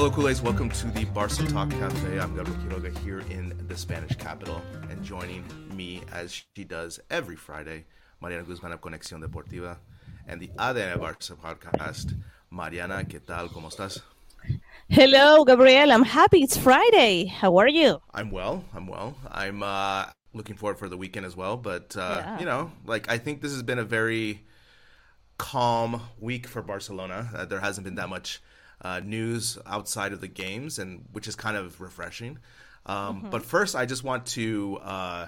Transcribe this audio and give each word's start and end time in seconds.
Hello, 0.00 0.10
Culés. 0.10 0.42
Welcome 0.42 0.70
to 0.70 0.86
the 0.92 1.04
Barca 1.04 1.46
Talk 1.46 1.68
Cafe. 1.72 2.18
I'm 2.18 2.34
Gabriel 2.34 2.58
Quiroga 2.60 2.98
here 3.00 3.20
in 3.28 3.52
the 3.68 3.76
Spanish 3.76 4.16
capital, 4.16 4.62
and 4.88 5.02
joining 5.04 5.44
me, 5.76 6.00
as 6.10 6.32
she 6.32 6.64
does 6.64 6.98
every 7.10 7.36
Friday, 7.36 7.84
Mariana 8.22 8.44
Guzman 8.44 8.72
of 8.72 8.80
Conexión 8.80 9.22
Deportiva, 9.22 9.76
and 10.26 10.40
the 10.40 10.48
ADN 10.56 10.98
Barca 10.98 11.34
podcast. 11.34 12.14
Mariana, 12.50 13.04
¿qué 13.04 13.20
tal? 13.20 13.50
¿Cómo 13.50 13.68
estás? 13.68 14.00
Hello, 14.88 15.44
Gabriel. 15.44 15.92
I'm 15.92 16.02
happy 16.04 16.42
it's 16.44 16.56
Friday. 16.56 17.26
How 17.26 17.58
are 17.58 17.68
you? 17.68 18.00
I'm 18.14 18.30
well. 18.30 18.64
I'm 18.74 18.86
well. 18.86 19.14
I'm 19.30 19.62
uh, 19.62 20.06
looking 20.32 20.56
forward 20.56 20.78
for 20.78 20.88
the 20.88 20.96
weekend 20.96 21.26
as 21.26 21.36
well. 21.36 21.56
But 21.56 21.96
uh, 21.96 22.16
Yeah. 22.24 22.38
you 22.40 22.46
know, 22.46 22.70
like 22.84 23.10
I 23.10 23.18
think 23.18 23.40
this 23.42 23.52
has 23.52 23.62
been 23.62 23.78
a 23.78 23.84
very 23.84 24.44
calm 25.38 26.00
week 26.18 26.46
for 26.46 26.62
Barcelona. 26.62 27.30
Uh, 27.34 27.44
there 27.44 27.60
hasn't 27.60 27.84
been 27.84 27.94
that 27.96 28.08
much 28.08 28.40
uh, 28.82 29.00
news 29.00 29.58
outside 29.66 30.12
of 30.12 30.20
the 30.20 30.28
games, 30.28 30.78
and 30.78 31.04
which 31.12 31.28
is 31.28 31.34
kind 31.36 31.56
of 31.56 31.80
refreshing. 31.80 32.38
Um, 32.86 33.28
But 33.30 33.44
first, 33.44 33.74
I 33.76 33.86
just 33.86 34.04
want 34.04 34.26
to 34.26 34.78
uh, 34.82 35.26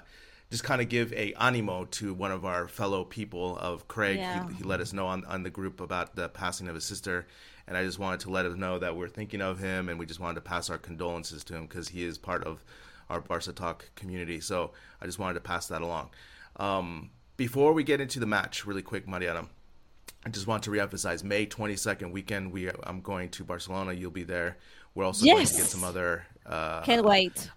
just 0.49 0.63
kind 0.63 0.81
of 0.81 0.89
give 0.89 1.13
a 1.13 1.33
animo 1.33 1.85
to 1.85 2.13
one 2.13 2.31
of 2.31 2.45
our 2.45 2.67
fellow 2.67 3.03
people 3.03 3.57
of 3.57 3.87
Craig. 3.87 4.17
Yeah. 4.17 4.47
He, 4.49 4.55
he 4.57 4.63
let 4.63 4.81
us 4.81 4.93
know 4.93 5.07
on, 5.07 5.23
on 5.25 5.43
the 5.43 5.49
group 5.49 5.79
about 5.81 6.15
the 6.15 6.29
passing 6.29 6.67
of 6.67 6.75
his 6.75 6.83
sister. 6.83 7.27
And 7.67 7.77
I 7.77 7.83
just 7.85 7.97
wanted 7.97 8.21
to 8.21 8.29
let 8.31 8.45
him 8.45 8.59
know 8.59 8.79
that 8.79 8.97
we're 8.97 9.07
thinking 9.07 9.41
of 9.41 9.57
him, 9.59 9.87
and 9.87 9.97
we 9.97 10.05
just 10.05 10.19
wanted 10.19 10.35
to 10.35 10.41
pass 10.41 10.69
our 10.69 10.77
condolences 10.77 11.43
to 11.45 11.55
him 11.55 11.65
because 11.65 11.87
he 11.89 12.03
is 12.03 12.17
part 12.17 12.43
of 12.43 12.63
our 13.09 13.21
Barca 13.21 13.53
Talk 13.53 13.89
community. 13.95 14.39
So 14.39 14.71
I 15.01 15.05
just 15.05 15.19
wanted 15.19 15.35
to 15.35 15.41
pass 15.41 15.67
that 15.67 15.81
along. 15.81 16.09
Um, 16.57 17.11
before 17.37 17.73
we 17.73 17.83
get 17.83 17.99
into 17.99 18.19
the 18.19 18.25
match, 18.25 18.65
really 18.65 18.81
quick, 18.81 19.07
Mariana, 19.07 19.47
I 20.25 20.29
just 20.29 20.47
want 20.47 20.63
to 20.63 20.69
reemphasize 20.69 21.23
May 21.23 21.45
22nd 21.45 22.11
weekend. 22.11 22.51
We 22.51 22.69
I'm 22.83 23.01
going 23.01 23.29
to 23.29 23.43
Barcelona. 23.43 23.93
You'll 23.93 24.11
be 24.11 24.23
there. 24.23 24.57
We're 24.95 25.05
also 25.05 25.25
going 25.25 25.45
to 25.45 25.53
get 25.53 25.65
some 25.65 25.83
other. 25.83 26.25
Uh, 26.45 26.81
Can't 26.81 27.03
wait. 27.03 27.49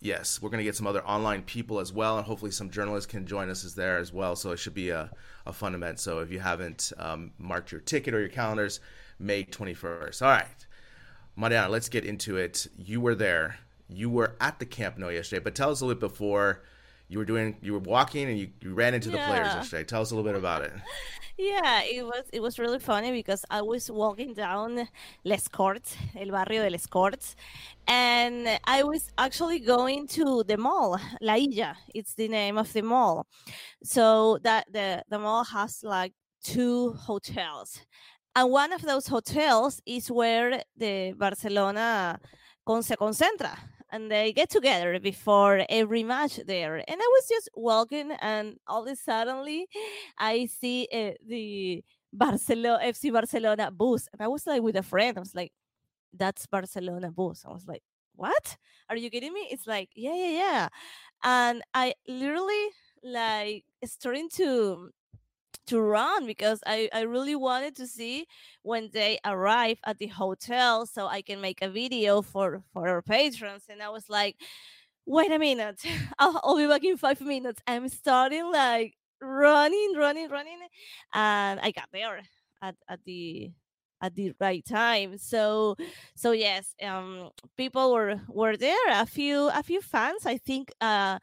yes, 0.00 0.42
we're 0.42 0.50
going 0.50 0.58
to 0.58 0.64
get 0.64 0.76
some 0.76 0.86
other 0.86 1.04
online 1.06 1.42
people 1.42 1.78
as 1.80 1.92
well, 1.92 2.18
and 2.18 2.26
hopefully 2.26 2.50
some 2.50 2.70
journalists 2.70 3.10
can 3.10 3.26
join 3.26 3.48
us 3.48 3.64
as 3.64 3.74
there 3.74 3.98
as 3.98 4.12
well. 4.12 4.36
So 4.36 4.50
it 4.50 4.58
should 4.58 4.74
be 4.74 4.90
a, 4.90 5.10
a 5.46 5.52
fun 5.52 5.74
event. 5.74 6.00
So 6.00 6.18
if 6.18 6.30
you 6.30 6.40
haven't 6.40 6.92
um, 6.98 7.32
marked 7.38 7.72
your 7.72 7.80
ticket 7.80 8.12
or 8.14 8.20
your 8.20 8.28
calendars, 8.28 8.80
May 9.18 9.44
21st. 9.44 10.22
All 10.22 10.28
right, 10.28 10.66
Mariana, 11.36 11.68
let's 11.68 11.88
get 11.88 12.04
into 12.04 12.36
it. 12.36 12.66
You 12.76 13.00
were 13.00 13.14
there. 13.14 13.58
You 13.94 14.10
were 14.10 14.36
at 14.40 14.58
the 14.58 14.66
Camp 14.66 14.98
Nou 14.98 15.10
yesterday, 15.10 15.42
but 15.42 15.54
tell 15.54 15.70
us 15.70 15.80
a 15.80 15.86
little 15.86 16.00
bit 16.00 16.08
before 16.08 16.62
you 17.08 17.18
were 17.18 17.24
doing. 17.24 17.56
You 17.62 17.74
were 17.74 17.78
walking 17.78 18.28
and 18.28 18.38
you, 18.38 18.50
you 18.60 18.74
ran 18.74 18.94
into 18.94 19.10
the 19.10 19.18
players 19.18 19.48
yesterday. 19.54 19.84
Tell 19.84 20.02
us 20.02 20.10
a 20.10 20.16
little 20.16 20.30
bit 20.30 20.38
about 20.38 20.62
it. 20.62 20.72
Yeah, 21.38 21.82
it 21.82 22.04
was 22.04 22.24
it 22.32 22.40
was 22.40 22.58
really 22.58 22.78
funny 22.78 23.10
because 23.10 23.44
I 23.50 23.62
was 23.62 23.90
walking 23.90 24.34
down 24.34 24.86
Les 25.24 25.48
Corts, 25.48 25.96
el 26.14 26.30
barrio 26.30 26.62
de 26.62 26.70
Les 26.70 26.86
Corts, 26.86 27.36
and 27.88 28.60
I 28.64 28.82
was 28.82 29.10
actually 29.16 29.58
going 29.58 30.06
to 30.08 30.44
the 30.46 30.58
mall, 30.58 31.00
La 31.22 31.36
Illa. 31.36 31.74
It's 31.94 32.14
the 32.14 32.28
name 32.28 32.58
of 32.58 32.70
the 32.74 32.82
mall. 32.82 33.26
So 33.82 34.38
that 34.42 34.66
the 34.70 35.04
the 35.08 35.18
mall 35.18 35.44
has 35.44 35.82
like 35.82 36.12
two 36.44 36.92
hotels, 36.92 37.80
and 38.36 38.50
one 38.50 38.72
of 38.72 38.82
those 38.82 39.06
hotels 39.06 39.80
is 39.86 40.10
where 40.10 40.62
the 40.76 41.14
Barcelona 41.16 42.20
con 42.64 42.82
se 42.82 42.94
concentra 42.96 43.58
and 43.92 44.10
they 44.10 44.32
get 44.32 44.50
together 44.50 44.98
before 45.00 45.64
every 45.70 46.04
match 46.04 46.40
there. 46.46 46.76
And 46.76 46.86
I 47.02 47.08
was 47.16 47.28
just 47.28 47.50
walking, 47.54 48.12
and 48.20 48.58
all 48.68 48.84
of 48.86 48.92
a 48.92 48.96
suddenly, 48.96 49.68
I 50.18 50.46
see 50.46 50.88
uh, 50.92 51.12
the 51.26 51.84
Barcelona 52.12 52.80
FC 52.84 53.12
Barcelona 53.12 53.70
bus, 53.70 54.08
and 54.12 54.22
I 54.22 54.28
was 54.28 54.46
like 54.46 54.62
with 54.62 54.76
a 54.76 54.82
friend. 54.82 55.16
I 55.18 55.20
was 55.20 55.34
like, 55.34 55.52
"That's 56.14 56.46
Barcelona 56.46 57.10
bus." 57.10 57.44
I 57.48 57.52
was 57.52 57.66
like, 57.66 57.82
"What? 58.14 58.56
Are 58.88 58.96
you 58.96 59.10
kidding 59.10 59.32
me?" 59.32 59.48
It's 59.50 59.66
like, 59.66 59.90
"Yeah, 59.94 60.14
yeah, 60.14 60.30
yeah," 60.30 60.68
and 61.24 61.62
I 61.74 61.94
literally 62.08 62.68
like 63.04 63.64
starting 63.84 64.28
to 64.34 64.90
to 65.66 65.80
run 65.80 66.26
because 66.26 66.60
I, 66.66 66.88
I 66.92 67.02
really 67.02 67.36
wanted 67.36 67.76
to 67.76 67.86
see 67.86 68.26
when 68.62 68.90
they 68.92 69.18
arrive 69.24 69.78
at 69.84 69.98
the 69.98 70.08
hotel 70.08 70.86
so 70.86 71.06
I 71.06 71.22
can 71.22 71.40
make 71.40 71.62
a 71.62 71.70
video 71.70 72.22
for 72.22 72.62
for 72.72 72.88
our 72.88 73.02
patrons. 73.02 73.64
And 73.68 73.82
I 73.82 73.88
was 73.90 74.08
like, 74.08 74.36
wait 75.06 75.32
a 75.32 75.38
minute, 75.38 75.80
I'll, 76.18 76.40
I'll 76.44 76.56
be 76.56 76.66
back 76.66 76.84
in 76.84 76.96
five 76.96 77.20
minutes. 77.20 77.60
I'm 77.66 77.88
starting 77.88 78.50
like 78.50 78.94
running, 79.20 79.94
running, 79.96 80.28
running, 80.30 80.58
and 81.14 81.60
I 81.60 81.70
got 81.70 81.88
there 81.92 82.20
at, 82.62 82.74
at 82.88 83.00
the 83.04 83.50
at 84.02 84.14
the 84.16 84.32
right 84.40 84.64
time. 84.64 85.16
So 85.18 85.76
so 86.16 86.32
yes, 86.32 86.74
um, 86.82 87.30
people 87.56 87.92
were 87.92 88.20
were 88.28 88.56
there. 88.56 88.76
A 88.90 89.06
few 89.06 89.48
a 89.50 89.62
few 89.62 89.80
fans. 89.80 90.26
I 90.26 90.38
think 90.38 90.72
uh 90.80 90.84
uh, 90.84 91.18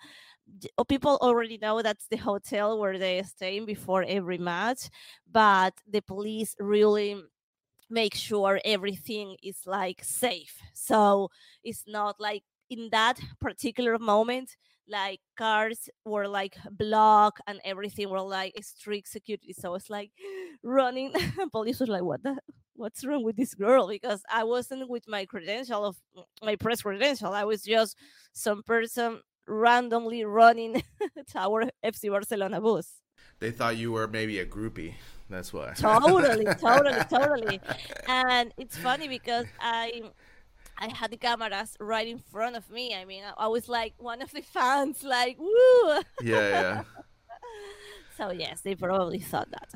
people 0.87 1.17
already 1.21 1.57
know 1.57 1.81
that's 1.81 2.07
the 2.09 2.17
hotel 2.17 2.79
where 2.79 2.97
they 2.97 3.21
stay 3.23 3.59
before 3.59 4.03
every 4.07 4.37
match 4.37 4.89
but 5.31 5.73
the 5.89 6.01
police 6.01 6.55
really 6.59 7.21
make 7.89 8.13
sure 8.15 8.59
everything 8.65 9.35
is 9.43 9.61
like 9.65 10.03
safe. 10.03 10.61
So 10.73 11.29
it's 11.63 11.83
not 11.87 12.19
like 12.19 12.43
in 12.69 12.89
that 12.91 13.19
particular 13.41 13.97
moment 13.97 14.55
like 14.87 15.19
cars 15.37 15.87
were 16.03 16.27
like 16.27 16.57
blocked 16.71 17.41
and 17.45 17.59
everything 17.63 18.09
were 18.09 18.21
like 18.21 18.53
strict 18.63 19.07
security. 19.07 19.53
So 19.53 19.75
it's 19.75 19.89
like 19.89 20.11
running 20.63 21.13
police 21.51 21.79
was 21.79 21.89
like 21.89 22.03
what 22.03 22.23
the 22.23 22.37
what's 22.75 23.05
wrong 23.05 23.23
with 23.23 23.35
this 23.35 23.53
girl? 23.53 23.87
Because 23.87 24.23
i 24.31 24.43
wasn't 24.43 24.89
with 24.89 25.07
my 25.07 25.25
credential 25.25 25.85
of 25.85 25.97
my 26.43 26.55
press 26.55 26.81
credential. 26.81 27.33
I 27.33 27.43
was 27.43 27.63
just 27.63 27.97
some 28.33 28.63
person 28.63 29.21
randomly 29.49 30.23
running 30.23 30.83
tower 31.31 31.65
FC 31.83 32.09
Barcelona 32.09 32.61
bus. 32.61 33.01
They 33.39 33.51
thought 33.51 33.77
you 33.77 33.91
were 33.91 34.07
maybe 34.07 34.39
a 34.39 34.45
groupie. 34.45 34.93
That's 35.29 35.53
why. 35.53 35.73
Totally, 35.75 36.45
totally, 36.59 37.03
totally. 37.09 37.61
And 38.07 38.53
it's 38.57 38.77
funny 38.77 39.07
because 39.07 39.45
I 39.59 40.01
I 40.77 40.93
had 40.93 41.11
the 41.11 41.17
cameras 41.17 41.75
right 41.79 42.07
in 42.07 42.19
front 42.19 42.55
of 42.55 42.69
me. 42.69 42.95
I 42.95 43.05
mean, 43.05 43.23
I, 43.23 43.45
I 43.45 43.47
was 43.47 43.69
like 43.69 43.93
one 43.97 44.21
of 44.21 44.31
the 44.31 44.41
fans, 44.41 45.03
like 45.03 45.37
woo. 45.39 46.01
Yeah, 46.21 46.49
yeah. 46.49 46.83
So 48.17 48.31
yes, 48.31 48.59
they 48.59 48.75
probably 48.75 49.19
thought 49.19 49.49
that. 49.51 49.69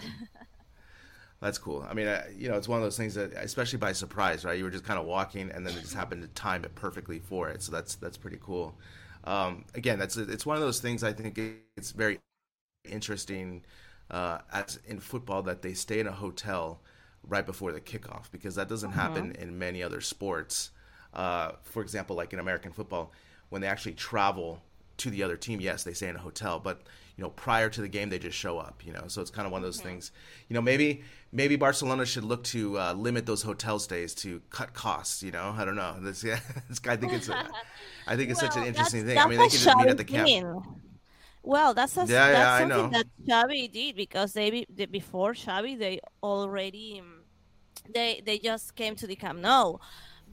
That's 1.40 1.58
cool. 1.58 1.86
I 1.90 1.94
mean, 1.94 2.08
uh, 2.08 2.24
you 2.34 2.50
know, 2.50 2.56
it's 2.56 2.68
one 2.68 2.80
of 2.80 2.84
those 2.84 2.98
things 2.98 3.16
that, 3.16 3.32
especially 3.34 3.78
by 3.78 3.92
surprise, 3.92 4.44
right? 4.44 4.58
You 4.58 4.64
were 4.66 4.70
just 4.70 4.84
kind 4.84 5.00
of 5.00 5.06
walking, 5.06 5.50
and 5.50 5.66
then 5.66 5.78
it 5.78 5.82
just 5.82 5.94
happened 5.94 6.22
to 6.22 6.28
time 6.30 6.64
it 6.64 6.76
perfectly 6.76 7.20
for 7.20 7.50
it. 7.50 7.62
So 7.62 7.72
that's 7.72 7.96
that's 7.96 8.18
pretty 8.18 8.40
cool. 8.42 8.76
Um, 9.24 9.66
again, 9.74 10.00
that's 10.00 10.18
it's 10.18 10.46
one 10.46 10.58
of 10.58 10.62
those 10.62 10.80
things. 10.80 11.04
I 11.04 11.14
think 11.14 11.40
it's 11.78 11.92
very 11.92 12.20
interesting 12.90 13.64
uh, 14.12 14.40
as 14.52 14.80
in 14.86 15.00
football 15.00 15.42
that 15.44 15.62
they 15.62 15.74
stay 15.74 16.00
in 16.00 16.08
a 16.08 16.12
hotel 16.12 16.82
right 17.28 17.46
before 17.46 17.72
the 17.72 17.80
kickoff 17.82 18.30
because 18.32 18.56
that 18.56 18.68
doesn't 18.68 18.92
happen 18.92 19.32
in 19.34 19.58
many 19.58 19.82
other 19.82 20.02
sports. 20.02 20.72
Uh, 21.14 21.54
for 21.64 21.82
example, 21.82 22.16
like 22.16 22.34
in 22.34 22.40
American 22.40 22.72
football, 22.72 23.12
when 23.50 23.62
they 23.62 23.68
actually 23.68 23.94
travel 23.94 24.62
to 24.98 25.10
the 25.10 25.24
other 25.24 25.38
team, 25.38 25.60
yes, 25.60 25.84
they 25.84 25.94
stay 25.94 26.08
in 26.08 26.16
a 26.16 26.20
hotel, 26.20 26.60
but 26.60 26.82
you 27.16 27.24
know, 27.24 27.30
prior 27.30 27.70
to 27.70 27.82
the 27.82 27.88
game, 27.88 28.10
they 28.10 28.18
just 28.18 28.38
show 28.38 28.58
up. 28.58 28.82
You 28.86 28.94
know, 28.94 29.04
so 29.08 29.22
it's 29.22 29.30
kind 29.30 29.46
of 29.46 29.52
one 29.52 29.62
of 29.62 29.66
those 29.66 29.80
things. 29.82 30.12
You 30.50 30.56
know, 30.56 30.62
maybe 30.62 31.04
maybe 31.32 31.56
Barcelona 31.56 32.06
should 32.06 32.24
look 32.24 32.44
to 32.46 32.80
uh, 32.80 32.94
limit 32.94 33.26
those 33.26 33.44
hotel 33.44 33.78
stays 33.80 34.16
to 34.16 34.42
cut 34.50 34.74
costs. 34.74 35.22
You 35.22 35.32
know, 35.32 35.54
I 35.56 35.64
don't 35.66 35.76
know. 35.76 35.96
This, 36.00 36.24
yeah, 36.24 36.40
this 36.70 36.82
I 36.88 36.96
think 36.96 37.14
it's 37.14 37.30
a, 37.30 37.48
I 38.08 38.16
think 38.16 38.32
it's 38.32 38.42
well, 38.42 38.52
such 38.52 38.60
an 38.60 38.68
interesting 38.68 39.06
thing. 39.06 39.18
I 39.18 39.28
mean, 39.28 39.38
they 39.38 39.50
can 39.50 39.60
just 39.60 39.78
meet 39.78 39.88
at 39.88 39.98
the 39.98 40.04
camp. 40.04 40.66
Well, 41.44 41.74
that's 41.74 41.98
a, 41.98 42.02
Yeah, 42.02 42.32
that's 42.32 42.62
yeah, 42.62 42.70
something 42.70 42.92
that 42.92 43.06
Xavi 43.28 43.72
did 43.72 43.96
because 43.96 44.32
they, 44.32 44.66
they 44.70 44.86
before 44.86 45.34
Xavi 45.34 45.78
they 45.78 46.00
already 46.24 47.02
they 47.94 48.22
they 48.26 48.40
just 48.40 48.76
came 48.76 48.96
to 48.96 49.08
the 49.08 49.16
Camp 49.16 49.40
Nou. 49.40 49.78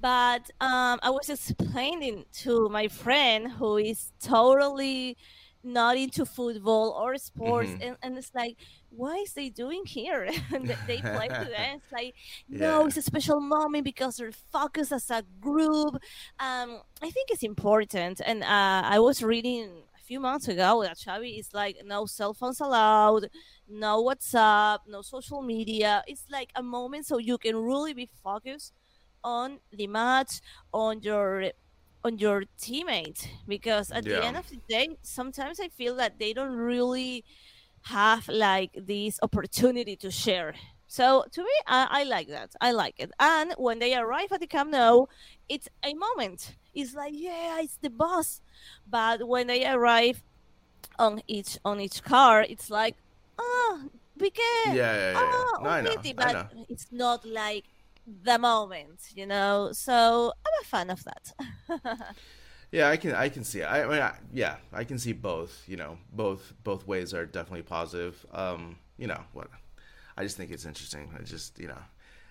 But 0.00 0.50
um, 0.60 0.98
I 1.02 1.10
was 1.10 1.28
explaining 1.28 2.24
to 2.44 2.68
my 2.68 2.88
friend 2.88 3.50
who 3.52 3.76
is 3.76 4.12
totally 4.22 5.16
not 5.62 5.96
into 5.98 6.24
football 6.24 6.90
or 6.98 7.18
sports, 7.18 7.68
Mhm. 7.70 7.86
and, 7.86 7.96
and 8.02 8.16
it's 8.18 8.34
like, 8.34 8.56
why 8.88 9.16
is 9.16 9.34
they 9.34 9.50
doing 9.50 9.82
here? 9.84 10.24
and 10.54 10.68
they- 10.86 11.02
play 11.02 11.28
today. 11.28 11.72
It's 11.76 11.92
like, 11.92 12.14
no, 12.48 12.80
Yeah. 12.80 12.86
it's 12.86 12.96
a 12.96 13.02
special 13.02 13.40
moment 13.40 13.84
because 13.84 14.16
they're 14.16 14.32
focused 14.32 14.92
as 14.92 15.10
a 15.10 15.22
group. 15.40 15.94
Um, 16.38 16.80
I 17.02 17.10
think 17.10 17.30
it's 17.30 17.42
important, 17.42 18.20
and 18.24 18.42
uh, 18.42 18.82
I 18.96 18.98
was 19.00 19.22
reading 19.22 19.68
a 19.94 20.02
few 20.02 20.18
months 20.20 20.48
ago 20.48 20.82
that 20.82 20.96
Xavi 20.96 21.38
is 21.38 21.52
like, 21.52 21.76
no 21.84 22.06
cell 22.06 22.32
phones 22.32 22.60
allowed, 22.60 23.28
no 23.68 24.02
WhatsApp, 24.02 24.78
no 24.88 25.02
social 25.02 25.42
media. 25.42 26.02
It's 26.06 26.24
like 26.30 26.50
a 26.56 26.62
moment 26.62 27.06
so 27.06 27.18
you 27.18 27.36
can 27.38 27.54
really 27.56 27.92
be 27.92 28.08
focused 28.24 28.72
on 29.24 29.58
the 29.72 29.86
match, 29.86 30.40
on 30.72 31.02
your 31.02 31.52
on 32.02 32.18
your 32.18 32.44
teammate 32.58 33.26
because 33.46 33.90
at 33.90 34.04
the 34.04 34.24
end 34.24 34.34
of 34.34 34.48
the 34.48 34.56
day 34.70 34.88
sometimes 35.02 35.60
i 35.60 35.68
feel 35.68 35.94
that 35.94 36.18
they 36.18 36.32
don't 36.32 36.56
really 36.56 37.22
have 37.82 38.26
like 38.28 38.70
this 38.74 39.18
opportunity 39.22 39.96
to 39.96 40.10
share. 40.10 40.54
So 40.86 41.24
to 41.32 41.42
me 41.42 41.50
I, 41.66 41.86
I 41.90 42.04
like 42.04 42.28
that. 42.28 42.50
I 42.60 42.72
like 42.72 42.94
it. 42.98 43.10
And 43.18 43.54
when 43.58 43.78
they 43.78 43.94
arrive 43.96 44.32
at 44.32 44.40
the 44.40 44.46
camp 44.46 44.72
nou 44.72 45.06
it's 45.48 45.68
a 45.84 45.94
moment. 45.94 46.56
It's 46.74 46.94
like 46.94 47.12
yeah 47.14 47.60
it's 47.60 47.78
the 47.80 47.90
boss. 47.90 48.40
But 48.88 49.26
when 49.26 49.46
they 49.46 49.66
arrive 49.66 50.22
on 50.98 51.22
each 51.26 51.58
on 51.64 51.80
each 51.80 52.02
car 52.02 52.42
it's 52.42 52.70
like 52.70 52.96
oh 53.38 53.82
Piqué, 54.18 54.40
Yeah, 54.66 54.74
yeah, 54.74 54.94
yeah, 54.96 55.12
yeah. 55.12 55.18
oh, 55.22 55.58
No, 55.62 55.70
I 55.70 55.80
know, 55.80 55.90
Umtiti," 55.96 56.10
I 56.10 56.12
but 56.12 56.32
know. 56.32 56.66
it's 56.68 56.86
not 56.92 57.24
like 57.24 57.64
the 58.22 58.38
moment 58.38 59.00
you 59.14 59.26
know 59.26 59.70
so 59.72 60.32
i'm 60.46 60.52
a 60.62 60.64
fan 60.64 60.90
of 60.90 61.04
that 61.04 62.06
Yeah, 62.72 62.88
I 62.88 62.96
can 62.96 63.14
I 63.14 63.28
can 63.28 63.42
see 63.42 63.60
it. 63.60 63.64
I, 63.64 63.82
I 63.82 63.88
mean, 63.88 64.00
I, 64.00 64.14
yeah, 64.32 64.56
I 64.72 64.84
can 64.84 64.98
see 64.98 65.12
both. 65.12 65.64
You 65.66 65.76
know, 65.76 65.98
both 66.12 66.52
both 66.62 66.86
ways 66.86 67.12
are 67.12 67.26
definitely 67.26 67.62
positive. 67.62 68.24
Um, 68.32 68.76
you 68.96 69.08
know 69.08 69.20
what? 69.32 69.48
I 70.16 70.22
just 70.22 70.36
think 70.36 70.52
it's 70.52 70.64
interesting. 70.64 71.10
I 71.18 71.22
just 71.22 71.58
you 71.58 71.66
know, 71.68 71.78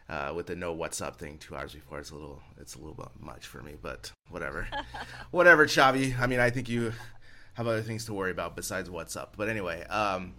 uh, 0.08 0.34
with 0.34 0.48
the 0.48 0.56
no 0.56 0.74
WhatsApp 0.76 1.18
thing 1.18 1.38
two 1.40 1.56
hours 1.56 1.74
before, 1.74 2.00
it's 2.00 2.12
a 2.12 2.16
little 2.16 2.42
it's 2.58 2.76
a 2.76 2.80
little 2.80 2.94
bit 2.94 3.10
much 3.20 3.48
for 3.48 3.62
me. 3.62 3.76
But 3.82 4.12
whatever, 4.30 4.68
whatever, 5.32 5.66
Xavi. 5.66 6.18
I 6.18 6.26
mean, 6.26 6.40
I 6.40 6.50
think 6.50 6.70
you 6.70 6.94
have 7.56 7.68
other 7.68 7.82
things 7.82 8.06
to 8.06 8.14
worry 8.14 8.32
about 8.32 8.56
besides 8.56 8.88
WhatsApp. 8.88 9.30
But 9.36 9.50
anyway, 9.50 9.84
um, 9.88 10.36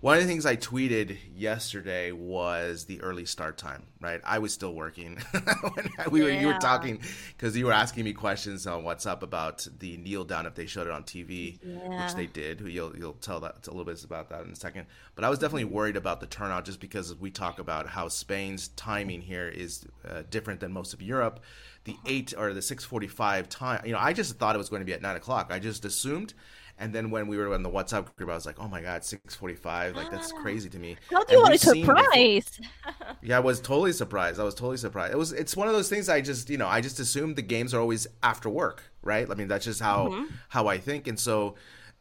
one 0.00 0.16
of 0.16 0.22
the 0.22 0.28
things 0.28 0.46
I 0.46 0.56
tweeted 0.56 1.16
yesterday 1.34 2.12
was 2.12 2.84
the 2.84 3.00
early 3.00 3.24
start 3.24 3.58
time. 3.58 3.84
Right, 4.00 4.20
I 4.24 4.38
was 4.38 4.52
still 4.52 4.74
working 4.74 5.16
when 5.74 5.90
we 6.10 6.22
were 6.22 6.30
you 6.30 6.46
were 6.46 6.58
talking 6.58 7.00
because 7.36 7.56
you 7.56 7.66
were 7.66 7.72
asking 7.72 8.04
me 8.04 8.12
questions 8.12 8.66
on 8.66 8.84
WhatsApp 8.84 9.22
about 9.22 9.66
the 9.80 9.96
kneel 9.96 10.24
down 10.24 10.46
if 10.46 10.54
they 10.54 10.66
showed 10.66 10.86
it 10.86 10.92
on 10.92 11.02
TV, 11.02 11.58
Yeah. 11.62 12.04
which 12.04 12.14
they 12.14 12.26
did. 12.26 12.60
You'll 12.60 12.96
you'll 12.96 13.14
tell 13.14 13.40
that 13.40 13.66
a 13.66 13.70
little 13.70 13.84
bit 13.84 14.04
about 14.04 14.28
that 14.30 14.44
in 14.44 14.50
a 14.52 14.56
second. 14.56 14.86
But 15.16 15.24
I 15.24 15.30
was 15.30 15.38
definitely 15.40 15.64
worried 15.64 15.96
about 15.96 16.20
the 16.20 16.26
turnout 16.26 16.64
just 16.64 16.78
because 16.80 17.14
we 17.16 17.30
talk 17.30 17.58
about 17.58 17.88
how 17.88 18.06
Spain's 18.08 18.68
timing 18.68 19.20
here 19.20 19.48
is 19.48 19.84
uh, 20.08 20.22
different 20.30 20.60
than 20.60 20.72
most 20.72 20.94
of 20.94 21.02
Europe. 21.02 21.40
The 21.84 21.96
eight 22.06 22.34
or 22.36 22.52
the 22.52 22.62
six 22.62 22.84
forty 22.84 23.08
five 23.08 23.48
time, 23.48 23.82
you 23.84 23.92
know, 23.92 23.98
I 23.98 24.12
just 24.12 24.38
thought 24.38 24.54
it 24.54 24.58
was 24.58 24.68
going 24.68 24.80
to 24.80 24.86
be 24.86 24.92
at 24.92 25.02
nine 25.02 25.16
o'clock. 25.16 25.48
I 25.50 25.58
just 25.58 25.84
assumed. 25.84 26.34
And 26.80 26.94
then 26.94 27.10
when 27.10 27.26
we 27.26 27.36
were 27.36 27.52
in 27.54 27.62
the 27.62 27.70
WhatsApp 27.70 28.14
group, 28.16 28.30
I 28.30 28.34
was 28.34 28.46
like, 28.46 28.60
"Oh 28.60 28.68
my 28.68 28.80
God, 28.80 29.04
six 29.04 29.34
forty-five! 29.34 29.96
Like 29.96 30.10
that's 30.10 30.30
crazy 30.32 30.68
to 30.70 30.78
me." 30.78 30.96
How 31.10 31.24
do 31.24 31.24
And 31.24 31.32
you 31.32 31.38
want 31.42 31.64
a 31.64 31.70
we've 31.72 31.86
before- 31.86 31.96
surprise? 32.04 32.60
yeah, 33.22 33.36
I 33.36 33.40
was 33.40 33.60
totally 33.60 33.92
surprised. 33.92 34.38
I 34.38 34.44
was 34.44 34.54
totally 34.54 34.76
surprised. 34.76 35.12
It 35.12 35.16
was 35.18 35.32
it's 35.32 35.56
one 35.56 35.66
of 35.68 35.74
those 35.74 35.88
things 35.88 36.08
I 36.08 36.20
just, 36.20 36.48
you 36.50 36.56
know, 36.56 36.68
I 36.68 36.80
just 36.80 37.00
assumed 37.00 37.36
the 37.36 37.42
games 37.42 37.74
are 37.74 37.80
always 37.80 38.06
after 38.22 38.48
work, 38.48 38.84
right? 39.02 39.28
I 39.30 39.34
mean, 39.34 39.48
that's 39.48 39.64
just 39.64 39.80
how 39.80 40.26
how 40.48 40.68
I 40.68 40.78
think. 40.78 41.08
And 41.08 41.18
so 41.18 41.56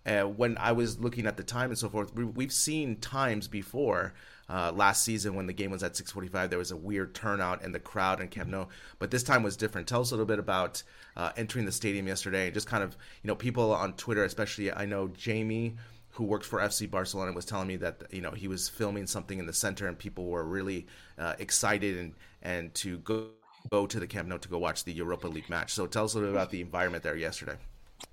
uh, 0.06 0.21
when 0.24 0.57
I 0.59 0.71
was 0.74 1.00
looking 1.00 1.25
at 1.25 1.38
the 1.38 1.44
time 1.44 1.69
and 1.71 1.77
so 1.77 1.89
forth, 1.89 2.13
we, 2.13 2.24
we've 2.24 2.53
seen 2.53 2.97
times 2.97 3.47
before 3.47 4.13
uh, 4.49 4.71
last 4.73 5.03
season 5.03 5.35
when 5.35 5.47
the 5.47 5.53
game 5.53 5.71
was 5.71 5.83
at 5.83 5.94
6:45 5.94 6.49
there 6.49 6.59
was 6.59 6.71
a 6.71 6.77
weird 6.77 7.13
turnout 7.13 7.63
in 7.63 7.71
the 7.71 7.79
crowd 7.79 8.21
in 8.21 8.27
Camp 8.27 8.49
Nou, 8.49 8.65
but 8.99 9.11
this 9.11 9.23
time 9.23 9.44
was 9.44 9.57
different. 9.57 9.88
Tell 9.88 10.01
us 10.01 10.11
a 10.11 10.13
little 10.13 10.25
bit 10.25 10.39
about 10.39 10.83
uh, 11.15 11.31
entering 11.38 11.65
the 11.65 11.71
stadium 11.71 12.07
yesterday 12.07 12.45
and 12.45 12.53
just 12.53 12.67
kind 12.67 12.83
of, 12.83 12.95
you 13.23 13.27
know, 13.27 13.35
people 13.35 13.73
on 13.73 13.94
Twitter, 13.94 14.23
especially 14.23 14.71
I 14.71 14.85
know 14.85 15.07
Jamie 15.09 15.75
who 16.11 16.23
works 16.23 16.47
for 16.47 16.59
FC 16.59 16.89
Barcelona 16.89 17.31
was 17.31 17.45
telling 17.45 17.67
me 17.67 17.75
that 17.75 18.01
you 18.09 18.21
know 18.21 18.31
he 18.31 18.47
was 18.47 18.67
filming 18.67 19.05
something 19.05 19.38
in 19.38 19.45
the 19.45 19.53
center 19.53 19.88
and 19.88 19.99
people 19.99 20.25
were 20.25 20.44
really 20.44 20.88
uh, 21.19 21.35
excited 21.38 21.95
and 21.97 22.13
and 22.41 22.73
to 22.73 22.97
go 23.00 23.27
go 23.69 23.85
to 23.85 24.00
the 24.00 24.07
Camp 24.07 24.27
Nou 24.27 24.38
to 24.39 24.50
go 24.50 24.57
watch 24.57 24.83
the 24.83 24.93
Europa 24.93 25.27
League 25.27 25.50
match. 25.50 25.73
So 25.73 25.85
tell 25.88 26.05
us 26.05 26.13
a 26.13 26.17
little 26.17 26.31
bit 26.31 26.38
about 26.38 26.50
the 26.50 26.61
environment 26.61 27.03
there 27.03 27.15
yesterday. 27.15 27.57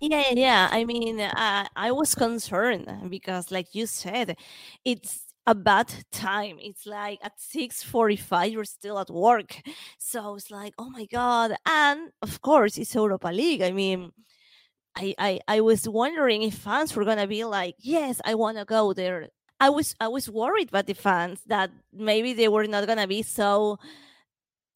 Yeah, 0.01 0.31
yeah. 0.33 0.69
I 0.71 0.85
mean, 0.85 1.21
uh, 1.21 1.67
I 1.77 1.93
was 1.93 2.15
concerned 2.15 3.11
because, 3.11 3.51
like 3.51 3.75
you 3.75 3.87
said, 3.87 4.37
it's 4.85 5.24
a 5.47 5.55
bad 5.55 5.93
time. 6.11 6.57
It's 6.61 6.87
like 6.87 7.19
at 7.23 7.33
six 7.39 7.83
forty-five, 7.83 8.53
you're 8.53 8.65
still 8.65 8.99
at 8.99 9.11
work, 9.11 9.61
so 9.99 10.37
it's 10.37 10.51
like, 10.51 10.75
oh 10.79 10.91
my 10.91 11.07
god! 11.07 11.55
And 11.67 12.11
of 12.23 12.41
course, 12.41 12.79
it's 12.79 12.95
Europa 12.95 13.29
League. 13.29 13.63
I 13.63 13.73
mean, 13.73 14.11
I, 14.97 15.15
I, 15.19 15.41
I 15.49 15.61
was 15.61 15.89
wondering 15.89 16.43
if 16.43 16.55
fans 16.55 16.95
were 16.95 17.05
gonna 17.05 17.27
be 17.27 17.45
like, 17.45 17.75
yes, 17.79 18.21
I 18.25 18.35
want 18.37 18.59
to 18.59 18.65
go 18.65 18.93
there. 18.93 19.29
I 19.61 19.71
was, 19.71 19.95
I 20.01 20.09
was 20.09 20.29
worried 20.29 20.69
about 20.69 20.87
the 20.87 20.95
fans 20.95 21.41
that 21.47 21.71
maybe 21.93 22.33
they 22.33 22.49
were 22.49 22.67
not 22.67 22.87
gonna 22.87 23.07
be 23.07 23.23
so 23.23 23.79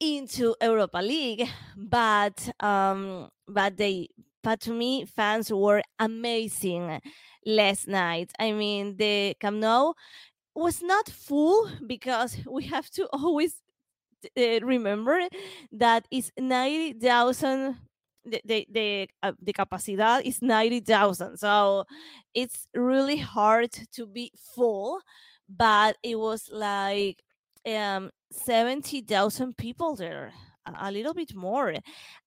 into 0.00 0.55
Europa 0.62 0.99
League, 0.99 1.49
but 1.76 2.50
um, 2.61 3.29
but 3.47 3.76
they, 3.76 4.09
but 4.43 4.61
to 4.61 4.73
me, 4.73 5.05
fans 5.05 5.53
were 5.53 5.82
amazing 5.99 7.00
last 7.44 7.88
night. 7.88 8.31
I 8.38 8.53
mean, 8.53 8.97
the 8.97 9.35
Camp 9.40 9.57
Nou 9.59 9.92
was 10.59 10.83
not 10.83 11.09
full 11.09 11.71
because 11.87 12.37
we 12.50 12.65
have 12.65 12.91
to 12.91 13.07
always 13.12 13.62
uh, 14.37 14.61
remember 14.62 15.21
that 15.73 16.07
it's 16.11 16.31
ninety 16.38 16.93
thousand. 16.93 17.77
The 18.25 18.43
the 18.45 18.67
the, 18.71 19.09
uh, 19.23 19.33
the 19.41 19.53
capacidad 19.53 20.23
is 20.27 20.43
ninety 20.43 20.81
thousand, 20.81 21.38
so 21.38 21.85
it's 22.35 22.67
really 22.75 23.17
hard 23.17 23.71
to 23.93 24.07
be 24.07 24.33
full. 24.55 25.00
But 25.49 25.97
it 26.03 26.19
was 26.19 26.50
like 26.53 27.23
um 27.67 28.11
70,000 28.31 29.57
people 29.57 29.97
there, 29.97 30.33
a, 30.67 30.88
a 30.88 30.93
little 30.93 31.15
bit 31.15 31.35
more. 31.35 31.75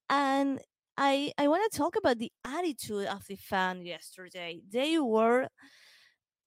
And 0.09 0.59
I 0.97 1.31
I 1.37 1.47
want 1.47 1.71
to 1.71 1.77
talk 1.77 1.95
about 1.95 2.17
the 2.17 2.31
attitude 2.45 3.07
of 3.07 3.25
the 3.27 3.35
fan 3.35 3.85
yesterday. 3.85 4.61
They 4.69 4.99
were 4.99 5.47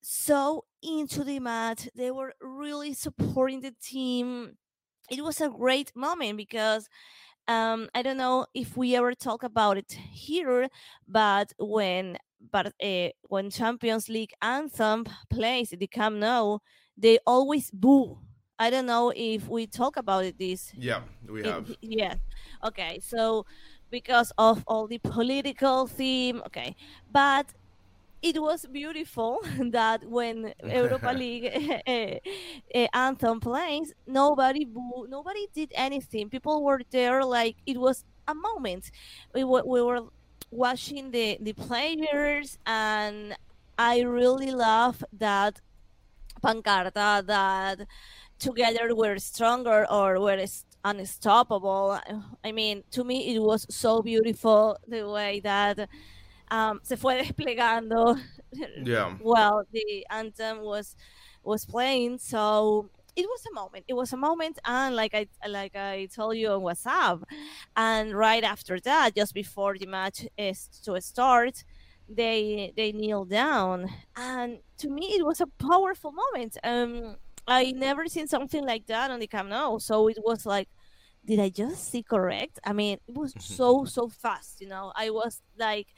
so 0.03 0.64
into 0.85 1.25
the 1.25 1.41
match. 1.41 1.88
They 1.95 2.11
were 2.11 2.35
really 2.41 2.95
supporting 2.95 3.61
the 3.61 3.75
team. 3.83 4.57
It 5.11 5.23
was 5.23 5.41
a 5.41 5.49
great 5.49 5.95
moment 5.97 6.37
because 6.37 6.88
um, 7.49 7.88
I 7.95 8.03
don't 8.03 8.17
know 8.17 8.47
if 8.55 8.76
we 8.76 8.97
ever 8.97 9.14
talk 9.14 9.43
about 9.43 9.76
it 9.76 9.93
here, 9.93 10.69
but 11.09 11.53
when 11.59 12.17
but 12.50 12.73
uh, 12.83 13.09
when 13.29 13.50
Champions 13.50 14.09
League 14.09 14.33
anthem 14.43 15.05
plays 15.31 15.71
the 15.71 15.87
Camp 15.87 16.17
Nou, 16.17 16.59
they 16.97 17.19
always 17.26 17.71
boo. 17.71 18.19
I 18.59 18.71
don't 18.71 18.87
know 18.87 19.12
if 19.14 19.49
we 19.49 19.67
talk 19.67 19.97
about 19.97 20.25
it 20.25 20.38
this 20.38 20.73
Yeah, 20.76 21.03
we 21.29 21.43
it- 21.43 21.79
yeah. 21.81 22.14
Okay. 22.64 23.00
So 23.00 23.47
because 23.91 24.33
of 24.38 24.62
all 24.67 24.87
the 24.87 24.99
political 24.99 25.87
theme, 25.87 26.43
okay. 26.47 26.76
But 27.11 27.47
it 28.25 28.40
was 28.40 28.64
beautiful 28.64 29.40
that 29.71 30.02
when 30.09 30.54
Europa 30.64 31.12
League 31.16 31.45
eh, 31.87 32.19
eh, 32.75 32.87
anthem 32.95 33.38
plays, 33.38 33.93
nobody 34.07 34.64
boo, 34.64 35.07
nobody 35.09 35.47
did 35.54 35.71
anything. 35.75 36.31
People 36.31 36.64
were 36.64 36.81
there 36.90 37.23
like 37.23 37.57
it 37.66 37.78
was 37.78 38.04
a 38.26 38.35
moment. 38.35 38.90
We 39.35 39.45
were, 39.45 39.62
we 39.66 39.83
were 39.83 40.00
watching 40.50 41.11
the 41.11 41.37
the 41.40 41.52
players, 41.52 42.59
and 42.64 43.37
I 43.78 44.00
really 44.00 44.52
love 44.52 45.04
that 45.12 45.61
pancarta 46.43 47.26
that 47.26 47.87
together 48.38 48.95
we're 48.95 49.19
stronger 49.19 49.87
or 49.90 50.19
we're 50.19 50.47
unstoppable. 50.83 51.99
I 52.43 52.52
mean, 52.52 52.85
to 52.93 53.04
me, 53.04 53.35
it 53.35 53.40
was 53.40 53.66
so 53.69 54.00
beautiful 54.00 54.78
the 54.88 55.09
way 55.09 55.40
that 55.40 55.88
um, 56.54 56.80
se 56.82 56.96
fue 56.96 57.16
desplegando. 57.23 58.16
Yeah. 58.82 59.16
Well, 59.20 59.64
the 59.73 60.06
anthem 60.11 60.61
was 60.61 60.96
was 61.42 61.66
playing, 61.66 62.18
so 62.18 62.88
it 63.16 63.26
was 63.26 63.44
a 63.50 63.54
moment. 63.54 63.84
It 63.88 63.94
was 63.94 64.12
a 64.12 64.16
moment, 64.16 64.58
and 64.64 64.94
like 64.94 65.14
I 65.14 65.26
like 65.49 65.76
I 65.76 66.06
told 66.14 66.37
you 66.37 66.50
on 66.50 66.61
WhatsApp, 66.62 67.23
and 67.76 68.14
right 68.14 68.44
after 68.44 68.78
that, 68.80 69.14
just 69.16 69.34
before 69.34 69.76
the 69.78 69.87
match 69.87 70.26
is 70.38 70.68
to 70.84 71.00
start, 71.00 71.64
they 72.08 72.73
they 72.76 72.92
kneel 72.92 73.25
down, 73.25 73.90
and 74.16 74.58
to 74.78 74.88
me 74.88 75.06
it 75.18 75.25
was 75.26 75.40
a 75.40 75.46
powerful 75.58 76.12
moment. 76.12 76.56
Um, 76.62 77.16
I 77.46 77.73
never 77.73 78.06
seen 78.06 78.26
something 78.28 78.64
like 78.64 78.87
that 78.87 79.11
on 79.11 79.20
the 79.20 79.26
Camp 79.26 79.49
Nou, 79.50 79.78
so 79.78 80.08
it 80.08 80.18
was 80.25 80.46
like 80.46 80.68
did 81.25 81.40
I 81.40 81.49
just 81.49 81.90
see 81.90 82.02
correct? 82.02 82.59
I 82.64 82.73
mean, 82.73 82.99
it 83.09 83.14
was 83.14 83.33
mm-hmm, 83.33 83.54
so 83.54 83.78
mm-hmm. 83.78 83.87
so 83.87 84.09
fast. 84.09 84.61
You 84.61 84.69
know, 84.69 84.93
I 84.95 85.11
was 85.11 85.40
like 85.59 85.88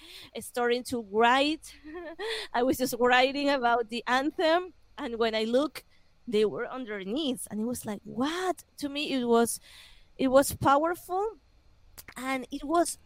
starting 0.41 0.85
to 0.85 1.05
write. 1.11 1.75
I 2.55 2.63
was 2.63 2.79
just 2.79 2.95
writing 2.99 3.51
about 3.51 3.91
the 3.91 4.05
anthem, 4.07 4.73
and 4.99 5.19
when 5.19 5.35
I 5.35 5.45
look, 5.45 5.85
they 6.29 6.45
were 6.45 6.67
underneath, 6.67 7.47
and 7.51 7.61
it 7.61 7.65
was 7.65 7.85
like, 7.85 8.01
what? 8.05 8.65
To 8.79 8.89
me, 8.89 9.13
it 9.13 9.25
was, 9.25 9.61
it 10.17 10.29
was 10.29 10.53
powerful, 10.55 11.37
and 12.17 12.47
it 12.51 12.65
was 12.65 12.99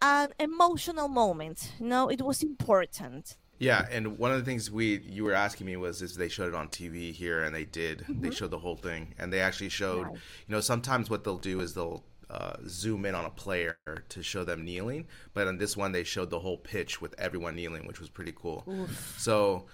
an 0.00 0.30
emotional 0.38 1.08
moment. 1.08 1.72
You 1.80 1.86
know, 1.86 2.08
it 2.08 2.22
was 2.22 2.42
important. 2.42 3.36
Yeah, 3.62 3.86
and 3.92 4.18
one 4.18 4.32
of 4.32 4.38
the 4.38 4.44
things 4.44 4.72
we 4.72 4.98
you 5.08 5.22
were 5.22 5.34
asking 5.34 5.68
me 5.68 5.76
was 5.76 6.02
is 6.02 6.16
they 6.16 6.28
showed 6.28 6.48
it 6.48 6.54
on 6.54 6.66
TV 6.68 7.12
here, 7.12 7.44
and 7.44 7.54
they 7.54 7.64
did. 7.64 8.00
Mm-hmm. 8.00 8.20
They 8.20 8.30
showed 8.32 8.50
the 8.50 8.58
whole 8.58 8.74
thing, 8.74 9.14
and 9.18 9.32
they 9.32 9.40
actually 9.40 9.68
showed. 9.68 10.06
Right. 10.06 10.14
You 10.48 10.54
know, 10.54 10.60
sometimes 10.60 11.08
what 11.08 11.22
they'll 11.22 11.38
do 11.38 11.60
is 11.60 11.72
they'll 11.72 12.02
uh, 12.28 12.54
zoom 12.66 13.06
in 13.06 13.14
on 13.14 13.24
a 13.24 13.30
player 13.30 13.78
to 14.08 14.22
show 14.22 14.42
them 14.42 14.64
kneeling, 14.64 15.06
but 15.32 15.46
on 15.46 15.58
this 15.58 15.76
one 15.76 15.92
they 15.92 16.02
showed 16.02 16.30
the 16.30 16.40
whole 16.40 16.56
pitch 16.56 17.00
with 17.00 17.14
everyone 17.18 17.54
kneeling, 17.54 17.86
which 17.86 18.00
was 18.00 18.08
pretty 18.08 18.32
cool. 18.34 18.64
Oof. 18.68 19.16
So 19.18 19.66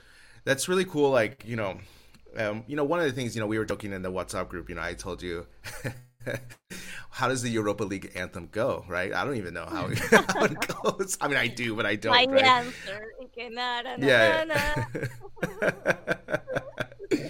that's 0.44 0.68
really 0.68 0.84
cool. 0.84 1.10
Like 1.10 1.44
you 1.46 1.56
know, 1.56 1.78
um, 2.36 2.64
you 2.66 2.76
know, 2.76 2.84
one 2.84 3.00
of 3.00 3.06
the 3.06 3.12
things 3.12 3.34
you 3.34 3.40
know 3.40 3.46
we 3.46 3.58
were 3.58 3.64
joking 3.64 3.94
in 3.94 4.02
the 4.02 4.12
WhatsApp 4.12 4.48
group. 4.48 4.68
You 4.68 4.74
know, 4.74 4.82
I 4.82 4.92
told 4.92 5.22
you. 5.22 5.46
how 7.10 7.28
does 7.28 7.42
the 7.42 7.50
Europa 7.50 7.84
League 7.84 8.12
anthem 8.14 8.48
go? 8.52 8.84
Right? 8.88 9.12
I 9.12 9.24
don't 9.24 9.36
even 9.36 9.54
know 9.54 9.66
how, 9.66 9.88
how 10.28 10.44
it 10.44 10.56
goes. 10.82 11.18
I 11.20 11.28
mean, 11.28 11.36
I 11.36 11.48
do, 11.48 11.74
but 11.74 11.84
I 11.86 11.96
don't. 11.96 12.12
My 12.12 12.26
right? 12.28 12.44
answer. 12.44 13.12
Yeah. 13.98 14.84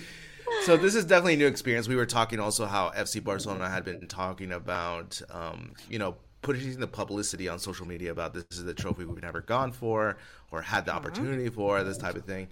so 0.64 0.76
this 0.76 0.94
is 0.94 1.04
definitely 1.04 1.34
a 1.34 1.38
new 1.38 1.46
experience. 1.46 1.88
We 1.88 1.96
were 1.96 2.06
talking 2.06 2.40
also 2.40 2.66
how 2.66 2.90
FC 2.90 3.22
Barcelona 3.22 3.68
had 3.68 3.84
been 3.84 4.06
talking 4.08 4.52
about, 4.52 5.20
um, 5.30 5.72
you 5.88 5.98
know, 5.98 6.16
putting 6.42 6.78
the 6.78 6.86
publicity 6.86 7.48
on 7.48 7.58
social 7.58 7.86
media 7.86 8.12
about 8.12 8.32
this 8.32 8.44
is 8.52 8.64
the 8.64 8.74
trophy 8.74 9.04
we've 9.04 9.22
never 9.22 9.40
gone 9.40 9.72
for 9.72 10.18
or 10.50 10.62
had 10.62 10.84
the 10.84 10.90
mm-hmm. 10.90 10.98
opportunity 10.98 11.48
for 11.48 11.82
this 11.82 11.98
type 11.98 12.14
of 12.14 12.24
thing. 12.24 12.48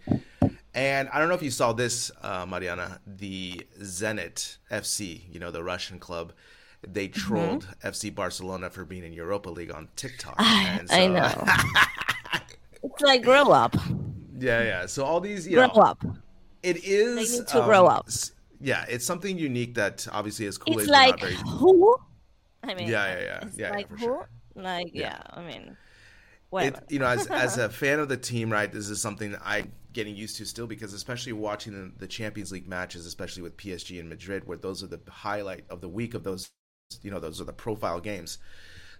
And 0.76 1.08
I 1.08 1.18
don't 1.18 1.28
know 1.28 1.34
if 1.34 1.42
you 1.42 1.50
saw 1.50 1.72
this, 1.72 2.12
uh, 2.20 2.44
Mariana, 2.44 3.00
the 3.06 3.66
Zenit 3.80 4.58
FC, 4.70 5.22
you 5.32 5.40
know, 5.40 5.50
the 5.50 5.64
Russian 5.64 5.98
club. 5.98 6.34
They 6.86 7.08
mm-hmm. 7.08 7.18
trolled 7.18 7.64
mm-hmm. 7.64 7.88
FC 7.88 8.14
Barcelona 8.14 8.68
for 8.68 8.84
being 8.84 9.02
in 9.02 9.14
Europa 9.14 9.48
League 9.48 9.72
on 9.72 9.88
TikTok. 9.96 10.34
I, 10.36 10.82
so, 10.84 10.94
I 10.94 11.06
know. 11.06 11.44
it's 12.82 13.02
like 13.02 13.22
grow 13.22 13.50
up. 13.52 13.74
Yeah, 14.38 14.62
yeah. 14.62 14.86
So 14.86 15.02
all 15.02 15.18
these, 15.18 15.48
you 15.48 15.56
know 15.56 15.68
grow 15.68 15.82
know, 15.82 15.88
up. 15.88 16.04
It 16.62 16.84
is. 16.84 17.30
They 17.30 17.38
need 17.38 17.48
to 17.48 17.62
um, 17.62 17.68
grow 17.68 17.86
up. 17.86 18.08
Yeah, 18.60 18.84
it's 18.86 19.06
something 19.06 19.38
unique 19.38 19.74
that 19.76 20.06
obviously 20.12 20.44
is 20.44 20.58
cool. 20.58 20.78
It's 20.78 20.88
like 20.88 21.20
very... 21.20 21.34
who? 21.36 21.96
I 22.62 22.74
mean, 22.74 22.88
yeah, 22.88 23.18
yeah, 23.18 23.24
yeah, 23.24 23.48
yeah, 23.56 23.70
like 23.70 23.88
yeah, 23.90 23.96
who? 23.96 24.04
Sure. 24.04 24.28
Like, 24.54 24.90
yeah. 24.92 25.02
yeah, 25.02 25.22
I 25.30 25.42
mean, 25.42 25.76
whatever. 26.50 26.76
It, 26.78 26.84
you 26.90 26.98
know, 26.98 27.06
as 27.06 27.26
as 27.28 27.56
a 27.56 27.68
fan 27.80 27.98
of 27.98 28.10
the 28.10 28.16
team, 28.18 28.52
right? 28.52 28.70
This 28.70 28.90
is 28.90 29.00
something 29.00 29.34
I 29.42 29.68
getting 29.96 30.14
used 30.14 30.36
to 30.36 30.44
still 30.44 30.66
because 30.66 30.92
especially 30.92 31.32
watching 31.32 31.72
the, 31.72 31.90
the, 31.98 32.06
Champions 32.06 32.52
League 32.52 32.68
matches, 32.68 33.06
especially 33.06 33.42
with 33.42 33.56
PSG 33.56 33.98
and 33.98 34.10
Madrid, 34.10 34.46
where 34.46 34.58
those 34.58 34.82
are 34.82 34.86
the 34.86 35.00
highlight 35.08 35.64
of 35.70 35.80
the 35.80 35.88
week 35.88 36.12
of 36.12 36.22
those, 36.22 36.50
you 37.02 37.10
know, 37.10 37.18
those 37.18 37.40
are 37.40 37.44
the 37.44 37.52
profile 37.52 37.98
games. 37.98 38.36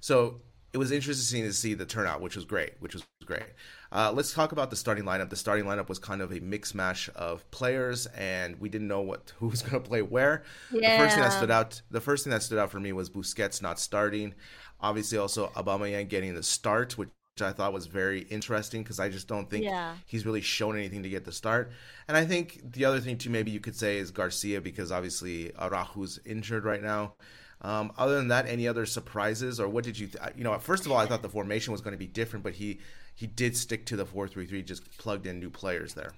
So 0.00 0.40
it 0.72 0.78
was 0.78 0.90
interesting 0.90 1.42
to 1.42 1.52
see 1.52 1.74
the 1.74 1.84
turnout, 1.84 2.22
which 2.22 2.34
was 2.34 2.46
great, 2.46 2.72
which 2.80 2.94
was 2.94 3.04
great. 3.26 3.44
Uh, 3.92 4.10
let's 4.14 4.32
talk 4.32 4.52
about 4.52 4.70
the 4.70 4.76
starting 4.76 5.04
lineup. 5.04 5.28
The 5.28 5.36
starting 5.36 5.66
lineup 5.66 5.90
was 5.90 5.98
kind 5.98 6.22
of 6.22 6.32
a 6.32 6.40
mix 6.40 6.74
mash 6.74 7.10
of 7.14 7.48
players, 7.50 8.06
and 8.16 8.58
we 8.58 8.70
didn't 8.70 8.88
know 8.88 9.02
what 9.02 9.34
who 9.38 9.48
was 9.48 9.60
going 9.60 9.82
to 9.82 9.86
play 9.86 10.00
where. 10.00 10.44
Yeah. 10.72 10.96
The 10.96 11.04
first 11.04 11.14
thing 11.14 11.24
that 11.24 11.32
stood 11.34 11.50
out, 11.50 11.82
the 11.90 12.00
first 12.00 12.24
thing 12.24 12.30
that 12.30 12.42
stood 12.42 12.58
out 12.58 12.70
for 12.70 12.80
me 12.80 12.92
was 12.94 13.10
Busquets 13.10 13.60
not 13.60 13.78
starting. 13.78 14.34
Obviously, 14.80 15.18
also 15.18 15.48
Aubameyang 15.56 16.08
getting 16.08 16.34
the 16.34 16.42
start, 16.42 16.96
which 16.96 17.10
I 17.42 17.52
thought 17.52 17.72
was 17.72 17.86
very 17.86 18.22
interesting 18.22 18.82
because 18.82 18.98
I 18.98 19.08
just 19.08 19.28
don't 19.28 19.48
think 19.50 19.64
yeah. 19.64 19.94
he's 20.06 20.24
really 20.24 20.40
shown 20.40 20.76
anything 20.76 21.02
to 21.02 21.08
get 21.08 21.24
the 21.24 21.32
start. 21.32 21.70
And 22.08 22.16
I 22.16 22.24
think 22.24 22.72
the 22.72 22.84
other 22.84 23.00
thing 23.00 23.18
too, 23.18 23.30
maybe 23.30 23.50
you 23.50 23.60
could 23.60 23.76
say 23.76 23.98
is 23.98 24.10
Garcia 24.10 24.60
because 24.60 24.90
obviously 24.90 25.50
Araujo's 25.50 26.18
injured 26.24 26.64
right 26.64 26.82
now. 26.82 27.14
Um, 27.62 27.92
other 27.96 28.16
than 28.16 28.28
that, 28.28 28.46
any 28.46 28.68
other 28.68 28.86
surprises 28.86 29.58
or 29.60 29.68
what 29.68 29.84
did 29.84 29.98
you? 29.98 30.08
Th- 30.08 30.22
you 30.36 30.44
know, 30.44 30.58
first 30.58 30.86
of 30.86 30.92
all, 30.92 30.98
I 30.98 31.06
thought 31.06 31.22
the 31.22 31.28
formation 31.28 31.72
was 31.72 31.80
going 31.80 31.92
to 31.92 31.98
be 31.98 32.06
different, 32.06 32.42
but 32.44 32.54
he 32.54 32.80
he 33.14 33.26
did 33.26 33.56
stick 33.56 33.86
to 33.86 33.96
the 33.96 34.04
four 34.04 34.28
three 34.28 34.46
three, 34.46 34.62
just 34.62 34.98
plugged 34.98 35.26
in 35.26 35.40
new 35.40 35.50
players 35.50 35.94
there. 35.94 36.12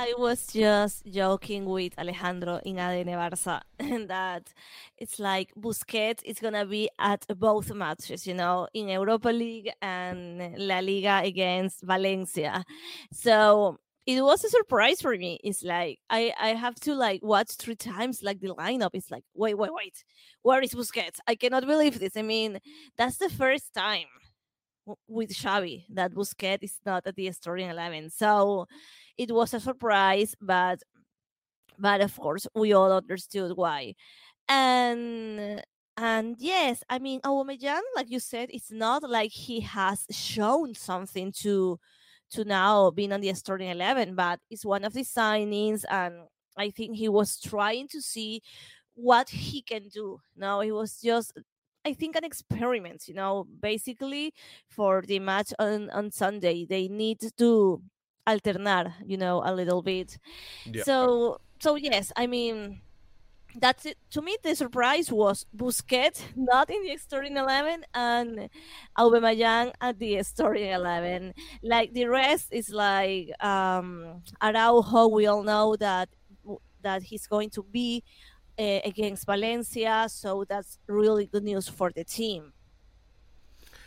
I 0.00 0.14
was 0.16 0.46
just 0.46 1.04
joking 1.06 1.64
with 1.64 1.98
Alejandro 1.98 2.60
in 2.64 2.76
ADN 2.76 3.16
Barça 3.18 3.62
that 4.06 4.44
it's 4.96 5.18
like 5.18 5.52
Busquets 5.56 6.22
is 6.24 6.38
gonna 6.38 6.64
be 6.64 6.88
at 7.00 7.26
both 7.36 7.74
matches, 7.74 8.24
you 8.24 8.34
know, 8.34 8.68
in 8.74 8.86
Europa 8.90 9.30
League 9.30 9.70
and 9.82 10.54
La 10.56 10.78
Liga 10.78 11.22
against 11.24 11.82
Valencia. 11.82 12.64
So 13.12 13.78
it 14.06 14.22
was 14.22 14.44
a 14.44 14.48
surprise 14.50 15.00
for 15.02 15.16
me. 15.16 15.40
It's 15.42 15.64
like 15.64 15.98
I 16.08 16.32
I 16.38 16.50
have 16.50 16.76
to 16.86 16.94
like 16.94 17.20
watch 17.24 17.50
three 17.56 17.74
times 17.74 18.22
like 18.22 18.38
the 18.40 18.54
lineup. 18.54 18.90
It's 18.92 19.10
like 19.10 19.24
wait 19.34 19.58
wait 19.58 19.74
wait, 19.74 20.04
where 20.42 20.60
is 20.62 20.74
Busquets? 20.74 21.18
I 21.26 21.34
cannot 21.34 21.66
believe 21.66 21.98
this. 21.98 22.16
I 22.16 22.22
mean, 22.22 22.60
that's 22.96 23.18
the 23.18 23.30
first 23.30 23.74
time 23.74 24.06
with 25.08 25.30
Xavi 25.30 25.84
that 25.90 26.14
Busquets 26.14 26.62
is 26.62 26.80
not 26.86 27.06
at 27.06 27.16
the 27.16 27.30
starting 27.32 27.68
eleven. 27.68 28.10
So 28.10 28.66
it 29.16 29.30
was 29.30 29.54
a 29.54 29.60
surprise, 29.60 30.34
but 30.40 30.80
but 31.78 32.00
of 32.00 32.16
course 32.16 32.46
we 32.54 32.72
all 32.72 32.92
understood 32.92 33.56
why. 33.56 33.94
And 34.48 35.62
and 35.96 36.36
yes, 36.38 36.82
I 36.88 36.98
mean 36.98 37.20
Aubameyang, 37.22 37.82
like 37.96 38.10
you 38.10 38.20
said, 38.20 38.50
it's 38.52 38.70
not 38.70 39.02
like 39.02 39.32
he 39.32 39.60
has 39.60 40.06
shown 40.10 40.74
something 40.74 41.32
to 41.42 41.78
to 42.30 42.44
now 42.44 42.90
being 42.90 43.12
on 43.12 43.20
the 43.20 43.32
starting 43.34 43.70
eleven, 43.70 44.14
but 44.14 44.40
it's 44.50 44.64
one 44.64 44.84
of 44.84 44.92
the 44.92 45.02
signings, 45.02 45.84
and 45.90 46.14
I 46.56 46.70
think 46.70 46.96
he 46.96 47.08
was 47.08 47.40
trying 47.40 47.88
to 47.88 48.00
see 48.02 48.42
what 48.94 49.28
he 49.30 49.62
can 49.62 49.88
do. 49.88 50.20
Now 50.36 50.60
he 50.60 50.72
was 50.72 51.00
just 51.00 51.32
I 51.88 51.94
think 51.94 52.16
an 52.16 52.24
experiment, 52.24 53.08
you 53.08 53.14
know, 53.14 53.46
basically 53.60 54.34
for 54.68 55.02
the 55.02 55.18
match 55.18 55.50
on, 55.58 55.88
on 55.90 56.10
Sunday. 56.12 56.66
They 56.68 56.88
need 56.88 57.20
to 57.38 57.80
alternar, 58.26 58.92
you 59.06 59.16
know, 59.16 59.42
a 59.44 59.52
little 59.54 59.82
bit. 59.82 60.18
Yeah. 60.66 60.84
So 60.84 61.40
so 61.58 61.76
yes, 61.76 62.12
I 62.14 62.26
mean 62.26 62.80
that's 63.56 63.86
it. 63.86 63.96
To 64.10 64.20
me, 64.20 64.36
the 64.42 64.54
surprise 64.54 65.10
was 65.10 65.46
Busquets 65.56 66.20
not 66.36 66.70
in 66.70 66.82
the 66.84 66.96
starting 66.98 67.36
eleven 67.36 67.84
and 67.94 68.50
Aubameyang 68.96 69.72
at 69.80 69.98
the 69.98 70.22
starting 70.22 70.70
eleven. 70.70 71.32
Like 71.62 71.94
the 71.94 72.06
rest 72.06 72.52
is 72.52 72.68
like 72.70 73.32
um, 73.42 74.22
Araujo. 74.42 75.08
We 75.08 75.26
all 75.26 75.42
know 75.42 75.76
that 75.76 76.08
that 76.82 77.02
he's 77.02 77.26
going 77.26 77.50
to 77.50 77.62
be 77.62 78.04
uh, 78.58 78.80
against 78.84 79.26
Valencia, 79.26 80.06
so 80.08 80.44
that's 80.48 80.78
really 80.86 81.26
good 81.26 81.44
news 81.44 81.68
for 81.68 81.90
the 81.90 82.04
team. 82.04 82.52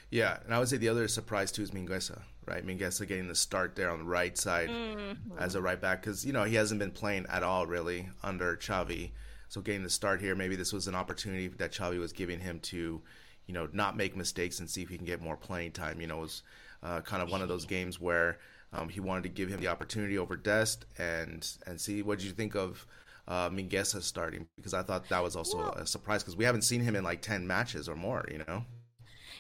Yeah, 0.10 0.38
and 0.44 0.54
I 0.54 0.60
would 0.60 0.68
say 0.68 0.78
the 0.78 0.90
other 0.90 1.08
surprise 1.08 1.52
too 1.52 1.64
is 1.64 1.72
Mingueza 1.72 2.22
right? 2.46 2.66
Mingueza 2.66 3.08
getting 3.08 3.28
the 3.28 3.36
start 3.36 3.76
there 3.76 3.90
on 3.90 4.00
the 4.00 4.06
right 4.06 4.38
side 4.38 4.70
mm-hmm. 4.70 5.38
as 5.38 5.56
a 5.56 5.62
right 5.62 5.80
back 5.80 6.02
because 6.02 6.26
you 6.26 6.34
know 6.34 6.44
he 6.44 6.56
hasn't 6.56 6.80
been 6.80 6.92
playing 6.92 7.26
at 7.30 7.44
all 7.44 7.66
really 7.66 8.10
under 8.24 8.58
Xavi. 8.58 9.12
So 9.50 9.62
getting 9.62 9.84
the 9.84 9.90
start 9.90 10.22
here, 10.22 10.34
maybe 10.34 10.56
this 10.56 10.72
was 10.72 10.88
an 10.88 10.96
opportunity 10.96 11.50
that 11.50 11.74
Xavi 11.74 12.00
was 12.00 12.14
giving 12.14 12.40
him 12.40 12.62
to, 12.62 13.02
you 13.48 13.54
know, 13.54 13.68
not 13.74 13.98
make 13.98 14.16
mistakes 14.16 14.60
and 14.60 14.70
see 14.70 14.82
if 14.82 14.88
he 14.88 14.96
can 14.96 15.06
get 15.06 15.22
more 15.22 15.36
playing 15.36 15.74
time. 15.74 16.00
You 16.00 16.08
know, 16.08 16.20
it 16.20 16.22
was 16.22 16.44
uh, 16.84 17.02
kind 17.02 17.22
of 17.22 17.30
one 17.30 17.42
of 17.42 17.50
those 17.50 17.66
games 17.66 18.00
where 18.00 18.40
um, 18.72 18.88
he 18.88 19.02
wanted 19.02 19.24
to 19.24 19.30
give 19.30 19.50
him 19.50 19.60
the 19.60 19.68
opportunity 19.68 20.18
over 20.18 20.38
Dest 20.38 20.86
and 20.98 21.48
and 21.68 21.80
see 21.80 22.02
what 22.02 22.20
did 22.20 22.28
you 22.28 22.34
think 22.34 22.56
of. 22.56 22.86
Uh, 23.32 23.50
Mingueza 23.50 24.02
starting 24.02 24.46
because 24.58 24.74
I 24.74 24.84
thought 24.84 25.08
that 25.08 25.24
was 25.24 25.38
also 25.38 25.58
well, 25.60 25.72
a 25.78 25.86
surprise 25.86 26.22
because 26.22 26.36
we 26.36 26.44
haven't 26.44 26.64
seen 26.64 26.82
him 26.82 26.98
in 26.98 27.04
like 27.06 27.22
ten 27.22 27.48
matches 27.48 27.88
or 27.88 27.96
more, 27.96 28.26
you 28.30 28.40
know. 28.40 28.66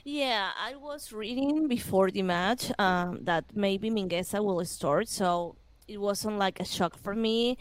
Yeah, 0.05 0.51
I 0.57 0.77
was 0.77 1.11
reading 1.11 1.67
before 1.67 2.09
the 2.09 2.21
match 2.21 2.71
um, 2.79 3.19
that 3.23 3.43
maybe 3.53 3.89
Mingueza 3.89 4.41
will 4.41 4.63
start, 4.63 5.09
so 5.09 5.57
it 5.89 5.99
wasn't 5.99 6.37
like 6.37 6.61
a 6.61 6.63
shock 6.65 6.97
for 6.97 7.13
me. 7.13 7.57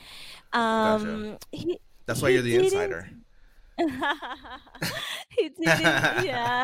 Um, 0.52 1.02
gotcha. 1.02 1.38
he, 1.50 1.80
That's 2.06 2.22
why 2.22 2.28
you're 2.28 2.42
the 2.42 2.56
insider. 2.56 3.10
he 3.78 5.49
didn't, 5.49 5.66
yeah. 6.25 6.62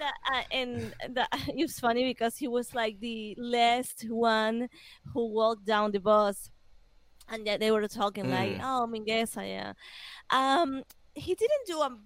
that, 0.00 0.14
uh, 0.32 0.42
and 0.50 0.94
that 1.10 1.28
it 1.48 1.60
was 1.60 1.78
funny 1.78 2.04
because 2.04 2.38
he 2.38 2.48
was 2.48 2.74
like 2.74 2.98
the 3.00 3.36
last 3.38 4.06
one 4.08 4.70
who 5.12 5.26
walked 5.26 5.66
down 5.66 5.92
the 5.92 6.00
bus, 6.00 6.48
and 7.30 7.46
that 7.46 7.60
they 7.60 7.70
were 7.70 7.86
talking 7.88 8.26
mm. 8.26 8.30
like, 8.30 8.60
"Oh, 8.62 8.88
Mingueza, 8.90 9.46
yeah." 9.48 9.72
Um, 10.30 10.82
he 11.14 11.34
didn't 11.34 11.66
do 11.66 11.80
a, 11.80 11.98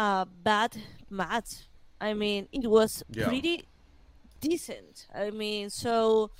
a 0.00 0.26
bad 0.42 0.76
match. 1.10 1.68
I 2.00 2.14
mean, 2.14 2.48
it 2.52 2.66
was 2.66 3.02
yeah. 3.10 3.26
pretty 3.26 3.64
decent. 4.40 5.06
I 5.14 5.30
mean, 5.30 5.70
so 5.70 6.30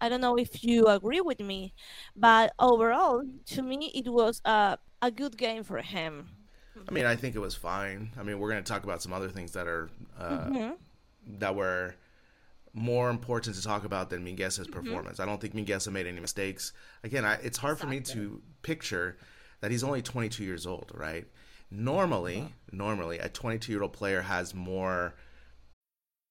I 0.00 0.08
don't 0.08 0.20
know 0.20 0.36
if 0.36 0.64
you 0.64 0.86
agree 0.86 1.20
with 1.20 1.40
me, 1.40 1.74
but 2.16 2.52
overall, 2.58 3.22
to 3.46 3.62
me, 3.62 3.92
it 3.94 4.08
was 4.08 4.40
a 4.44 4.78
a 5.02 5.10
good 5.10 5.36
game 5.36 5.62
for 5.62 5.78
him. 5.78 6.28
I 6.88 6.92
mean, 6.92 7.06
I 7.06 7.14
think 7.14 7.36
it 7.36 7.38
was 7.38 7.54
fine. 7.54 8.10
I 8.18 8.22
mean, 8.22 8.38
we're 8.38 8.50
going 8.50 8.62
to 8.62 8.68
talk 8.68 8.84
about 8.84 9.00
some 9.00 9.12
other 9.12 9.28
things 9.28 9.52
that 9.52 9.66
are 9.66 9.90
uh, 10.18 10.46
mm-hmm. 10.46 10.70
that 11.38 11.54
were 11.54 11.94
more 12.74 13.08
important 13.08 13.54
to 13.56 13.62
talk 13.62 13.84
about 13.84 14.10
than 14.10 14.24
Mingueza's 14.24 14.66
mm-hmm. 14.66 14.72
performance. 14.72 15.20
I 15.20 15.26
don't 15.26 15.40
think 15.40 15.54
Mingueza 15.54 15.90
made 15.92 16.06
any 16.06 16.20
mistakes. 16.20 16.72
Again, 17.04 17.24
I, 17.24 17.34
it's 17.34 17.56
hard 17.56 17.76
exactly. 17.76 18.00
for 18.00 18.20
me 18.20 18.28
to 18.28 18.42
picture 18.62 19.16
that 19.60 19.70
he's 19.70 19.84
only 19.84 20.02
22 20.02 20.44
years 20.44 20.66
old, 20.66 20.90
right? 20.92 21.26
Normally, 21.70 22.38
yeah. 22.38 22.48
normally 22.72 23.18
a 23.18 23.28
22 23.28 23.72
year 23.72 23.82
old 23.82 23.92
player 23.92 24.22
has 24.22 24.54
more 24.54 25.14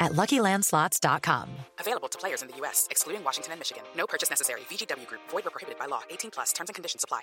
at 0.00 0.12
LuckyLandSlots.com. 0.12 1.48
Available 1.78 2.08
to 2.08 2.18
players 2.18 2.42
in 2.42 2.48
the 2.48 2.56
U.S., 2.56 2.88
excluding 2.90 3.22
Washington 3.22 3.52
and 3.52 3.60
Michigan. 3.60 3.84
No 3.96 4.06
purchase 4.06 4.30
necessary. 4.30 4.62
VGW 4.62 5.06
Group. 5.06 5.20
Void 5.30 5.46
or 5.46 5.50
prohibited 5.50 5.78
by 5.78 5.86
law. 5.86 6.00
18 6.10 6.30
plus. 6.30 6.52
Terms 6.52 6.70
and 6.70 6.74
conditions 6.74 7.04
apply. 7.04 7.20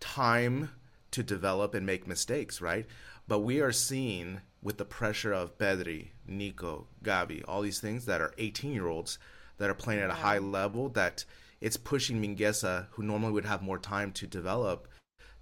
Time 0.00 0.70
to 1.12 1.22
develop 1.22 1.74
and 1.74 1.86
make 1.86 2.06
mistakes, 2.06 2.60
right? 2.60 2.86
But 3.28 3.40
we 3.40 3.60
are 3.60 3.72
seeing 3.72 4.40
with 4.62 4.78
the 4.78 4.84
pressure 4.84 5.32
of 5.32 5.56
Pedri, 5.58 6.08
Nico, 6.26 6.88
Gavi, 7.04 7.42
all 7.46 7.62
these 7.62 7.78
things 7.78 8.06
that 8.06 8.20
are 8.20 8.34
18-year-olds 8.38 9.18
that 9.58 9.70
are 9.70 9.74
playing 9.74 10.00
at 10.00 10.10
a 10.10 10.14
high 10.14 10.38
level 10.38 10.88
that 10.90 11.24
it's 11.60 11.76
pushing 11.76 12.20
Mingueza, 12.20 12.86
who 12.90 13.02
normally 13.02 13.32
would 13.32 13.46
have 13.46 13.62
more 13.62 13.78
time 13.78 14.12
to 14.12 14.26
develop, 14.26 14.88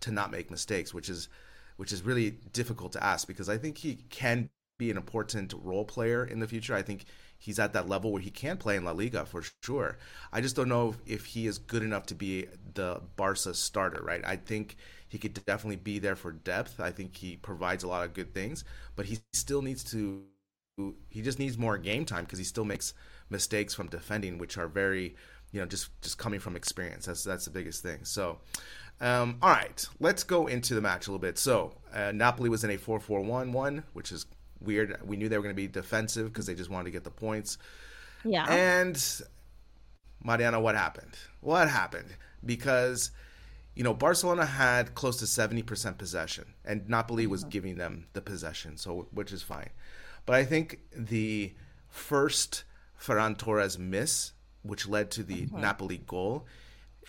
to 0.00 0.10
not 0.10 0.30
make 0.30 0.50
mistakes, 0.50 0.92
which 0.94 1.08
is 1.08 1.28
which 1.76 1.92
is 1.92 2.02
really 2.02 2.30
difficult 2.52 2.92
to 2.92 3.02
ask 3.02 3.26
because 3.26 3.48
I 3.48 3.58
think 3.58 3.78
he 3.78 3.96
can 4.08 4.48
be 4.84 4.90
an 4.90 4.96
important 4.96 5.54
role 5.62 5.84
player 5.84 6.24
in 6.24 6.40
the 6.40 6.48
future. 6.48 6.74
I 6.74 6.82
think 6.82 7.04
he's 7.38 7.58
at 7.58 7.72
that 7.72 7.88
level 7.88 8.12
where 8.12 8.22
he 8.22 8.30
can 8.30 8.56
play 8.56 8.76
in 8.76 8.84
La 8.84 8.92
Liga 8.92 9.24
for 9.24 9.42
sure. 9.62 9.98
I 10.32 10.40
just 10.40 10.56
don't 10.56 10.68
know 10.68 10.94
if 11.06 11.24
he 11.26 11.46
is 11.46 11.58
good 11.58 11.82
enough 11.82 12.06
to 12.06 12.14
be 12.14 12.46
the 12.74 13.00
Barca 13.16 13.54
starter, 13.54 14.02
right? 14.02 14.22
I 14.24 14.36
think 14.36 14.76
he 15.08 15.18
could 15.18 15.34
definitely 15.46 15.76
be 15.76 15.98
there 15.98 16.16
for 16.16 16.32
depth. 16.32 16.80
I 16.80 16.90
think 16.90 17.16
he 17.16 17.36
provides 17.36 17.84
a 17.84 17.88
lot 17.88 18.04
of 18.04 18.14
good 18.14 18.34
things, 18.34 18.64
but 18.96 19.06
he 19.06 19.18
still 19.32 19.62
needs 19.62 19.84
to 19.92 20.24
he 21.08 21.22
just 21.22 21.38
needs 21.38 21.56
more 21.56 21.78
game 21.78 22.04
time 22.04 22.24
because 22.24 22.38
he 22.38 22.44
still 22.44 22.64
makes 22.64 22.94
mistakes 23.30 23.74
from 23.74 23.86
defending 23.86 24.38
which 24.38 24.58
are 24.58 24.66
very, 24.66 25.14
you 25.52 25.60
know, 25.60 25.66
just 25.66 25.88
just 26.02 26.18
coming 26.18 26.40
from 26.40 26.56
experience. 26.56 27.06
That's 27.06 27.22
that's 27.22 27.44
the 27.44 27.50
biggest 27.52 27.82
thing. 27.82 28.04
So, 28.04 28.40
um, 29.00 29.38
all 29.40 29.50
right, 29.50 29.86
let's 30.00 30.24
go 30.24 30.46
into 30.46 30.74
the 30.74 30.80
match 30.80 31.06
a 31.06 31.10
little 31.10 31.20
bit. 31.20 31.38
So, 31.38 31.74
uh, 31.94 32.12
Napoli 32.12 32.48
was 32.48 32.64
in 32.64 32.70
a 32.70 32.78
4-4-1-1, 32.78 33.84
which 33.92 34.10
is 34.12 34.26
weird. 34.60 34.98
We 35.04 35.16
knew 35.16 35.28
they 35.28 35.36
were 35.36 35.42
going 35.42 35.54
to 35.54 35.60
be 35.60 35.68
defensive 35.68 36.32
because 36.32 36.46
they 36.46 36.54
just 36.54 36.70
wanted 36.70 36.84
to 36.84 36.90
get 36.90 37.04
the 37.04 37.10
points. 37.10 37.58
Yeah. 38.24 38.46
And 38.48 39.02
Mariana, 40.22 40.60
what 40.60 40.74
happened? 40.74 41.14
What 41.40 41.68
happened? 41.68 42.08
Because 42.44 43.10
you 43.74 43.84
know 43.84 43.94
Barcelona 43.94 44.46
had 44.46 44.94
close 44.94 45.18
to 45.18 45.26
seventy 45.26 45.62
percent 45.62 45.98
possession, 45.98 46.54
and 46.64 46.88
Napoli 46.88 47.26
was 47.26 47.42
mm-hmm. 47.42 47.50
giving 47.50 47.76
them 47.76 48.06
the 48.14 48.22
possession, 48.22 48.76
so 48.76 49.08
which 49.12 49.32
is 49.32 49.42
fine. 49.42 49.70
But 50.26 50.36
I 50.36 50.44
think 50.44 50.80
the 50.96 51.54
first 51.88 52.64
Ferran 53.00 53.36
Torres 53.36 53.78
miss, 53.78 54.32
which 54.62 54.88
led 54.88 55.10
to 55.12 55.22
the 55.22 55.42
mm-hmm. 55.42 55.60
Napoli 55.60 55.98
goal, 55.98 56.46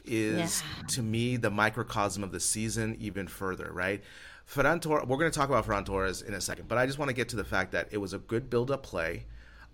is 0.03 0.61
yeah. 0.61 0.87
to 0.87 1.01
me 1.01 1.37
the 1.37 1.49
microcosm 1.49 2.23
of 2.23 2.31
the 2.31 2.41
season 2.41 2.97
even 2.99 3.27
further. 3.27 3.71
Right? 3.71 4.03
Ferran 4.47 4.79
Torres, 4.81 5.05
we're 5.07 5.17
going 5.17 5.31
to 5.31 5.37
talk 5.37 5.49
about 5.49 5.65
Ferran 5.65 5.85
Torres 5.85 6.21
in 6.21 6.33
a 6.33 6.41
second, 6.41 6.67
but 6.67 6.77
I 6.77 6.85
just 6.85 6.99
want 6.99 7.09
to 7.09 7.15
get 7.15 7.29
to 7.29 7.35
the 7.35 7.43
fact 7.43 7.71
that 7.71 7.87
it 7.91 7.97
was 7.97 8.13
a 8.13 8.19
good 8.19 8.49
build-up 8.49 8.83
play, 8.83 9.25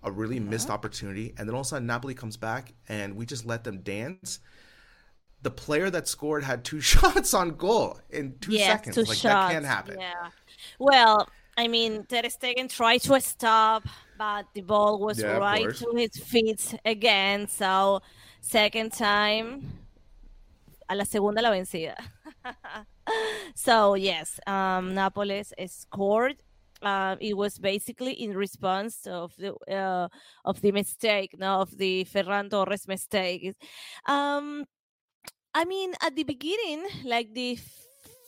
a 0.02 0.10
really 0.10 0.40
mm-hmm. 0.40 0.50
missed 0.50 0.70
opportunity, 0.70 1.34
and 1.36 1.48
then 1.48 1.54
all 1.54 1.60
of 1.60 1.66
a 1.66 1.68
sudden 1.68 1.86
Napoli 1.86 2.14
comes 2.14 2.36
back 2.36 2.72
and 2.88 3.16
we 3.16 3.26
just 3.26 3.44
let 3.44 3.64
them 3.64 3.80
dance. 3.80 4.40
The 5.42 5.50
player 5.50 5.90
that 5.90 6.08
scored 6.08 6.44
had 6.44 6.64
two 6.64 6.80
shots 6.92 7.34
on 7.34 7.50
goal 7.56 7.98
in 8.10 8.38
two 8.40 8.52
yes, 8.52 8.66
seconds. 8.66 8.96
Two 8.96 9.02
like 9.02 9.18
shots. 9.18 9.22
that 9.22 9.52
can't 9.52 9.66
happen. 9.66 9.98
Yeah. 10.00 10.30
Well, 10.78 11.28
I 11.56 11.68
mean, 11.68 12.04
Ter 12.04 12.22
Stegen 12.22 12.68
tried 12.68 13.02
to 13.02 13.20
stop, 13.20 13.86
but 14.16 14.46
the 14.54 14.62
ball 14.62 14.98
was 14.98 15.20
yeah, 15.20 15.36
right 15.36 15.74
to 15.74 15.92
his 15.94 16.16
feet 16.16 16.74
again. 16.84 17.46
So, 17.46 18.00
second 18.40 18.92
time, 18.92 19.80
a 20.88 20.96
la 20.96 21.04
segunda 21.04 21.42
la 21.42 21.50
vencida. 21.50 21.96
so 23.54 23.94
yes, 23.94 24.40
um, 24.46 24.94
Napoles 24.94 25.52
scored. 25.66 26.36
Uh, 26.82 27.14
it 27.20 27.36
was 27.36 27.58
basically 27.58 28.12
in 28.12 28.36
response 28.36 29.06
of 29.06 29.32
the 29.36 29.54
uh, 29.72 30.08
of 30.44 30.60
the 30.60 30.72
mistake, 30.72 31.30
no, 31.38 31.60
of 31.60 31.76
the 31.78 32.04
Ferran 32.04 32.50
Torres 32.50 32.88
mistake. 32.88 33.54
Um, 34.06 34.64
I 35.54 35.64
mean, 35.64 35.94
at 36.02 36.16
the 36.16 36.24
beginning, 36.24 36.86
like 37.04 37.34
the 37.34 37.58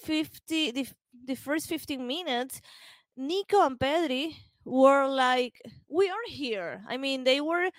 fifty, 0.02 0.70
the 0.70 0.86
the 1.26 1.34
first 1.34 1.68
fifteen 1.68 2.06
minutes, 2.06 2.60
Nico 3.16 3.64
and 3.66 3.78
Pedri 3.78 4.36
were 4.64 5.08
like, 5.08 5.60
"We 5.88 6.08
are 6.10 6.26
here." 6.28 6.84
I 6.88 6.96
mean, 6.96 7.24
they 7.24 7.40
were 7.40 7.70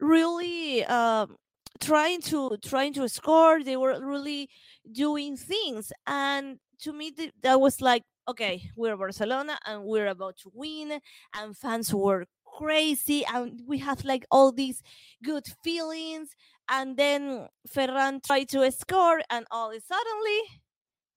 really 0.00 0.84
um, 0.86 1.36
trying 1.80 2.20
to 2.22 2.56
trying 2.64 2.92
to 2.94 3.08
score. 3.08 3.62
They 3.62 3.76
were 3.76 3.98
really 4.00 4.48
doing 4.90 5.36
things, 5.36 5.92
and 6.06 6.58
to 6.80 6.92
me 6.92 7.10
th- 7.10 7.32
that 7.42 7.60
was 7.60 7.80
like, 7.80 8.02
okay, 8.28 8.70
we're 8.76 8.96
Barcelona 8.96 9.58
and 9.66 9.84
we're 9.84 10.08
about 10.08 10.36
to 10.38 10.50
win, 10.54 11.00
and 11.34 11.56
fans 11.56 11.92
were 11.94 12.26
crazy, 12.58 13.24
and 13.26 13.60
we 13.66 13.78
have 13.78 14.04
like 14.04 14.24
all 14.30 14.52
these 14.52 14.82
good 15.22 15.46
feelings. 15.62 16.30
And 16.70 16.96
then 16.96 17.48
Ferran 17.68 18.24
tried 18.24 18.48
to 18.50 18.70
score, 18.72 19.20
and 19.30 19.46
all 19.50 19.70
of 19.70 19.82
suddenly 19.82 20.40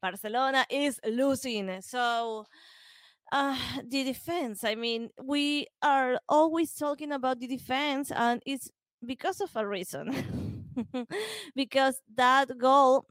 Barcelona 0.01 0.65
is 0.69 0.99
losing. 1.05 1.81
So 1.81 2.45
uh, 3.31 3.57
the 3.87 4.03
defense. 4.03 4.63
I 4.63 4.75
mean, 4.75 5.09
we 5.23 5.67
are 5.81 6.19
always 6.29 6.73
talking 6.73 7.11
about 7.11 7.39
the 7.39 7.47
defense, 7.47 8.11
and 8.11 8.41
it's 8.45 8.69
because 9.05 9.41
of 9.41 9.51
a 9.55 9.67
reason. 9.67 10.43
because 11.55 12.01
that 12.15 12.57
goal, 12.57 13.05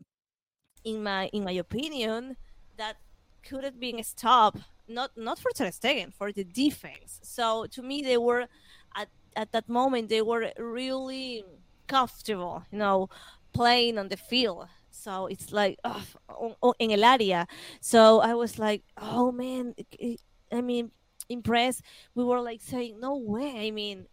in 0.84 1.02
my 1.02 1.26
in 1.32 1.44
my 1.44 1.52
opinion, 1.52 2.36
that 2.76 2.96
could 3.42 3.64
have 3.64 3.78
been 3.80 4.02
stopped 4.02 4.58
not 4.88 5.10
not 5.16 5.38
for 5.38 5.50
Ter 5.50 5.66
Stegen, 5.70 6.12
for 6.12 6.32
the 6.32 6.44
defense. 6.44 7.20
So 7.22 7.66
to 7.66 7.82
me, 7.82 8.02
they 8.02 8.16
were 8.16 8.46
at 8.94 9.08
at 9.34 9.52
that 9.52 9.68
moment 9.68 10.08
they 10.08 10.22
were 10.22 10.52
really 10.58 11.44
comfortable, 11.86 12.64
you 12.70 12.78
know, 12.78 13.08
playing 13.52 13.98
on 13.98 14.08
the 14.08 14.16
field. 14.16 14.68
So 14.90 15.26
it's 15.26 15.52
like 15.52 15.78
oh, 15.84 16.74
in 16.78 16.92
el 16.92 17.00
área. 17.00 17.46
So 17.80 18.20
I 18.20 18.34
was 18.34 18.58
like, 18.58 18.82
oh 18.96 19.32
man, 19.32 19.74
eh, 20.00 20.16
I 20.52 20.60
mean, 20.60 20.90
impressed. 21.28 21.82
We 22.14 22.24
were 22.24 22.40
like 22.40 22.60
saying, 22.62 23.00
no 23.00 23.16
way. 23.16 23.66
I 23.68 23.70
mean, 23.70 24.06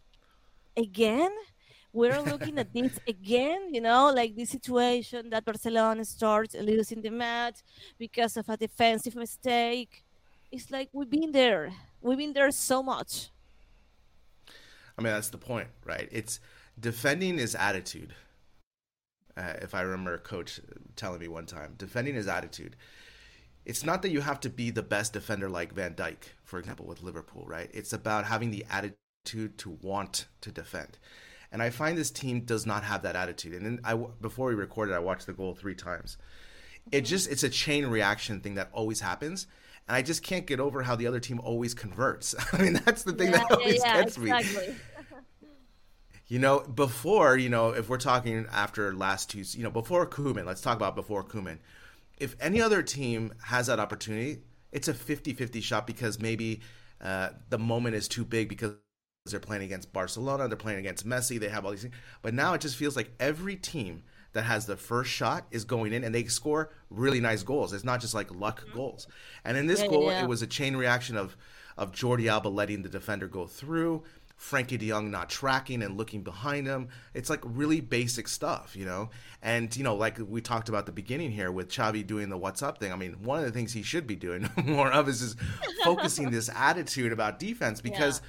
again 0.76 1.32
we're 1.94 2.20
looking 2.22 2.58
at 2.58 2.74
this 2.74 3.00
again, 3.08 3.74
you 3.74 3.80
know, 3.80 4.12
like 4.12 4.36
the 4.36 4.46
situation 4.46 5.30
that 5.30 5.46
Barcelona 5.46 6.04
starts 6.04 6.56
losing 6.56 7.02
the 7.02 7.12
match 7.12 7.60
because 8.00 8.36
of 8.36 8.50
a 8.50 8.58
defensive 8.58 9.16
mistake. 9.16 10.04
It's 10.52 10.72
like 10.72 10.90
we've 10.92 11.10
been 11.10 11.32
there. 11.32 11.72
We've 12.02 12.18
been 12.18 12.34
there 12.34 12.52
so 12.52 12.82
much. 12.82 13.30
I 14.98 15.02
mean, 15.02 15.14
that's 15.14 15.30
the 15.30 15.38
point, 15.38 15.70
right? 15.86 16.10
It's 16.12 16.40
defending 16.80 17.38
is 17.38 17.56
attitude. 17.56 18.14
Uh, 19.38 19.54
if 19.62 19.74
I 19.74 19.82
remember 19.82 20.18
coach 20.18 20.60
telling 20.96 21.20
me 21.20 21.28
one 21.28 21.46
time, 21.46 21.76
defending 21.78 22.16
is 22.16 22.28
attitude. 22.28 22.76
It's 23.66 23.86
not 23.86 24.02
that 24.02 24.12
you 24.12 24.22
have 24.22 24.40
to 24.42 24.50
be 24.50 24.72
the 24.72 24.84
best 24.84 25.14
defender 25.14 25.50
like 25.50 25.74
Van 25.74 25.94
Dijk, 25.94 26.18
for 26.44 26.60
example, 26.60 26.86
with 26.86 27.02
Liverpool, 27.02 27.46
right? 27.48 27.70
It's 27.74 27.94
about 27.94 28.26
having 28.26 28.52
the 28.52 28.66
attitude 28.70 29.58
to 29.60 29.78
want 29.82 30.26
to 30.42 30.52
defend. 30.52 30.98
And 31.54 31.62
I 31.62 31.70
find 31.70 31.96
this 31.96 32.12
team 32.12 32.42
does 32.42 32.66
not 32.66 32.84
have 32.84 33.04
that 33.04 33.16
attitude. 33.16 33.54
And 33.54 33.66
then 33.66 33.80
I, 33.84 33.94
before 33.94 34.50
we 34.50 34.56
recorded, 34.56 34.96
I 34.96 35.00
watched 35.00 35.28
the 35.28 35.34
goal 35.34 35.54
three 35.54 35.76
times. 35.76 36.18
It 36.92 37.02
just 37.02 37.32
it's 37.32 37.44
a 37.44 37.50
chain 37.50 37.86
reaction 37.86 38.42
thing 38.42 38.56
that 38.56 38.70
always 38.74 39.00
happens, 39.00 39.48
and 39.88 39.96
I 39.96 40.02
just 40.02 40.24
can't 40.24 40.46
get 40.46 40.60
over 40.60 40.82
how 40.82 40.96
the 40.98 41.08
other 41.08 41.20
team 41.22 41.40
always 41.40 41.74
converts. 41.74 42.36
I 42.54 42.62
mean, 42.62 42.74
that's 42.86 43.04
the 43.04 43.14
thing 43.14 43.32
Yeah, 43.32 43.38
that 43.38 43.52
always 43.52 43.82
yeah, 43.86 44.02
gets 44.02 44.18
me. 44.18 44.34
You 46.28 46.40
know, 46.40 46.62
before, 46.62 47.38
you 47.38 47.50
know, 47.50 47.72
if 47.72 47.90
we're 47.90 47.98
talking 47.98 48.48
after 48.52 48.94
last 48.96 49.30
two, 49.30 49.44
you 49.52 49.62
know, 49.62 49.70
before 49.70 50.08
Koeman, 50.08 50.46
let's 50.46 50.62
talk 50.62 50.78
about 50.78 50.96
before 50.96 51.24
Koeman. 51.24 51.60
If 52.18 52.36
any 52.40 52.60
other 52.62 52.82
team 52.82 53.34
has 53.44 53.68
that 53.68 53.80
opportunity, 53.80 54.40
it's 54.72 54.88
a 54.88 54.94
50 54.94 55.34
50 55.34 55.62
shot 55.62 55.86
because 55.86 56.20
maybe 56.20 56.62
uh, 57.02 57.30
the 57.50 57.60
moment 57.60 57.96
is 57.96 58.08
too 58.08 58.26
big 58.26 58.50
because 58.50 58.74
they're 59.32 59.40
playing 59.40 59.64
against 59.64 59.94
Barcelona, 59.94 60.48
they're 60.48 60.58
playing 60.58 60.80
against 60.80 61.08
Messi, 61.08 61.40
they 61.40 61.50
have 61.50 61.64
all 61.66 61.72
these 61.72 61.84
things. 61.84 61.96
But 62.22 62.34
now 62.34 62.54
it 62.54 62.62
just 62.62 62.76
feels 62.76 62.96
like 62.96 63.12
every 63.20 63.56
team 63.56 64.04
that 64.34 64.44
has 64.44 64.66
the 64.66 64.76
first 64.76 65.12
shot 65.12 65.46
is 65.52 65.64
going 65.64 65.94
in 65.94 66.04
and 66.04 66.14
they 66.14 66.26
score 66.26 66.72
really 66.90 67.22
nice 67.22 67.44
goals. 67.44 67.72
It's 67.72 67.84
not 67.86 68.02
just 68.02 68.14
like 68.14 68.34
luck 68.34 68.66
mm-hmm. 68.66 68.78
goals. 68.78 69.08
And 69.46 69.56
in 69.56 69.68
this 69.68 69.82
Yeah, 69.82 69.88
goal, 69.88 70.12
yeah. 70.12 70.24
it 70.24 70.28
was 70.28 70.42
a 70.42 70.48
chain 70.48 70.76
reaction 70.76 71.16
of 71.18 71.38
of 71.76 71.92
Jordi 71.92 72.28
Alba 72.28 72.50
letting 72.50 72.84
the 72.84 72.90
defender 72.90 73.28
go 73.28 73.48
through, 73.48 74.04
Frenkie 74.40 74.78
De 74.78 74.90
Jong 74.90 75.10
not 75.10 75.28
tracking 75.28 75.82
and 75.82 75.98
looking 75.98 76.22
behind 76.22 76.68
him. 76.68 76.90
It's 77.16 77.32
like 77.32 77.40
really 77.44 77.82
basic 77.82 78.28
stuff, 78.28 78.76
you 78.76 78.86
know. 78.86 79.10
And 79.42 79.76
you 79.76 79.84
know, 79.84 79.96
like 79.96 80.20
we 80.20 80.42
talked 80.42 80.70
about 80.70 80.86
the 80.86 80.92
beginning 80.92 81.32
here 81.32 81.52
with 81.52 81.70
Xavi 81.70 82.06
doing 82.06 82.30
the 82.30 82.38
"WhatsApp" 82.38 82.78
thing. 82.78 82.92
I 82.92 82.96
mean, 82.96 83.24
one 83.24 83.40
of 83.40 83.46
the 83.46 83.52
things 83.52 83.74
he 83.74 83.82
should 83.84 84.06
be 84.06 84.16
doing 84.16 84.50
more 84.66 84.92
of 84.92 85.08
is 85.08 85.22
is 85.22 85.36
focusing 85.84 86.30
this 86.32 86.50
attitude 86.54 87.12
about 87.12 87.40
defense 87.40 87.80
because 87.82 88.22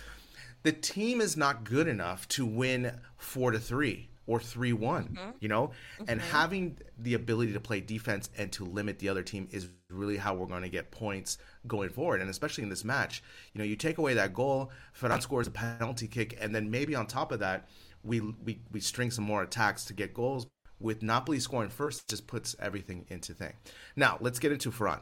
the 0.65 0.73
team 0.73 1.21
is 1.21 1.37
not 1.37 1.63
good 1.63 1.87
enough 1.87 2.27
to 2.29 2.45
win 2.45 2.99
four 3.17 3.53
to 3.53 3.61
three 3.61 4.09
or 4.27 4.41
three 4.41 4.73
one. 4.73 5.05
Mm-hmm. 5.05 5.31
You 5.39 5.49
know, 5.49 5.71
and 6.09 6.21
mm-hmm. 6.21 6.31
having 6.31 6.79
the 6.99 7.15
ability 7.15 7.53
to 7.53 7.61
play 7.61 7.81
defense 7.81 8.31
and 8.37 8.51
to 8.53 8.65
limit 8.65 8.99
the 8.99 9.09
other 9.09 9.23
team 9.23 9.47
is 9.53 9.69
really 9.91 10.17
how 10.17 10.35
we're 10.35 10.47
going 10.47 10.63
to 10.63 10.69
get 10.69 10.91
points 10.91 11.39
going 11.67 11.91
forward. 11.91 12.21
And 12.21 12.31
especially 12.31 12.65
in 12.65 12.71
this 12.71 12.85
match, 12.85 13.23
you 13.53 13.59
know, 13.59 13.65
you 13.65 13.77
take 13.77 13.99
away 13.99 14.15
that 14.15 14.35
goal, 14.35 14.73
Ferran 14.99 15.23
scores 15.23 15.47
a 15.47 15.51
penalty 15.51 16.09
kick, 16.09 16.37
and 16.41 16.55
then 16.55 16.71
maybe 16.71 16.95
on 16.95 17.07
top 17.07 17.31
of 17.31 17.41
that, 17.41 17.69
we 18.03 18.21
we 18.21 18.61
we 18.73 18.81
string 18.81 19.11
some 19.11 19.25
more 19.25 19.43
attacks 19.43 19.85
to 19.87 19.93
get 19.93 20.13
goals. 20.13 20.47
With 20.81 21.03
Napoli 21.03 21.39
scoring 21.39 21.71
first, 21.71 22.09
just 22.09 22.27
puts 22.27 22.57
everything 22.59 23.07
into 23.09 23.33
thing. 23.33 23.53
Now 23.97 24.19
let's 24.21 24.39
get 24.39 24.51
into 24.51 24.71
Ferran. 24.71 25.01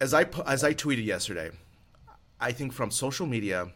As 0.00 0.12
I 0.14 0.26
as 0.46 0.62
I 0.62 0.74
tweeted 0.74 1.04
yesterday, 1.04 1.50
I 2.40 2.52
think 2.52 2.72
from 2.72 2.90
social 2.90 3.26
media, 3.26 3.72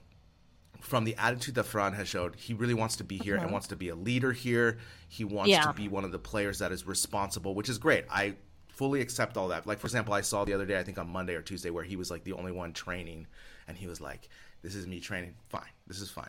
from 0.85 1.05
the 1.05 1.17
attitude 1.17 1.55
that 1.55 1.65
Ferran 1.65 1.95
has 1.95 2.09
showed, 2.09 2.37
he 2.37 2.53
really 2.53 2.75
wants 2.75 2.97
to 2.97 3.05
be 3.05 3.17
here 3.19 3.35
and 3.35 3.45
uh-huh. 3.45 3.53
wants 3.53 3.69
to 3.69 3.77
be 3.77 3.89
a 3.89 3.95
leader 3.95 4.33
here. 4.33 4.79
He 5.09 5.25
wants 5.25 5.51
Yeah. 5.51 5.63
to 5.63 5.73
be 5.73 5.89
one 5.89 6.05
of 6.05 6.13
the 6.13 6.19
players 6.19 6.59
that 6.59 6.73
is 6.73 6.87
responsible, 6.87 7.55
which 7.55 7.69
is 7.69 7.79
great. 7.79 8.05
I 8.11 8.35
fully 8.69 9.01
accept 9.01 9.37
all 9.37 9.49
that. 9.49 9.67
Like 9.67 9.79
for 9.79 9.87
example, 9.87 10.13
I 10.13 10.21
saw 10.21 10.45
the 10.45 10.53
other 10.53 10.67
day, 10.67 10.79
I 10.79 10.83
think 10.83 10.99
on 10.99 11.09
Monday 11.09 11.35
or 11.35 11.43
Tuesday, 11.43 11.71
where 11.71 11.85
he 11.85 11.97
was 11.97 12.11
like 12.11 12.25
the 12.25 12.35
only 12.35 12.53
one 12.53 12.73
training, 12.73 13.27
and 13.67 13.77
he 13.79 13.87
was 13.87 14.01
like, 14.01 14.29
"This 14.63 14.75
is 14.75 14.87
me 14.87 15.01
training. 15.01 15.35
Fine, 15.49 15.71
this 15.87 16.01
is 16.01 16.11
fine." 16.11 16.29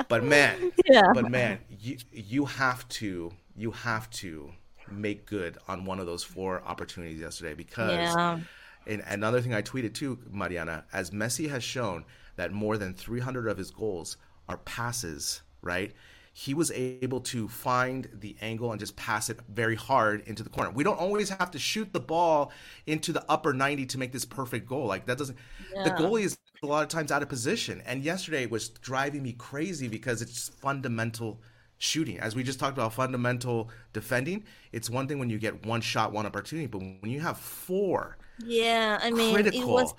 but 0.08 0.22
man, 0.22 0.72
Yeah. 0.86 1.12
but 1.12 1.30
man, 1.30 1.58
you 1.80 1.98
you 2.12 2.44
have 2.44 2.88
to 3.00 3.32
you 3.56 3.72
have 3.72 4.08
to 4.10 4.52
make 4.90 5.26
good 5.26 5.58
on 5.66 5.84
one 5.84 5.98
of 5.98 6.06
those 6.06 6.22
four 6.22 6.62
opportunities 6.64 7.20
yesterday 7.20 7.54
because 7.54 7.90
Yeah. 7.92 8.38
and 8.86 9.02
another 9.08 9.40
thing 9.40 9.54
I 9.54 9.62
tweeted 9.62 9.94
too, 9.94 10.18
Mariana, 10.30 10.84
as 10.92 11.10
Messi 11.10 11.48
has 11.48 11.64
shown 11.64 12.04
that 12.36 12.52
more 12.52 12.78
than 12.78 12.94
300 12.94 13.48
of 13.48 13.58
his 13.58 13.70
goals 13.70 14.16
are 14.48 14.58
passes, 14.58 15.42
right? 15.62 15.92
He 16.32 16.52
was 16.52 16.72
able 16.72 17.20
to 17.20 17.46
find 17.46 18.08
the 18.12 18.36
angle 18.40 18.72
and 18.72 18.80
just 18.80 18.96
pass 18.96 19.30
it 19.30 19.38
very 19.48 19.76
hard 19.76 20.22
into 20.26 20.42
the 20.42 20.50
corner. 20.50 20.70
We 20.70 20.82
don't 20.82 20.98
always 20.98 21.28
have 21.28 21.50
to 21.52 21.58
shoot 21.58 21.92
the 21.92 22.00
ball 22.00 22.50
into 22.86 23.12
the 23.12 23.24
upper 23.28 23.52
90 23.52 23.86
to 23.86 23.98
make 23.98 24.12
this 24.12 24.24
perfect 24.24 24.66
goal. 24.66 24.86
Like 24.86 25.06
that 25.06 25.16
doesn't 25.16 25.38
the 25.84 25.90
goalie 25.90 26.24
is 26.24 26.36
a 26.62 26.66
lot 26.66 26.82
of 26.82 26.88
times 26.88 27.12
out 27.12 27.22
of 27.22 27.28
position. 27.28 27.82
And 27.86 28.02
yesterday 28.02 28.46
was 28.46 28.68
driving 28.68 29.22
me 29.22 29.32
crazy 29.32 29.86
because 29.88 30.22
it's 30.22 30.48
fundamental 30.48 31.40
shooting. 31.78 32.18
As 32.18 32.34
we 32.34 32.42
just 32.42 32.58
talked 32.58 32.76
about 32.76 32.92
fundamental 32.94 33.70
defending, 33.92 34.44
it's 34.72 34.90
one 34.90 35.06
thing 35.06 35.18
when 35.18 35.30
you 35.30 35.38
get 35.38 35.64
one 35.66 35.80
shot, 35.80 36.12
one 36.12 36.26
opportunity, 36.26 36.66
but 36.66 36.78
when 36.78 37.10
you 37.10 37.20
have 37.20 37.38
four 37.38 38.16
Yeah, 38.38 38.98
I 39.00 39.10
mean, 39.10 39.34
critical 39.34 39.62
it 39.62 39.66
was 39.66 39.94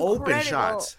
open 0.00 0.40
shots. 0.40 0.96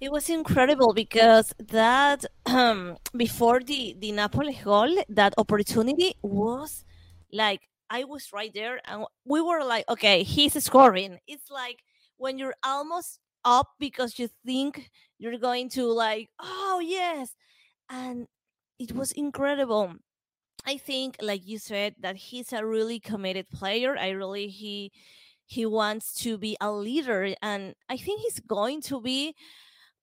It 0.00 0.12
was 0.12 0.30
incredible 0.30 0.92
because 0.92 1.52
that 1.58 2.24
um, 2.46 2.98
before 3.16 3.60
the 3.60 3.96
the 3.98 4.12
Napoli 4.12 4.54
goal, 4.62 4.96
that 5.08 5.34
opportunity 5.38 6.14
was 6.22 6.84
like 7.32 7.62
I 7.90 8.04
was 8.04 8.32
right 8.32 8.52
there, 8.54 8.80
and 8.84 9.06
we 9.24 9.40
were 9.40 9.64
like, 9.64 9.88
okay, 9.88 10.22
he's 10.22 10.54
scoring. 10.62 11.18
It's 11.26 11.50
like 11.50 11.80
when 12.16 12.38
you're 12.38 12.54
almost 12.64 13.18
up 13.44 13.70
because 13.80 14.18
you 14.18 14.28
think 14.46 14.90
you're 15.18 15.38
going 15.38 15.68
to 15.70 15.86
like, 15.92 16.28
oh 16.38 16.80
yes, 16.84 17.34
and 17.90 18.28
it 18.78 18.92
was 18.94 19.12
incredible. 19.12 19.94
I 20.66 20.76
think, 20.76 21.16
like 21.22 21.46
you 21.46 21.58
said, 21.58 21.94
that 22.00 22.16
he's 22.16 22.52
a 22.52 22.64
really 22.64 23.00
committed 23.00 23.48
player. 23.50 23.96
I 23.98 24.10
really 24.10 24.48
he 24.48 24.92
he 25.46 25.64
wants 25.66 26.14
to 26.22 26.38
be 26.38 26.56
a 26.60 26.70
leader, 26.72 27.34
and 27.42 27.74
I 27.88 27.96
think 27.96 28.20
he's 28.22 28.40
going 28.40 28.82
to 28.82 29.00
be. 29.00 29.34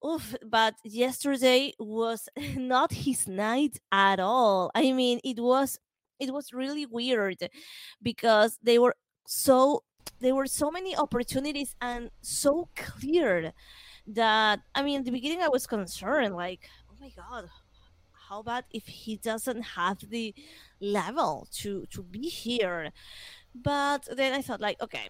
Oof, 0.04 0.36
but 0.44 0.74
yesterday 0.84 1.72
was 1.78 2.28
not 2.56 2.92
his 2.92 3.26
night 3.26 3.78
at 3.90 4.20
all. 4.20 4.70
I 4.74 4.92
mean, 4.92 5.20
it 5.24 5.38
was 5.40 5.78
it 6.18 6.32
was 6.32 6.52
really 6.52 6.86
weird 6.86 7.48
because 8.02 8.58
they 8.62 8.78
were 8.78 8.94
so 9.26 9.82
there 10.20 10.34
were 10.34 10.46
so 10.46 10.70
many 10.70 10.96
opportunities 10.96 11.74
and 11.80 12.10
so 12.22 12.68
clear 12.76 13.52
that 14.06 14.60
I 14.74 14.82
mean, 14.82 15.00
at 15.00 15.04
the 15.04 15.10
beginning 15.10 15.42
I 15.42 15.48
was 15.48 15.66
concerned, 15.66 16.34
like, 16.36 16.68
oh 16.90 16.94
my 17.00 17.10
god, 17.10 17.48
how 18.28 18.40
about 18.40 18.64
if 18.72 18.86
he 18.86 19.16
doesn't 19.16 19.62
have 19.62 19.98
the 20.10 20.34
level 20.80 21.48
to 21.60 21.86
to 21.92 22.02
be 22.02 22.28
here? 22.28 22.92
But 23.54 24.06
then 24.14 24.32
I 24.34 24.42
thought, 24.42 24.60
like, 24.60 24.80
okay, 24.82 25.08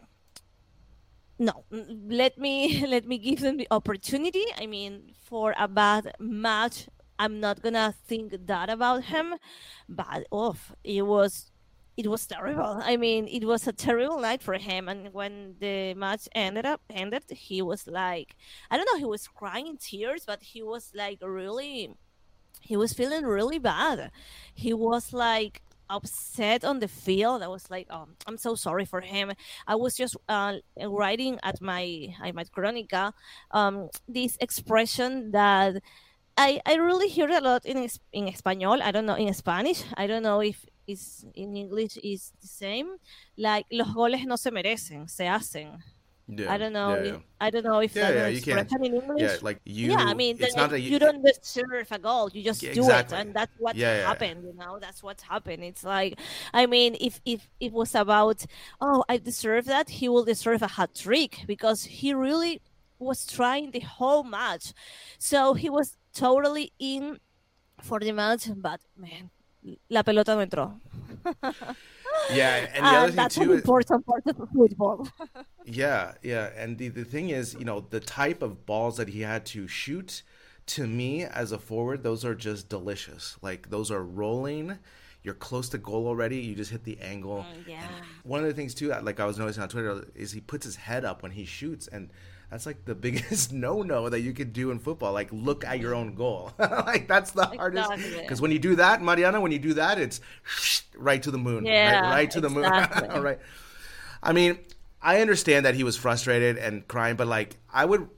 no 1.38 1.64
let 1.70 2.38
me 2.38 2.84
let 2.88 3.06
me 3.06 3.18
give 3.18 3.40
them 3.40 3.56
the 3.56 3.68
opportunity. 3.70 4.44
I 4.58 4.66
mean 4.66 5.12
for 5.18 5.54
a 5.58 5.68
bad 5.68 6.12
match 6.20 6.88
i'm 7.18 7.40
not 7.40 7.62
gonna 7.62 7.94
think 8.06 8.46
that 8.46 8.68
about 8.68 9.04
him 9.04 9.34
but 9.88 10.26
off 10.30 10.72
it 10.84 11.02
was 11.02 11.50
it 11.96 12.06
was 12.08 12.26
terrible. 12.26 12.78
I 12.82 12.98
mean 12.98 13.26
it 13.26 13.46
was 13.46 13.66
a 13.66 13.72
terrible 13.72 14.20
night 14.20 14.42
for 14.42 14.54
him 14.54 14.88
and 14.88 15.14
when 15.14 15.54
the 15.60 15.94
match 15.94 16.28
ended 16.34 16.66
up 16.66 16.82
ended 16.90 17.24
he 17.30 17.62
was 17.62 17.86
like 17.86 18.36
i 18.70 18.76
don't 18.76 18.88
know 18.92 18.98
he 18.98 19.06
was 19.06 19.28
crying 19.28 19.66
in 19.66 19.78
tears 19.78 20.24
but 20.26 20.42
he 20.42 20.62
was 20.62 20.92
like 20.94 21.18
really 21.22 21.96
he 22.66 22.76
was 22.76 22.92
feeling 22.92 23.24
really 23.24 23.58
bad. 23.58 24.10
He 24.54 24.72
was 24.72 25.12
like 25.12 25.62
upset 25.88 26.64
on 26.64 26.80
the 26.80 26.88
field. 26.88 27.42
I 27.42 27.48
was 27.48 27.70
like 27.70 27.86
um, 27.90 28.16
i'm 28.26 28.38
so 28.38 28.54
sorry 28.54 28.84
for 28.84 29.00
him. 29.00 29.32
I 29.66 29.74
was 29.74 29.96
just 29.96 30.16
uh, 30.28 30.54
writing 30.82 31.38
at 31.42 31.60
my 31.60 32.14
at 32.22 32.34
my 32.34 32.44
chronica 32.44 33.12
um, 33.50 33.88
this 34.08 34.36
expression 34.40 35.32
that 35.32 35.82
I, 36.38 36.60
I 36.66 36.74
really 36.74 37.08
hear 37.08 37.30
a 37.30 37.40
lot 37.40 37.64
in 37.64 37.88
in 38.12 38.26
español 38.26 38.82
i 38.82 38.90
don't 38.90 39.06
know 39.06 39.16
in 39.16 39.32
spanish. 39.32 39.82
I 39.96 40.06
don't 40.06 40.22
know 40.22 40.40
if 40.40 40.66
it's 40.86 41.24
in 41.34 41.56
english 41.56 41.96
is 42.02 42.32
the 42.40 42.48
same. 42.48 42.96
Like 43.36 43.66
los 43.70 43.92
goles 43.94 44.24
no 44.26 44.36
se 44.36 44.50
merecen 44.50 45.08
se 45.08 45.24
hacen 45.24 45.82
Yeah, 46.28 46.52
I 46.52 46.58
don't 46.58 46.72
know. 46.72 46.96
Yeah, 46.96 47.04
yeah. 47.04 47.18
I 47.40 47.50
don't 47.50 47.64
know 47.64 47.80
if 47.80 47.94
Yeah, 47.94 48.10
that's 48.10 48.16
yeah, 48.16 48.26
you 48.28 48.38
expression 48.38 48.84
in 48.84 48.94
English. 48.94 49.20
yeah, 49.20 49.36
like 49.42 49.60
you. 49.64 49.90
yeah, 49.90 49.96
I 50.00 50.14
mean, 50.14 50.36
it's 50.40 50.56
not 50.56 50.70
that 50.70 50.80
you, 50.80 50.98
don't 50.98 51.22
deserve 51.22 51.88
a 51.90 51.98
goal. 51.98 52.30
You 52.32 52.42
just 52.42 52.62
Yeah, 52.62 52.72
do 52.74 52.90
it, 52.90 53.12
and 53.12 53.34
that's 53.34 53.52
what 53.58 53.76
happened. 53.76 54.42
You 54.44 54.54
know, 54.54 54.78
that's 54.80 55.02
what 55.02 55.20
happened. 55.20 55.62
It's 55.62 55.84
like, 55.84 56.18
I 56.52 56.66
mean, 56.66 56.96
if 57.00 57.20
if 57.24 57.48
it 57.60 57.72
was 57.72 57.94
about, 57.94 58.44
oh, 58.80 59.04
I 59.08 59.18
deserve 59.18 59.66
that, 59.66 59.90
he 59.90 60.08
will 60.08 60.24
deserve 60.24 60.62
a 60.62 60.68
hat 60.68 60.94
trick 60.94 61.44
because 61.46 61.84
he 61.84 62.14
really 62.14 62.60
was 62.98 63.26
trying 63.26 63.70
the 63.72 63.80
whole 63.80 64.24
match. 64.24 64.72
So 65.18 65.54
he 65.54 65.68
was 65.70 65.96
totally 66.14 66.72
in 66.78 67.18
for 67.82 68.00
the 68.00 68.12
match, 68.12 68.48
but 68.56 68.80
man, 68.96 69.30
la 69.88 70.02
pelota 70.02 70.34
no 70.34 70.42
entró. 70.44 70.80
Yeah, 72.32 72.66
and 72.74 72.84
the 72.84 72.88
ah, 72.96 73.02
other 73.04 73.12
And 73.20 73.32
thing 73.32 73.44
too 73.44 73.52
is 73.52 73.60
important 73.60 74.06
part 74.06 74.22
of 74.26 74.48
football. 74.52 75.08
Yeah, 75.68 76.12
yeah, 76.22 76.50
and 76.56 76.78
the 76.78 76.88
the 76.88 77.04
thing 77.04 77.30
is, 77.30 77.54
you 77.58 77.64
know, 77.64 77.80
the 77.90 77.98
type 77.98 78.40
of 78.40 78.66
balls 78.66 78.96
that 78.98 79.08
he 79.08 79.22
had 79.22 79.44
to 79.46 79.66
shoot, 79.66 80.22
to 80.66 80.86
me 80.86 81.24
as 81.24 81.50
a 81.50 81.58
forward, 81.58 82.04
those 82.04 82.24
are 82.24 82.36
just 82.36 82.68
delicious. 82.68 83.36
Like 83.42 83.70
those 83.70 83.90
are 83.90 84.02
rolling. 84.02 84.78
You're 85.24 85.34
close 85.34 85.68
to 85.70 85.78
goal 85.78 86.06
already. 86.06 86.38
You 86.38 86.54
just 86.54 86.70
hit 86.70 86.84
the 86.84 86.96
angle. 87.00 87.44
Oh, 87.48 87.58
yeah. 87.66 87.82
One 88.22 88.40
of 88.40 88.46
the 88.46 88.54
things 88.54 88.74
too, 88.74 88.90
like 89.02 89.18
I 89.18 89.24
was 89.24 89.38
noticing 89.40 89.64
on 89.64 89.68
Twitter, 89.68 90.06
is 90.14 90.30
he 90.30 90.40
puts 90.40 90.64
his 90.64 90.76
head 90.76 91.04
up 91.04 91.24
when 91.24 91.32
he 91.32 91.44
shoots, 91.44 91.88
and 91.88 92.10
that's 92.50 92.66
like 92.66 92.84
the 92.84 92.94
biggest 93.06 93.52
no-no 93.52 94.08
that 94.08 94.20
you 94.20 94.32
could 94.32 94.52
do 94.52 94.70
in 94.70 94.78
football. 94.78 95.12
Like 95.12 95.28
look 95.32 95.64
at 95.64 95.80
your 95.80 95.94
own 95.94 96.14
goal. 96.14 96.52
like 96.58 97.08
that's 97.08 97.32
the 97.32 97.46
hardest. 97.46 97.90
Because 98.18 98.40
when 98.40 98.50
you 98.50 98.58
do 98.58 98.76
that, 98.76 99.02
Mariana, 99.02 99.40
when 99.40 99.52
you 99.52 99.58
do 99.58 99.74
that, 99.74 99.98
it's 99.98 100.20
right 100.96 101.22
to 101.22 101.30
the 101.30 101.38
moon. 101.38 101.64
Yeah, 101.64 102.00
right, 102.00 102.10
right 102.10 102.30
to 102.32 102.40
the 102.40 102.48
exactly. 102.48 103.08
moon. 103.08 103.22
right. 103.22 103.38
I 104.22 104.32
mean, 104.32 104.58
I 105.02 105.20
understand 105.20 105.66
that 105.66 105.74
he 105.74 105.84
was 105.84 105.96
frustrated 105.96 106.56
and 106.56 106.86
crying, 106.88 107.16
but 107.16 107.26
like 107.26 107.56
I 107.72 107.84
would 107.84 108.08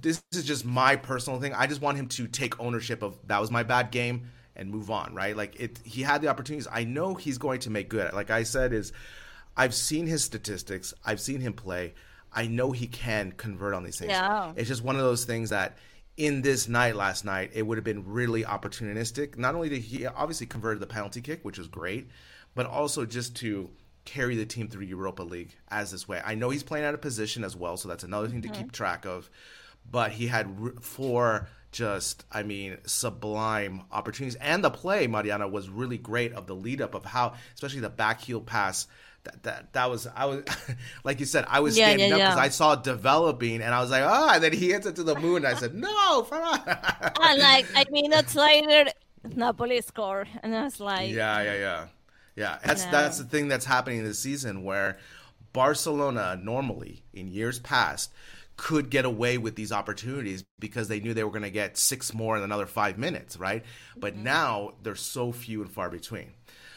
this 0.00 0.22
is 0.32 0.44
just 0.44 0.64
my 0.64 0.96
personal 0.96 1.40
thing. 1.40 1.52
I 1.54 1.66
just 1.66 1.80
want 1.80 1.96
him 1.96 2.08
to 2.08 2.26
take 2.26 2.58
ownership 2.60 3.02
of 3.02 3.18
that 3.28 3.40
was 3.40 3.50
my 3.50 3.62
bad 3.62 3.90
game 3.90 4.30
and 4.56 4.70
move 4.70 4.90
on, 4.90 5.14
right? 5.14 5.36
Like 5.36 5.60
it 5.60 5.78
he 5.84 6.02
had 6.02 6.22
the 6.22 6.28
opportunities. 6.28 6.66
I 6.70 6.84
know 6.84 7.14
he's 7.14 7.38
going 7.38 7.60
to 7.60 7.70
make 7.70 7.88
good. 7.88 8.12
Like 8.12 8.30
I 8.30 8.42
said 8.42 8.72
is 8.72 8.92
I've 9.56 9.74
seen 9.74 10.06
his 10.06 10.24
statistics. 10.24 10.92
I've 11.04 11.20
seen 11.20 11.40
him 11.40 11.52
play. 11.52 11.94
I 12.36 12.46
know 12.46 12.70
he 12.70 12.86
can 12.86 13.32
convert 13.32 13.74
on 13.74 13.82
these 13.82 13.98
things. 13.98 14.10
Yeah. 14.10 14.52
It's 14.54 14.68
just 14.68 14.84
one 14.84 14.94
of 14.94 15.02
those 15.02 15.24
things 15.24 15.50
that 15.50 15.78
in 16.16 16.42
this 16.42 16.68
night 16.68 16.94
last 16.94 17.24
night, 17.24 17.50
it 17.54 17.62
would 17.62 17.78
have 17.78 17.84
been 17.84 18.04
really 18.06 18.44
opportunistic. 18.44 19.36
Not 19.36 19.54
only 19.54 19.70
did 19.70 19.80
he 19.80 20.06
obviously 20.06 20.46
convert 20.46 20.78
the 20.78 20.86
penalty 20.86 21.20
kick, 21.20 21.44
which 21.44 21.58
was 21.58 21.66
great, 21.66 22.08
but 22.54 22.66
also 22.66 23.06
just 23.06 23.36
to 23.36 23.70
carry 24.04 24.36
the 24.36 24.46
team 24.46 24.68
through 24.68 24.84
Europa 24.84 25.22
League 25.22 25.56
as 25.68 25.90
this 25.90 26.06
way. 26.06 26.22
I 26.24 26.34
know 26.34 26.50
he's 26.50 26.62
playing 26.62 26.84
out 26.84 26.94
of 26.94 27.00
position 27.00 27.42
as 27.42 27.56
well, 27.56 27.76
so 27.76 27.88
that's 27.88 28.04
another 28.04 28.28
thing 28.28 28.42
to 28.42 28.48
mm-hmm. 28.48 28.62
keep 28.62 28.72
track 28.72 29.04
of. 29.04 29.28
But 29.90 30.12
he 30.12 30.26
had 30.26 30.48
four 30.80 31.48
just, 31.72 32.24
I 32.32 32.42
mean, 32.42 32.78
sublime 32.86 33.82
opportunities, 33.92 34.36
and 34.36 34.64
the 34.64 34.70
play, 34.70 35.06
Mariana, 35.06 35.46
was 35.46 35.68
really 35.68 35.98
great 35.98 36.32
of 36.32 36.46
the 36.46 36.54
lead 36.54 36.80
up 36.80 36.94
of 36.94 37.04
how, 37.04 37.34
especially 37.54 37.80
the 37.80 37.90
back 37.90 38.20
heel 38.20 38.40
pass. 38.40 38.86
That, 39.26 39.42
that, 39.44 39.72
that 39.74 39.90
was 39.90 40.08
I 40.16 40.26
was 40.26 40.44
like 41.04 41.20
you 41.20 41.26
said 41.26 41.44
I 41.48 41.60
was 41.60 41.74
Yeah, 41.74 41.90
standing 41.90 42.10
yeah, 42.10 42.12
up 42.12 42.22
because 42.22 42.36
yeah. 42.36 42.46
I 42.46 42.48
saw 42.48 42.74
it 42.74 42.84
developing 42.84 43.62
and 43.62 43.74
I 43.74 43.80
was 43.82 43.90
like 43.90 44.04
oh 44.06 44.30
and 44.34 44.42
then 44.44 44.52
he 44.54 44.70
hits 44.70 44.86
it 44.86 44.96
to 44.96 45.04
the 45.04 45.16
moon 45.16 45.38
and 45.38 45.48
I 45.48 45.54
said 45.54 45.74
no 45.74 46.22
and 47.20 47.40
like 47.40 47.68
I 47.74 47.84
mean 47.90 48.10
minutes 48.10 48.34
later, 48.34 48.90
Napoli 49.34 49.80
score, 49.82 50.26
and 50.42 50.54
I 50.54 50.64
was 50.64 50.80
like, 50.80 51.20
Yeah, 51.20 51.42
yeah, 51.42 51.54
yeah, 51.54 51.86
yeah. 52.36 52.58
That's 52.64 52.84
No. 52.84 52.86
that's 52.86 53.18
the 53.18 53.24
thing 53.24 53.48
that's 53.48 53.64
happening 53.64 54.02
this 54.04 54.18
season 54.18 54.64
where 54.64 54.98
Barcelona 55.52 56.38
normally 56.42 57.02
in 57.12 57.28
years 57.28 57.58
past 57.58 58.12
could 58.56 58.88
get 58.88 59.04
away 59.04 59.36
with 59.36 59.54
these 59.56 59.72
opportunities 59.72 60.44
because 60.58 60.88
they 60.88 61.00
knew 61.00 61.12
they 61.12 61.24
were 61.24 61.30
going 61.30 61.42
to 61.42 61.50
get 61.50 61.76
six 61.76 62.14
more 62.14 62.36
in 62.38 62.42
another 62.42 62.66
five 62.66 62.96
minutes, 62.96 63.36
right? 63.36 63.62
But 64.00 64.16
Mm-hmm. 64.16 64.16
now 64.16 64.72
they're 64.82 64.94
so 64.94 65.30
few 65.32 65.60
and 65.60 65.70
far 65.70 65.90
between. 65.90 66.32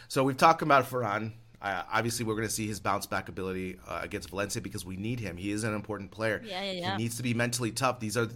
So 0.09 0.23
we've 0.25 0.35
talked 0.37 0.61
about 0.61 0.89
Ferran. 0.89 1.31
Uh, 1.61 1.83
obviously, 1.91 2.25
we're 2.25 2.35
going 2.35 2.47
to 2.47 2.53
see 2.53 2.67
his 2.67 2.79
bounce 2.79 3.05
back 3.05 3.27
ability 3.29 3.77
uh, 3.87 3.99
against 4.01 4.29
Valencia 4.29 4.61
because 4.61 4.85
we 4.85 4.95
need 4.95 5.19
him. 5.19 5.35
He 5.37 5.51
is 5.51 5.63
an 5.63 5.73
important 5.73 6.09
player. 6.11 6.41
Yeah, 6.45 6.63
yeah, 6.63 6.71
yeah. 6.71 6.91
He 6.97 7.03
needs 7.03 7.17
to 7.17 7.23
be 7.23 7.33
mentally 7.33 7.71
tough. 7.71 7.99
These 7.99 8.15
are 8.17 8.27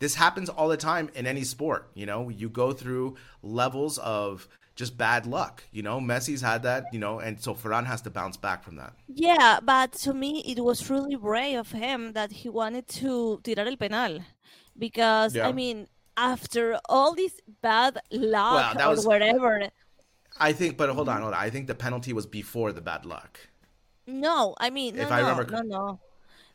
this 0.00 0.14
happens 0.16 0.48
all 0.48 0.68
the 0.68 0.76
time 0.76 1.08
in 1.14 1.26
any 1.26 1.44
sport. 1.44 1.90
You 1.94 2.06
know, 2.06 2.28
you 2.28 2.48
go 2.48 2.72
through 2.72 3.16
levels 3.42 3.98
of 3.98 4.48
just 4.74 4.96
bad 4.98 5.26
luck. 5.26 5.62
You 5.70 5.82
know, 5.82 6.00
Messi's 6.00 6.40
had 6.40 6.62
that. 6.64 6.86
You 6.92 6.98
know, 6.98 7.20
and 7.20 7.40
so 7.40 7.54
Ferran 7.54 7.86
has 7.86 8.02
to 8.02 8.10
bounce 8.10 8.36
back 8.36 8.64
from 8.64 8.76
that. 8.76 8.94
Yeah, 9.06 9.60
but 9.62 9.92
to 10.04 10.12
me, 10.12 10.42
it 10.46 10.64
was 10.64 10.90
really 10.90 11.14
brave 11.14 11.58
of 11.60 11.70
him 11.72 12.14
that 12.14 12.32
he 12.32 12.48
wanted 12.48 12.88
to 12.88 13.40
tirar 13.44 13.66
el 13.66 13.76
penal. 13.76 14.20
Because, 14.76 15.34
Yeah. 15.36 15.48
I 15.48 15.52
mean, 15.52 15.86
after 16.16 16.80
all 16.88 17.14
this 17.14 17.34
bad 17.60 17.98
luck 18.10 18.74
Well, 18.76 18.88
or 18.88 18.90
was- 18.96 19.06
whatever, 19.06 19.68
I 20.38 20.52
think, 20.52 20.76
but 20.76 20.90
hold 20.90 21.08
on, 21.08 21.16
mm-hmm. 21.16 21.22
hold 21.24 21.34
on. 21.34 21.40
I 21.40 21.50
think 21.50 21.66
the 21.66 21.74
penalty 21.74 22.12
was 22.12 22.26
before 22.26 22.72
the 22.72 22.80
bad 22.80 23.04
luck. 23.04 23.38
no, 24.06 24.54
I 24.58 24.70
mean, 24.70 24.96
no, 24.96 25.02
If 25.02 25.12
I 25.12 25.20
no, 25.22 25.28
remember 25.30 25.52
no, 25.52 25.62
no. 25.62 26.00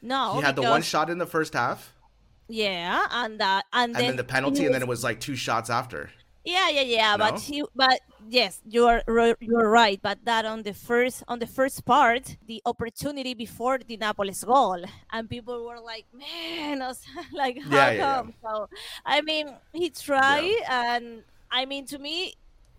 No, 0.02 0.36
he 0.36 0.42
had 0.42 0.56
the 0.56 0.62
one 0.62 0.82
shot 0.84 1.10
in 1.10 1.18
the 1.18 1.26
first 1.26 1.54
half, 1.54 1.94
Yeah, 2.48 3.06
and 3.12 3.40
that, 3.40 3.66
and, 3.74 3.96
and 3.96 4.08
then 4.10 4.16
the 4.16 4.24
penalty, 4.24 4.60
he 4.62 4.66
and 4.66 4.76
then 4.76 4.82
it 4.84 4.88
was 4.88 5.04
like 5.04 5.20
two 5.20 5.36
shots 5.36 5.70
after. 5.70 6.12
Yeah, 6.46 6.70
yeah, 6.70 6.82
yeah. 6.82 7.16
No? 7.18 7.26
But 7.26 7.40
he, 7.42 7.64
but 7.76 8.00
yes, 8.30 8.62
you 8.66 8.86
are 8.88 9.04
you're 9.42 9.70
right. 9.70 10.00
But 10.02 10.24
that 10.26 10.46
on 10.46 10.64
the 10.64 10.74
first 10.74 11.24
on 11.28 11.40
the 11.40 11.48
first 11.48 11.84
part, 11.84 12.38
the 12.48 12.62
opportunity 12.66 13.34
before 13.34 13.80
the 13.80 13.98
Napolis 13.98 14.46
goal, 14.46 14.82
and 15.12 15.30
people 15.30 15.66
were 15.66 15.82
like, 15.82 16.06
"Man," 16.14 16.80
was 16.88 17.02
like, 17.34 17.62
"How 17.62 17.76
Yeah, 17.76 17.92
yeah, 17.92 17.98
yeah. 17.98 18.16
come?" 18.16 18.34
So, 18.42 18.70
I 19.06 19.22
mean, 19.22 19.50
he 19.74 19.90
tried, 19.90 20.56
and 20.70 21.24
I 21.52 21.66
mean, 21.66 21.86
to 21.88 22.00
me, 22.00 22.36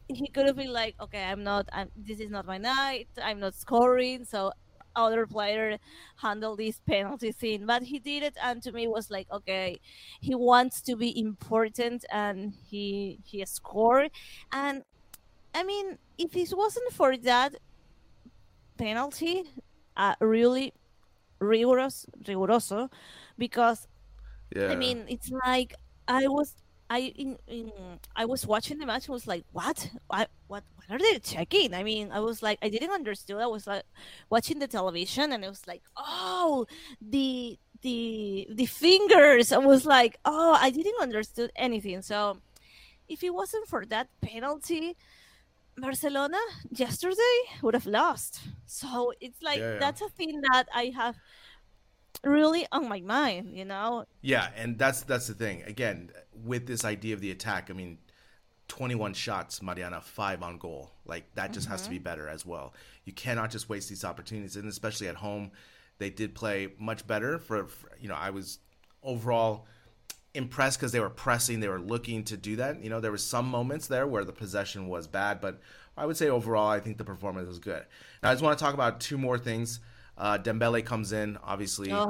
he 0.09 0.29
could 0.29 0.47
have 0.47 0.57
been 0.57 0.73
like, 0.73 0.97
"Okay, 1.01 1.23
I'm 1.25 1.43
not. 1.45 1.69
I'm, 1.73 1.91
this 1.97 2.21
is 2.21 2.31
not 2.31 2.47
my 2.47 2.59
night. 2.59 3.09
I'm 3.23 3.41
not 3.41 3.55
scoring." 3.55 4.25
So. 4.25 4.53
Other 4.97 5.29
player 5.29 5.79
handle 6.17 6.57
this 6.57 6.81
penalty 6.81 7.31
scene. 7.31 7.67
but 7.67 7.85
he 7.85 8.01
did 8.01 8.25
it, 8.25 8.37
and 8.43 8.61
to 8.65 8.73
me 8.73 8.85
it 8.85 8.91
was 8.91 9.11
like, 9.11 9.29
okay, 9.31 9.79
he 10.21 10.35
wants 10.35 10.83
to 10.83 10.97
be 10.97 11.17
important 11.21 12.05
and 12.11 12.53
he 12.69 13.21
he 13.25 13.45
scored 13.47 14.11
and 14.53 14.83
i 15.55 15.63
mean 15.65 15.99
if 16.19 16.37
it 16.37 16.51
wasn't 16.57 16.93
for 16.93 17.17
that 17.17 17.55
penalty 18.77 19.45
uh, 19.97 20.15
really 20.21 20.73
rigorous 21.41 22.07
riguroso 22.25 22.91
because 23.39 23.89
Yeah. 24.55 24.69
i 24.73 24.77
mean 24.77 25.07
it's 25.09 25.31
like 25.47 25.75
i 26.09 26.27
was 26.29 26.55
i 26.91 27.01
in, 27.17 27.39
in 27.47 27.71
i 28.17 28.25
was 28.25 28.47
watching 28.47 28.79
the 28.79 28.87
match 28.87 29.07
and 29.07 29.13
was 29.15 29.27
like 29.27 29.45
what? 29.53 29.91
What 30.09 30.31
what 30.47 30.65
what 30.77 30.91
are 30.91 30.99
they 30.99 31.19
checking? 31.19 31.75
I 31.75 31.83
mean 31.83 32.11
i 32.13 32.21
was 32.21 32.43
like 32.43 32.59
i 32.63 32.69
didn't 32.69 32.91
understand 32.91 33.41
i 33.41 33.47
was 33.47 33.67
like 33.67 33.85
watching 34.31 34.59
the 34.59 34.69
television 34.69 35.33
and 35.33 35.45
it 35.45 35.49
was 35.49 35.67
like 35.67 35.83
oh 35.97 36.67
the 37.01 37.59
the 37.83 38.49
the 38.51 38.67
fingers. 38.67 39.53
I 39.53 39.59
was 39.59 39.85
like 39.87 40.19
oh 40.25 40.57
i 40.61 40.71
didn't 40.71 41.01
understand 41.01 41.53
anything. 41.57 42.03
So 42.03 42.39
if 43.09 43.23
it 43.23 43.33
wasn't 43.35 43.69
for 43.69 43.85
that 43.87 44.09
penalty 44.21 44.97
barcelona 45.77 46.39
yesterday 46.71 47.39
would 47.63 47.75
have 47.75 47.87
lost. 47.87 48.41
So 48.67 49.13
it's 49.21 49.41
like 49.43 49.65
Yeah, 49.65 49.75
yeah. 49.75 49.79
that's 49.79 50.01
a 50.03 50.09
thing 50.09 50.41
that 50.53 50.67
i 50.75 50.93
have 50.97 51.17
really 52.25 52.67
on 52.73 52.89
my 52.89 53.01
mind 53.01 53.57
you 53.57 53.65
know 53.65 54.05
Yeah, 54.21 54.49
and 54.57 54.79
that's 54.79 55.03
that's 55.03 55.27
the 55.29 55.35
thing. 55.35 55.63
Again, 55.67 56.11
with 56.45 56.67
this 56.67 56.85
idea 56.85 57.15
of 57.15 57.21
the 57.21 57.31
attack, 57.31 57.71
I 57.71 57.73
mean, 57.75 57.99
21 58.69 59.15
shots, 59.15 59.63
Mariana, 59.63 60.01
five 60.01 60.43
on 60.43 60.59
goal. 60.59 60.93
Like 61.07 61.35
that 61.35 61.53
just 61.53 61.69
has 61.69 61.83
to 61.83 61.87
mm-hmm. 61.87 61.95
be 61.95 61.99
better 61.99 62.29
as 62.29 62.45
well. 62.45 62.75
You 63.05 63.13
cannot 63.13 63.51
just 63.51 63.69
waste 63.69 63.89
these 63.89 64.05
opportunities, 64.05 64.57
and 64.57 64.69
especially 64.69 65.09
at 65.09 65.17
home, 65.17 65.53
they 65.99 66.11
did 66.11 66.35
play 66.35 66.73
much 66.79 67.07
better. 67.07 67.39
For, 67.39 67.67
for 67.67 67.91
you 67.99 68.09
know, 68.09 68.17
I 68.17 68.31
was 68.31 68.59
overall 69.03 69.67
impressed 70.35 70.79
because 70.79 70.93
they 70.93 71.01
were 71.01 71.11
pressing, 71.11 71.61
they 71.61 71.69
were 71.69 71.81
looking 71.81 72.25
to 72.25 72.37
do 72.37 72.57
that. 72.57 72.83
You 72.83 72.91
know, 72.91 73.01
there 73.01 73.13
was 73.13 73.25
some 73.25 73.47
moments 73.47 73.87
there 73.87 74.07
where 74.07 74.25
the 74.25 74.33
possession 74.33 74.89
was 74.89 75.07
bad, 75.07 75.41
but 75.41 75.61
I 75.97 76.07
would 76.07 76.17
say 76.17 76.29
overall, 76.29 76.69
I 76.69 76.81
think 76.81 76.99
the 76.99 77.05
performance 77.05 77.49
was 77.49 77.59
good. 77.59 77.85
Now, 78.23 78.31
I 78.31 78.35
just 78.35 78.45
want 78.45 78.59
to 78.59 78.65
talk 78.65 78.75
about 78.75 79.01
two 79.01 79.19
more 79.19 79.39
things. 79.39 79.81
Uh, 80.19 80.37
Dembele 80.37 80.85
comes 80.85 81.13
in, 81.13 81.39
obviously. 81.45 81.93
Uh, 81.93 82.07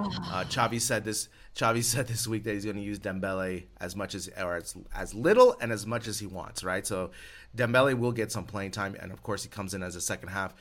Xavi 0.49 0.81
said 0.81 1.05
this. 1.05 1.29
Xavi 1.55 1.85
said 1.94 2.09
this 2.09 2.27
week 2.27 2.44
that 2.44 2.55
he's 2.55 2.64
going 2.64 2.77
to 2.77 2.83
use 2.83 2.99
Dembele 2.99 3.64
as 3.81 3.94
much 3.94 4.14
as 4.14 4.31
or 4.40 4.57
as, 4.57 4.75
as 4.94 5.12
little 5.14 5.57
and 5.61 5.71
as 5.71 5.87
much 5.87 6.09
as 6.09 6.18
he 6.18 6.27
wants, 6.27 6.64
right? 6.64 6.87
So 6.87 7.11
Dembele 7.57 7.99
will 7.99 8.12
get 8.12 8.33
some 8.33 8.44
playing 8.44 8.71
time, 8.71 8.97
and 8.99 9.12
of 9.12 9.23
course 9.23 9.42
he 9.42 9.49
comes 9.51 9.75
in 9.75 9.83
as 9.83 9.94
a 9.94 10.01
second 10.01 10.31
half 10.31 10.55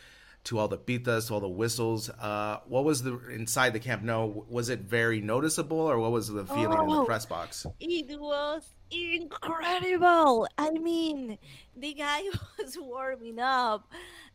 to 0.43 0.57
all 0.60 0.67
the 0.67 0.77
pitas, 0.77 1.27
to 1.27 1.33
all 1.36 1.39
the 1.39 1.47
whistles. 1.47 2.10
Uh, 2.10 2.60
what 2.67 2.83
was 2.83 3.03
the 3.03 3.17
inside 3.29 3.71
the 3.73 3.79
camp? 3.79 4.01
No, 4.03 4.45
was 4.49 4.69
it 4.69 4.81
very 4.81 5.21
noticeable, 5.21 5.79
or 5.79 5.99
what 5.99 6.12
was 6.12 6.27
the 6.27 6.45
feeling 6.45 6.79
in 6.79 6.88
the 6.88 7.01
Oh. 7.01 7.05
press 7.05 7.25
box? 7.25 7.65
It 7.79 8.19
was 8.19 8.63
incredible. 8.91 10.47
I 10.57 10.71
mean, 10.71 11.38
the 11.75 11.93
guy 11.93 12.21
was 12.60 12.77
warming 12.79 13.39
up, 13.39 13.91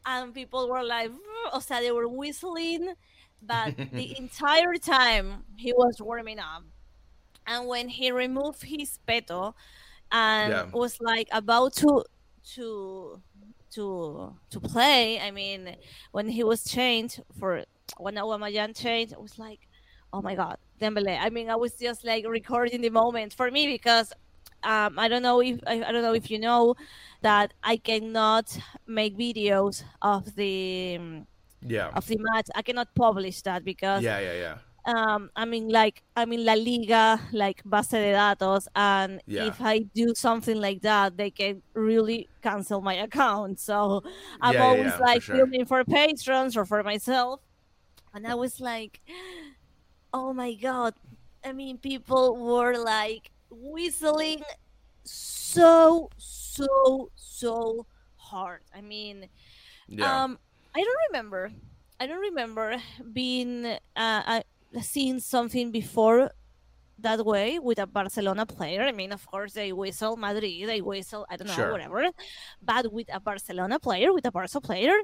and 0.07 0.35
people 0.35 0.69
were 0.69 0.83
like, 0.85 1.11
o 1.53 1.61
sea, 1.61 1.81
they 1.81 1.93
were 1.93 2.09
whistling, 2.09 2.95
but 3.43 3.75
the 3.95 4.17
entire 4.19 4.75
time 4.81 5.45
he 5.57 5.73
was 5.73 5.97
warming 6.01 6.39
up. 6.39 6.65
And 7.47 7.67
when 7.69 7.89
he 7.89 8.11
removed 8.13 8.63
his 8.63 8.99
peto 9.07 9.55
and 10.13 10.51
Yeah. 10.51 10.67
was 10.73 10.99
like 11.01 11.29
about 11.33 11.75
to 11.77 12.05
to 12.55 13.23
to 13.75 14.37
to 14.51 14.61
play, 14.61 15.21
I 15.21 15.31
mean, 15.31 15.77
when 16.13 16.29
he 16.29 16.45
was 16.45 16.65
changed 16.65 17.21
for 17.39 17.65
when 17.99 18.15
Aubameyang 18.17 18.77
changed, 18.77 19.13
it 19.13 19.21
was 19.21 19.39
like, 19.39 19.61
oh 20.13 20.23
my 20.23 20.35
god, 20.35 20.59
Dembele. 20.81 21.19
I 21.21 21.31
mean, 21.31 21.51
I 21.51 21.57
was 21.57 21.75
just 21.77 22.05
like 22.05 22.27
recording 22.29 22.81
the 22.81 22.91
moment 22.91 23.33
for 23.35 23.51
me 23.51 23.67
because 23.67 24.13
um, 24.65 24.99
I 24.99 25.09
don't 25.09 25.23
know 25.23 25.41
if 25.43 25.61
I, 25.67 25.83
I 25.85 25.93
don't 25.93 26.03
know 26.03 26.15
if 26.15 26.31
you 26.31 26.39
know 26.39 26.75
that 27.23 27.55
I 27.63 27.77
cannot 27.77 28.57
make 28.87 29.17
videos 29.19 29.85
of 30.03 30.35
the 30.37 31.25
Yeah. 31.63 31.93
of 31.93 32.07
the 32.07 32.17
match. 32.19 32.47
I 32.55 32.63
cannot 32.63 32.89
publish 32.95 33.43
that 33.43 33.65
because 33.65 34.07
Yeah, 34.07 34.19
yeah, 34.21 34.33
yeah. 34.33 34.59
um, 34.87 35.31
I 35.37 35.45
mean, 35.45 35.69
like 35.69 36.03
I 36.17 36.25
mean, 36.27 36.45
La 36.45 36.55
Liga, 36.55 37.21
like 37.33 37.63
base 37.65 37.89
de 37.91 38.13
datos, 38.15 38.67
and 38.75 39.23
Yeah. 39.27 39.55
if 39.55 39.61
I 39.61 39.81
do 39.95 40.15
something 40.17 40.57
like 40.61 40.83
that, 40.83 41.17
they 41.17 41.31
can 41.31 41.63
really 41.75 42.31
cancel 42.43 42.81
my 42.83 42.95
account. 42.95 43.61
So 43.61 44.03
I'm 44.41 44.55
Yeah, 44.55 44.63
always 44.63 44.99
yeah, 44.99 45.01
for 45.07 45.07
like 45.07 45.21
sure. 45.21 45.47
filming 45.47 45.67
for 45.67 45.85
patrons 45.85 46.57
or 46.57 46.67
for 46.67 46.83
myself, 46.83 47.41
and 48.15 48.27
I 48.27 48.35
was 48.37 48.61
like, 48.61 49.01
oh 50.13 50.33
my 50.33 50.55
god! 50.55 50.95
I 51.45 51.53
mean, 51.53 51.79
people 51.79 52.37
were 52.37 52.77
like 52.79 53.32
whistling 53.53 54.43
so, 55.05 56.09
so, 56.17 57.11
so 57.17 57.87
hard. 58.17 58.61
I 58.75 58.81
mean, 58.81 59.29
Yeah. 59.89 60.25
um, 60.25 60.39
I 60.75 60.81
don't 60.81 61.01
remember. 61.11 61.53
I 62.01 62.07
don't 62.07 62.21
remember 62.21 62.77
being 63.13 63.67
uh, 63.67 63.79
uh, 64.27 64.41
seeing 64.81 65.21
something 65.21 65.71
before 65.71 66.31
that 66.99 67.25
way 67.27 67.59
with 67.59 67.79
a 67.79 67.87
Barcelona 67.87 68.47
player. 68.47 68.83
I 68.83 68.93
mean, 68.93 69.13
of 69.13 69.27
course, 69.27 69.53
they 69.55 69.73
whistle 69.73 70.17
Madrid, 70.17 70.69
they 70.69 70.81
whistle, 70.81 71.27
I 71.29 71.37
don't 71.37 71.49
know, 71.49 71.55
Sure. 71.55 71.73
whatever. 71.73 72.09
But 72.63 72.93
with 72.93 73.09
a 73.13 73.21
Barcelona 73.21 73.79
player, 73.79 74.13
with 74.13 74.25
a 74.27 74.31
Barca 74.33 74.61
player, 74.61 74.95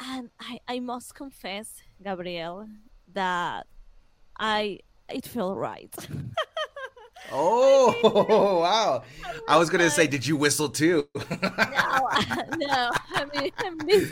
and 0.00 0.30
I, 0.40 0.58
I 0.68 0.80
must 0.80 1.14
confess, 1.14 1.74
Gabriel, 2.02 2.66
that 3.12 3.66
I 4.38 4.80
it 5.08 5.24
felt 5.26 5.56
right. 5.56 5.94
Oh 7.30 8.60
wow! 8.62 9.02
I 9.48 9.56
was 9.58 9.70
gonna 9.70 9.90
say, 9.90 10.06
did 10.06 10.26
you 10.26 10.36
whistle 10.36 10.68
too? 10.68 11.06
no, 11.14 12.08
no. 12.56 12.90
I 13.14 13.24
mean, 13.34 13.50
I 13.58 13.70
miss 13.84 14.08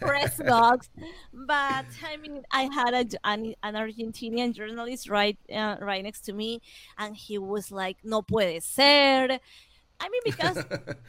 press 0.00 0.40
box, 0.46 0.88
but 1.32 1.86
I 2.04 2.16
mean, 2.20 2.42
I 2.52 2.68
had 2.72 2.94
a, 2.94 3.18
an, 3.24 3.54
an 3.62 3.74
Argentinian 3.74 4.54
journalist 4.54 5.08
right 5.08 5.38
uh, 5.52 5.76
right 5.80 6.02
next 6.04 6.22
to 6.22 6.32
me, 6.32 6.60
and 6.98 7.16
he 7.16 7.38
was 7.38 7.70
like, 7.72 7.98
"No 8.04 8.22
puede 8.22 8.62
ser." 8.62 9.38
I 10.00 10.08
mean, 10.08 10.22
because 10.24 10.58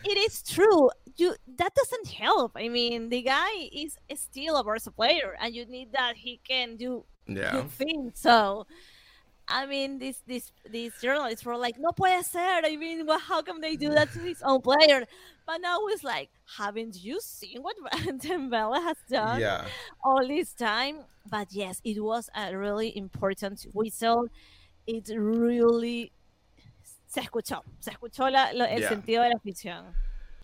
it 0.03 0.17
is 0.17 0.43
true. 0.43 0.89
You 1.17 1.35
that 1.57 1.73
doesn't 1.75 2.07
help. 2.07 2.53
I 2.55 2.69
mean, 2.69 3.09
the 3.09 3.21
guy 3.21 3.69
is 3.71 3.97
still 4.15 4.55
a 4.57 4.63
Barca 4.63 4.91
player, 4.91 5.35
and 5.39 5.53
you 5.53 5.65
need 5.65 5.91
that 5.93 6.15
he 6.17 6.39
can 6.47 6.77
do 6.77 7.05
Yeah. 7.27 7.51
good 7.51 7.69
things. 7.71 8.19
So. 8.19 8.65
I 9.47 9.65
mean, 9.65 9.99
these 9.99 10.21
these 10.25 10.51
these 10.69 10.93
journalists 11.01 11.45
were 11.45 11.58
like, 11.58 11.75
"No 11.77 11.91
puede 11.91 12.23
ser." 12.25 12.62
I 12.63 12.75
mean, 12.77 13.06
well, 13.06 13.19
how 13.19 13.41
come 13.41 13.60
they 13.62 13.75
do 13.75 13.89
that 13.89 14.12
to 14.13 14.19
his 14.19 14.41
own 14.41 14.62
player? 14.62 15.06
But 15.45 15.60
now 15.62 15.79
it's 15.88 16.03
like, 16.03 16.29
haven't 16.58 17.03
you 17.03 17.19
seen 17.19 17.62
what 17.62 17.75
Dembele 18.23 18.82
has 18.82 18.97
done 19.10 19.41
Yeah. 19.41 19.65
all 20.03 20.25
this 20.25 20.53
time? 20.53 21.03
But 21.29 21.47
yes, 21.51 21.82
it 21.84 22.01
was 22.01 22.29
a 22.36 22.56
really 22.56 22.95
important 22.97 23.65
whistle. 23.73 24.27
It 24.88 25.10
really 25.13 26.12
se 27.08 27.21
escuchó, 27.21 27.62
se 27.79 27.91
escuchó 27.91 28.32
la, 28.32 28.51
lo- 28.53 28.65
el 28.65 28.79
Yeah. 28.79 28.89
sentido 28.89 29.23
de 29.23 29.29
la 29.29 29.36
afición. 29.36 29.93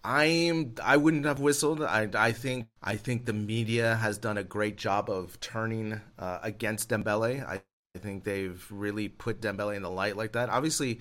I'm 0.04 0.76
I 0.84 0.96
wouldn't 0.98 1.26
have 1.26 1.40
whistled. 1.42 1.82
I 1.82 2.08
I 2.16 2.32
think 2.32 2.68
I 2.84 2.96
think 2.96 3.26
the 3.26 3.34
media 3.34 3.96
has 3.96 4.18
done 4.18 4.38
a 4.38 4.44
great 4.44 4.78
job 4.78 5.10
of 5.10 5.40
turning 5.42 6.00
uh, 6.18 6.40
against 6.42 6.90
Dembele. 6.90 7.44
I, 7.46 7.62
I 7.96 8.00
think 8.00 8.24
they've 8.24 8.64
really 8.70 9.08
put 9.08 9.42
Dembele 9.42 9.76
in 9.76 9.82
the 9.82 9.90
light 9.90 10.16
like 10.16 10.34
that. 10.34 10.50
Obviously, 10.50 11.00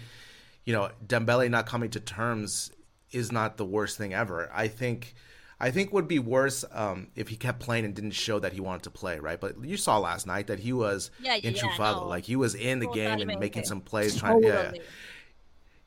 you 0.64 0.72
know, 0.72 0.90
Dembele 1.06 1.50
not 1.50 1.66
coming 1.66 1.90
to 1.90 2.00
terms 2.00 2.70
is 3.10 3.30
not 3.30 3.58
the 3.58 3.64
worst 3.64 3.98
thing 3.98 4.14
ever. 4.14 4.50
I 4.54 4.68
think 4.68 5.14
I 5.60 5.70
think 5.70 5.92
would 5.92 6.08
be 6.08 6.18
worse 6.18 6.64
um, 6.72 7.08
if 7.14 7.28
he 7.28 7.36
kept 7.36 7.60
playing 7.60 7.84
and 7.84 7.94
didn't 7.94 8.12
show 8.12 8.38
that 8.38 8.54
he 8.54 8.60
wanted 8.60 8.84
to 8.84 8.90
play, 8.90 9.18
right? 9.18 9.38
But 9.38 9.62
you 9.62 9.76
saw 9.76 9.98
last 9.98 10.26
night 10.26 10.46
that 10.46 10.60
he 10.60 10.72
was 10.72 11.10
Yeah, 11.20 11.34
yeah, 11.34 11.50
enchufado, 11.50 12.02
no. 12.02 12.06
like 12.08 12.24
he 12.24 12.36
was 12.36 12.54
in 12.54 12.78
the 12.78 12.88
game 12.88 13.20
and 13.20 13.38
making 13.38 13.64
some 13.64 13.80
plays, 13.82 14.16
trying, 14.16 14.42
yeah. 14.42 14.62
Totally. 14.62 14.80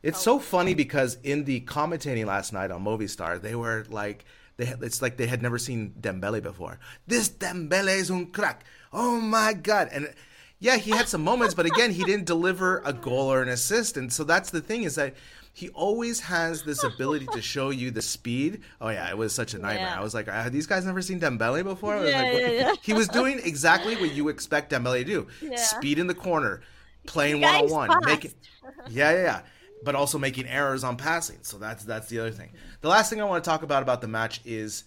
It's 0.04 0.22
so 0.22 0.38
funny 0.40 0.74
because 0.76 1.18
in 1.24 1.46
the 1.46 1.62
commentating 1.62 2.26
last 2.26 2.54
night 2.54 2.70
on 2.70 2.84
Movistar, 2.84 3.42
they 3.42 3.56
were 3.56 3.86
like, 3.90 4.26
they 4.58 4.66
had, 4.66 4.84
it's 4.84 5.02
like 5.02 5.18
they 5.18 5.28
had 5.28 5.42
never 5.42 5.58
seen 5.58 5.94
Dembele 6.00 6.44
before. 6.44 6.80
This 7.08 7.30
Dembele 7.30 7.96
is 7.98 8.12
un 8.12 8.28
crack. 8.28 8.64
Oh 8.94 9.20
my 9.20 9.54
god! 9.54 9.90
And 9.92 10.14
yeah, 10.62 10.78
he 10.78 10.91
had 10.91 11.10
some 11.10 11.24
moments, 11.24 11.56
but 11.56 11.65
again, 11.65 11.91
he 11.91 12.04
didn't 12.04 12.26
deliver 12.26 12.82
a 12.86 12.93
goal 12.93 13.34
or 13.34 13.41
an 13.41 13.50
assist. 13.50 13.97
And 13.97 14.13
so 14.13 14.24
that's 14.24 14.52
the 14.52 14.62
thing 14.62 14.84
is 14.84 14.93
that 14.95 15.15
he 15.54 15.69
always 15.69 16.19
has 16.21 16.62
this 16.63 16.84
ability 16.84 17.26
to 17.34 17.41
show 17.41 17.71
you 17.71 17.89
the 17.89 18.02
speed. 18.02 18.62
Oh 18.80 18.89
yeah, 18.89 19.10
it 19.10 19.17
was 19.17 19.34
such 19.34 19.56
a 19.56 19.58
nightmare. 19.58 19.88
Yeah. 19.88 20.00
I 20.00 20.02
was 20.04 20.13
like, 20.13 20.28
have 20.28 20.54
these 20.54 20.67
guys 20.67 20.86
never 20.86 21.02
seen 21.02 21.19
Dembele 21.19 21.63
before? 21.63 21.95
I 21.95 22.00
was 22.02 22.10
Yeah, 22.12 22.21
like, 22.21 22.34
yeah, 22.39 22.50
yeah. 22.52 22.74
He 22.84 22.93
was 22.93 23.08
doing 23.08 23.39
exactly 23.43 23.95
what 23.95 24.13
you 24.13 24.30
expect 24.30 24.71
Dembele 24.71 25.00
to 25.00 25.04
do: 25.04 25.28
Yeah. 25.41 25.58
speed 25.58 25.97
in 25.97 26.06
the 26.08 26.13
corner, 26.13 26.62
playing 27.08 27.41
one 27.41 27.56
on 27.56 27.69
one, 27.69 27.89
making 28.06 28.32
yeah, 28.89 29.12
yeah, 29.12 29.24
yeah. 29.24 29.41
But 29.84 29.95
also 29.95 30.19
making 30.19 30.45
errors 30.47 30.84
on 30.84 30.95
passing. 30.95 31.39
So 31.41 31.58
that's 31.58 31.84
that's 31.84 32.08
the 32.08 32.19
other 32.19 32.32
thing. 32.32 32.52
The 32.82 32.88
last 32.88 33.10
thing 33.10 33.19
I 33.19 33.26
want 33.26 33.43
to 33.43 33.50
talk 33.50 33.63
about 33.63 33.82
about 33.82 34.02
the 34.02 34.08
match 34.08 34.41
is 34.45 34.84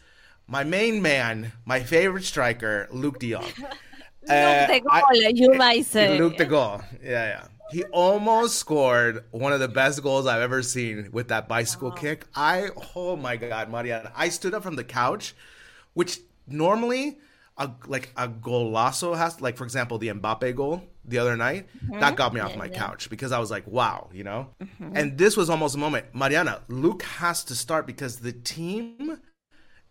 my 0.46 0.62
main 0.62 1.02
man, 1.02 1.50
my 1.64 1.80
favorite 1.80 2.22
striker, 2.24 2.88
Luuk. 2.92 3.20
Look 3.22 3.54
Uh, 4.28 4.66
the 4.66 4.80
goal, 4.80 4.90
I- 4.92 5.32
you 5.34 5.54
might 5.54 5.84
say. 5.86 6.18
Luuk 6.18 6.36
the 6.36 6.46
goal. 6.46 6.80
Yeah, 7.02 7.26
yeah. 7.26 7.44
He 7.70 7.82
almost 7.84 8.58
scored 8.58 9.24
one 9.30 9.52
of 9.52 9.58
the 9.60 9.68
best 9.68 10.02
goals 10.02 10.26
I've 10.26 10.42
ever 10.42 10.62
seen 10.62 11.08
with 11.12 11.28
that 11.28 11.48
bicycle 11.48 11.90
kick. 11.90 12.26
I 12.34 12.68
oh 12.94 13.16
my 13.16 13.36
god, 13.36 13.70
Mariana. 13.70 14.12
I 14.14 14.28
stood 14.28 14.54
up 14.54 14.62
from 14.62 14.76
the 14.76 14.84
couch, 14.84 15.34
which 15.94 16.20
normally 16.46 17.18
a 17.56 17.70
like 17.86 18.12
a 18.16 18.28
golazo 18.28 19.16
has 19.16 19.40
like 19.40 19.56
for 19.56 19.64
example 19.64 19.96
the 19.98 20.08
Mbappe 20.08 20.54
goal 20.56 20.82
the 21.04 21.18
other 21.18 21.36
night 21.36 21.68
that 22.00 22.16
got 22.16 22.34
me 22.34 22.40
off 22.40 22.56
my 22.56 22.68
couch 22.68 23.08
because 23.08 23.30
I 23.30 23.38
was 23.38 23.48
like 23.50 23.64
wow 23.68 24.08
you 24.12 24.24
know 24.24 24.48
and 24.92 25.16
this 25.16 25.36
was 25.36 25.48
almost 25.48 25.76
a 25.76 25.78
moment 25.78 26.06
Mariana 26.14 26.62
Luuk 26.68 27.02
has 27.02 27.44
to 27.44 27.54
start 27.54 27.86
because 27.86 28.16
the 28.16 28.32
team 28.32 29.20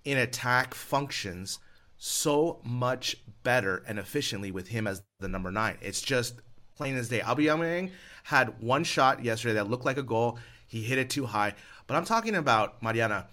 in 0.03 0.17
attack 0.17 0.73
functions 0.73 1.59
so 1.97 2.59
much 2.65 3.15
better 3.43 3.83
and 3.87 3.99
efficiently 3.99 4.51
with 4.51 4.69
him 4.69 4.87
as 4.87 5.03
the 5.19 5.27
number 5.27 5.51
nine. 5.51 5.77
It's 5.81 6.01
just 6.01 6.35
plain 6.75 6.95
as 6.95 7.09
day. 7.09 7.19
Aubameyang 7.19 7.91
had 8.23 8.61
one 8.61 8.83
shot 8.83 9.23
yesterday 9.23 9.55
that 9.55 9.69
looked 9.69 9.85
like 9.85 9.97
a 9.97 10.03
goal. 10.03 10.39
He 10.67 10.81
hit 10.81 10.97
it 10.97 11.09
too 11.09 11.25
high. 11.25 11.53
But 11.87 11.95
I'm 11.95 12.05
talking 12.05 12.35
about 12.35 12.81
Mariana, 12.81 13.27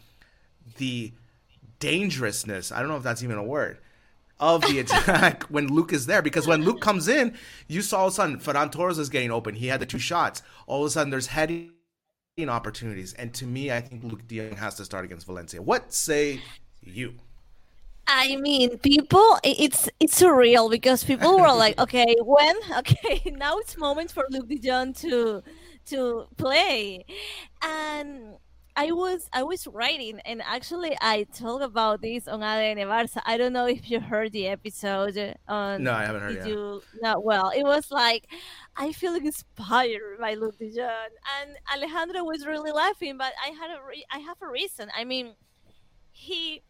the 0.77 1.13
dangerousness. 1.79 2.73
I 2.73 2.81
don't 2.81 2.89
know 2.89 2.97
if 2.97 3.03
that's 3.03 3.23
even 3.23 3.39
a 3.39 3.45
word 3.45 3.79
of 4.39 4.63
the 4.63 4.79
attack 4.81 5.45
when 5.45 5.69
Luuk 5.69 5.93
is 5.93 6.07
there. 6.07 6.23
Because 6.23 6.47
when 6.47 6.65
Luuk 6.65 6.81
comes 6.81 7.09
in, 7.09 7.37
you 7.69 7.83
saw 7.83 8.01
all 8.01 8.07
of 8.09 8.13
a 8.13 8.17
sudden 8.17 8.39
Ferran 8.39 8.73
Torres 8.73 8.99
is 8.99 9.09
getting 9.09 9.31
open. 9.31 9.55
He 9.55 9.69
had 9.69 9.81
the 9.81 9.87
two 9.87 9.99
shots. 9.99 10.43
All 10.67 10.83
of 10.83 10.89
a 10.89 10.91
sudden, 10.91 11.11
there's 11.11 11.29
heading 11.29 11.73
opportunities. 12.49 13.13
And 13.15 13.35
to 13.35 13.47
me, 13.47 13.71
I 13.71 13.81
think 13.81 14.03
Luuk 14.03 14.27
De 14.27 14.39
Jong 14.39 14.57
has 14.57 14.75
to 14.77 14.85
start 14.85 15.05
against 15.05 15.27
Valencia. 15.27 15.61
What 15.61 15.93
say 15.93 16.41
you? 16.81 17.15
I 18.13 18.37
mean, 18.37 18.77
people, 18.79 19.39
it's 19.45 19.89
it's 20.01 20.21
surreal 20.21 20.69
because 20.69 21.05
people 21.05 21.39
were 21.39 21.53
like, 21.53 21.79
okay, 21.85 22.17
when? 22.21 22.57
Okay, 22.79 23.23
now 23.37 23.59
it's 23.59 23.77
moment 23.77 24.11
for 24.11 24.25
Luuk 24.33 24.49
De 24.49 24.59
Jong 24.59 24.93
to 24.95 25.43
to 25.87 26.27
play, 26.37 27.05
and 27.63 28.37
I 28.75 28.91
was 28.91 29.29
I 29.33 29.45
was 29.45 29.67
writing, 29.69 30.19
and 30.25 30.43
actually 30.43 30.97
I 31.01 31.25
talked 31.33 31.63
about 31.63 32.03
this 32.03 32.27
on 32.27 32.41
ADN 32.41 32.79
Barça. 32.89 33.23
I 33.27 33.37
don't 33.37 33.53
know 33.53 33.67
if 33.67 33.89
you 33.89 34.01
heard 34.01 34.33
the 34.33 34.49
episode 34.49 35.37
on. 35.47 35.85
No, 35.85 35.93
I 35.93 36.05
haven't 36.05 36.23
heard 36.23 36.35
did 36.35 36.47
yet. 36.47 36.49
you? 36.49 36.83
No, 37.01 37.21
well, 37.21 37.53
it 37.57 37.63
was 37.63 37.93
like 37.93 38.27
I 38.77 38.91
feel 38.93 39.15
inspired 39.15 40.19
by 40.19 40.35
Luuk 40.35 40.59
De 40.59 40.71
Jong, 40.71 41.11
and 41.39 41.57
Alejandro 41.73 42.25
was 42.25 42.45
really 42.45 42.73
laughing, 42.73 43.19
but 43.19 43.33
I 43.45 43.51
had 43.51 43.71
a 43.71 43.81
re- 43.87 44.07
I 44.11 44.19
have 44.19 44.39
a 44.43 44.49
reason. 44.49 44.91
I 44.97 45.05
mean, 45.05 45.35
he 46.11 46.63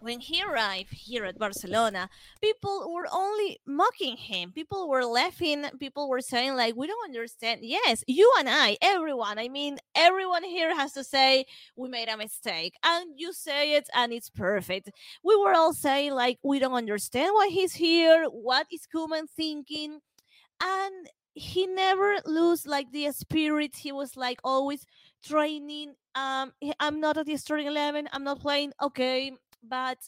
when 0.00 0.20
he 0.20 0.42
arrived 0.42 0.92
here 0.92 1.24
at 1.24 1.38
Barcelona, 1.38 2.08
people 2.42 2.92
were 2.92 3.06
only 3.12 3.58
mocking 3.66 4.16
him. 4.16 4.52
People 4.52 4.88
were 4.88 5.04
laughing. 5.04 5.64
People 5.78 6.08
were 6.08 6.20
saying, 6.20 6.54
like, 6.54 6.76
we 6.76 6.86
don't 6.86 7.04
understand. 7.04 7.60
Yes, 7.62 8.04
you 8.06 8.32
and 8.38 8.48
I, 8.48 8.76
everyone. 8.82 9.38
I 9.38 9.48
mean, 9.48 9.78
everyone 9.94 10.44
here 10.44 10.74
has 10.74 10.92
to 10.92 11.04
say, 11.04 11.46
we 11.76 11.88
made 11.88 12.08
a 12.08 12.16
mistake. 12.16 12.74
And 12.84 13.10
you 13.16 13.32
say 13.32 13.74
it, 13.74 13.88
and 13.94 14.12
it's 14.12 14.30
perfect. 14.30 14.90
We 15.24 15.36
were 15.36 15.54
all 15.54 15.72
saying, 15.72 16.12
like, 16.12 16.38
we 16.42 16.58
don't 16.58 16.74
understand 16.74 17.30
why 17.32 17.48
he's 17.48 17.74
here. 17.74 18.26
What 18.30 18.66
is 18.70 18.86
Koeman 18.94 19.28
thinking? 19.34 20.00
And 20.62 21.08
he 21.34 21.66
never 21.66 22.16
lose 22.24 22.66
like 22.66 22.90
the 22.92 23.12
spirit. 23.12 23.76
He 23.76 23.92
was 23.92 24.16
like 24.16 24.40
always 24.42 24.86
training. 25.22 25.94
Um, 26.14 26.52
I'm 26.80 26.98
not 26.98 27.18
at 27.18 27.26
the 27.26 27.36
starting 27.36 27.66
eleven. 27.66 28.08
I'm 28.10 28.24
not 28.24 28.40
playing. 28.40 28.72
Okay, 28.80 29.32
but 29.68 29.98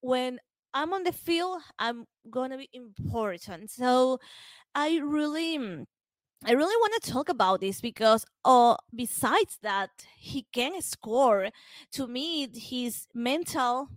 when 0.00 0.38
I'm 0.74 0.92
on 0.92 1.02
the 1.04 1.12
field, 1.12 1.62
I'm 1.78 2.06
gonna 2.30 2.58
be 2.58 2.68
important. 2.72 3.70
So 3.70 4.20
I 4.74 4.98
really, 4.98 5.58
mm, 5.58 5.86
I 6.44 6.52
really 6.52 6.76
want 6.76 7.02
to 7.02 7.10
talk 7.10 7.28
about 7.28 7.60
this 7.60 7.80
because, 7.80 8.24
uh, 8.44 8.76
besides 8.94 9.58
that, 9.62 9.90
he 10.16 10.46
can 10.52 10.80
score. 10.82 11.50
To 11.92 12.06
me, 12.06 12.48
his 12.54 13.06
mental 13.14 13.88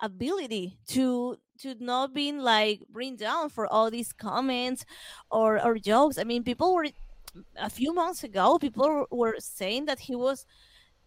ability 0.00 0.78
to 0.88 1.38
to 1.58 1.74
not 1.80 2.12
being 2.12 2.38
like 2.38 2.82
bring 2.90 3.16
down 3.16 3.48
for 3.48 3.66
all 3.66 3.90
these 3.90 4.12
comments 4.12 4.84
or 5.30 5.62
or 5.64 5.78
jokes. 5.78 6.18
I 6.18 6.24
mean, 6.24 6.42
people 6.44 6.74
were 6.74 6.86
a 7.56 7.70
few 7.70 7.94
months 7.94 8.24
ago, 8.24 8.58
people 8.58 9.06
were 9.10 9.36
saying 9.38 9.86
that 9.86 10.00
he 10.00 10.16
was 10.16 10.46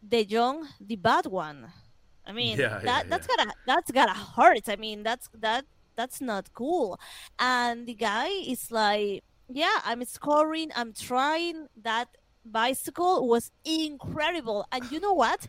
de 0.08 0.26
Jong, 0.26 0.68
the 0.80 0.96
bad 0.96 1.26
one. 1.28 1.72
I 2.30 2.34
mean, 2.34 2.60
Yeah, 2.60 2.80
that 2.84 3.08
yeah, 3.08 3.10
that's 3.10 3.28
yeah. 3.30 3.38
gotta 3.38 3.54
that's 3.68 3.92
gotta 3.92 4.14
hurt. 4.14 4.70
I 4.70 4.78
mean, 4.78 5.04
that's 5.04 5.30
that 5.36 5.66
that's 5.98 6.22
not 6.22 6.54
cool. 6.54 7.00
And 7.40 7.88
the 7.88 7.96
guy 7.96 8.30
is 8.30 8.72
like, 8.72 9.24
yeah, 9.50 9.80
I'm 9.86 10.06
scoring, 10.06 10.72
I'm 10.76 10.94
trying. 10.94 11.68
That 11.82 12.10
bicycle 12.46 13.28
was 13.28 13.52
incredible. 13.66 14.66
And 14.72 14.92
you 14.92 15.00
know 15.02 15.14
what? 15.14 15.48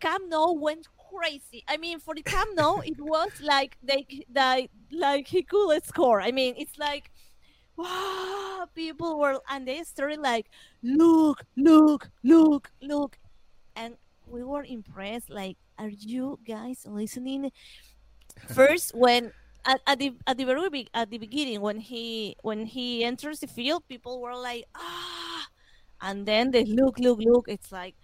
Camp 0.00 0.24
Nou 0.28 0.52
went 0.52 0.88
crazy. 1.10 1.64
I 1.68 1.78
mean, 1.78 2.00
for 2.00 2.14
the 2.14 2.22
Camp 2.22 2.50
Nou, 2.56 2.80
it 2.84 3.00
was 3.00 3.32
like 3.42 3.78
they 3.82 4.06
like 4.34 4.70
like 4.92 5.28
he 5.28 5.42
could 5.42 5.84
score. 5.86 6.20
I 6.22 6.32
mean, 6.32 6.54
it's 6.58 6.78
like 6.78 7.10
wow, 7.76 8.66
people 8.74 9.18
were 9.18 9.40
and 9.50 9.68
they 9.68 9.82
started 9.84 10.20
like 10.20 10.48
look, 10.82 11.44
look, 11.56 12.10
look, 12.24 12.70
look, 12.82 13.18
and 13.76 13.96
we 14.26 14.42
were 14.42 14.64
impressed. 14.64 15.30
Like, 15.30 15.56
are 15.78 15.88
you 15.88 16.38
guys 16.46 16.84
listening? 16.86 17.52
First, 18.48 18.94
when 18.94 19.32
at, 19.64 19.80
at 19.86 19.98
the 19.98 20.12
at 20.26 20.36
the 20.36 20.44
very 20.44 20.68
be- 20.68 20.88
at 20.94 21.10
the 21.10 21.18
beginning 21.18 21.60
when 21.60 21.80
he 21.80 22.36
when 22.42 22.66
he 22.66 23.04
enters 23.04 23.40
the 23.40 23.46
field, 23.46 23.84
people 23.88 24.20
were 24.20 24.36
like 24.36 24.64
ah, 24.74 25.46
and 26.02 26.26
then 26.26 26.50
they 26.50 26.64
look, 26.64 26.98
look, 26.98 27.18
look. 27.20 27.46
It's 27.48 27.72
like. 27.72 27.94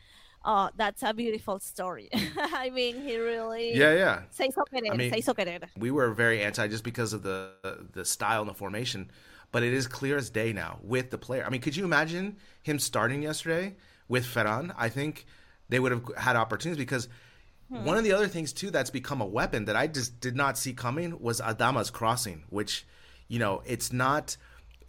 Oh, 0.44 0.70
that's 0.74 1.04
a 1.04 1.14
beautiful 1.14 1.60
story. 1.60 2.08
I 2.36 2.68
mean, 2.70 3.00
he 3.00 3.16
really 3.16 3.76
Yeah, 3.76 3.94
yeah. 3.94 4.22
Say 4.30 4.50
so 4.50 4.64
I 4.74 4.96
mean, 4.96 5.12
say 5.12 5.20
so 5.20 5.32
we 5.78 5.92
were 5.92 6.10
very 6.10 6.42
anti 6.42 6.66
just 6.66 6.82
because 6.82 7.12
of 7.12 7.22
the 7.22 7.50
the 7.92 8.04
style 8.04 8.40
and 8.40 8.50
the 8.50 8.54
formation, 8.54 9.08
but 9.52 9.62
it 9.62 9.72
is 9.72 9.86
clear 9.86 10.16
as 10.16 10.30
day 10.30 10.52
now 10.52 10.80
with 10.82 11.10
the 11.10 11.18
player. 11.18 11.44
I 11.46 11.50
mean, 11.50 11.60
could 11.60 11.76
you 11.76 11.84
imagine 11.84 12.38
him 12.60 12.80
starting 12.80 13.22
yesterday 13.22 13.76
with 14.08 14.24
Ferran? 14.26 14.74
I 14.76 14.88
think 14.88 15.26
they 15.72 15.80
would 15.80 15.92
have 15.92 16.04
had 16.16 16.36
opportunities 16.36 16.78
because 16.78 17.08
one 17.68 17.96
of 17.96 18.04
the 18.04 18.12
other 18.12 18.28
things 18.28 18.52
too 18.52 18.70
that's 18.70 18.90
become 18.90 19.22
a 19.22 19.26
weapon 19.26 19.64
that 19.64 19.76
I 19.76 19.86
just 19.86 20.20
did 20.20 20.36
not 20.36 20.58
see 20.58 20.74
coming 20.74 21.18
was 21.20 21.40
Adama's 21.40 21.90
crossing, 21.90 22.44
which 22.50 22.86
you 23.28 23.38
know 23.38 23.62
it's 23.64 23.92
not. 23.92 24.36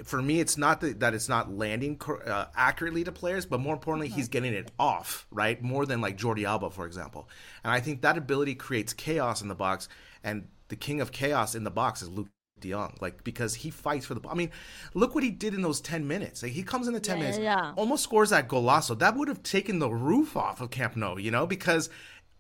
For 0.04 0.22
me, 0.22 0.40
it's 0.40 0.58
not 0.58 0.82
that, 0.82 1.00
that 1.00 1.14
it's 1.14 1.30
not 1.30 1.54
landing 1.54 1.98
cor- 1.98 2.28
uh, 2.28 2.48
accurately 2.56 3.04
to 3.04 3.12
players, 3.12 3.46
but 3.46 3.60
more 3.60 3.76
importantly, 3.76 4.10
he's 4.10 4.28
getting 4.28 4.54
it 4.54 4.72
off, 4.80 5.28
right? 5.32 5.62
More 5.62 5.86
than 5.86 6.02
like 6.02 6.18
Jordi 6.18 6.46
Alba, 6.46 6.72
for 6.72 6.88
example. 6.88 7.30
And 7.64 7.72
I 7.72 7.80
think 7.80 8.02
that 8.02 8.18
ability 8.18 8.56
creates 8.56 8.92
chaos 8.92 9.42
in 9.44 9.48
the 9.48 9.56
box. 9.56 9.88
And 10.24 10.48
the 10.68 10.76
king 10.76 11.00
of 11.00 11.12
chaos 11.12 11.54
in 11.54 11.64
the 11.64 11.72
box 11.72 12.02
is 12.02 12.10
Luuk 12.10 12.28
de 12.64 12.72
Jong, 12.72 12.96
like 13.00 13.24
because 13.24 13.54
he 13.54 13.70
fights 13.70 14.06
for 14.06 14.16
the. 14.16 14.22
I 14.28 14.34
mean, 14.34 14.50
look 14.96 15.14
what 15.14 15.24
he 15.24 15.30
did 15.30 15.54
in 15.54 15.62
those 15.62 15.80
ten 15.80 16.08
minutes. 16.08 16.42
Like, 16.42 16.54
he 16.54 16.64
comes 16.64 16.88
in 16.88 16.94
the 16.94 17.00
ten 17.00 17.18
Yeah, 17.18 17.24
minutes, 17.24 17.40
yeah. 17.40 17.74
almost 17.76 18.04
scores 18.04 18.32
that 18.32 18.48
golazo. 18.50 18.98
That 18.98 19.16
would 19.16 19.28
have 19.28 19.44
taken 19.44 19.80
the 19.80 19.90
roof 19.90 20.36
off 20.36 20.62
of 20.62 20.72
Camp 20.72 20.96
Nou, 20.96 21.18
you 21.18 21.30
know, 21.30 21.46
because 21.46 21.90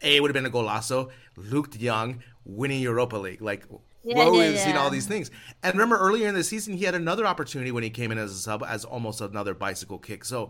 a 0.01 0.15
it 0.15 0.21
would 0.21 0.29
have 0.35 0.43
been 0.43 0.51
a 0.51 0.55
golazo. 0.55 1.11
Luuk 1.37 1.69
de 1.69 1.85
Jong 1.85 2.23
winning 2.45 2.81
Europa 2.81 3.17
League, 3.17 3.41
like. 3.41 3.65
Yeah, 4.05 4.17
Whoa, 4.17 4.33
yeah, 4.33 4.49
we've 4.49 4.59
seen 4.59 4.75
all 4.75 4.89
these 4.89 5.07
things. 5.07 5.31
And 5.63 5.75
remember 5.75 5.97
earlier 5.97 6.27
in 6.27 6.35
the 6.35 6.43
season, 6.43 6.73
he 6.73 6.83
had 6.83 6.93
another 6.93 7.25
opportunity 7.25 7.71
when 7.71 7.83
he 7.83 7.89
came 7.89 8.11
in 8.11 8.17
as 8.17 8.33
a 8.33 8.37
sub, 8.37 8.61
as 8.67 8.83
almost 8.83 9.21
another 9.21 9.53
bicycle 9.53 9.97
kick. 9.97 10.25
So 10.25 10.49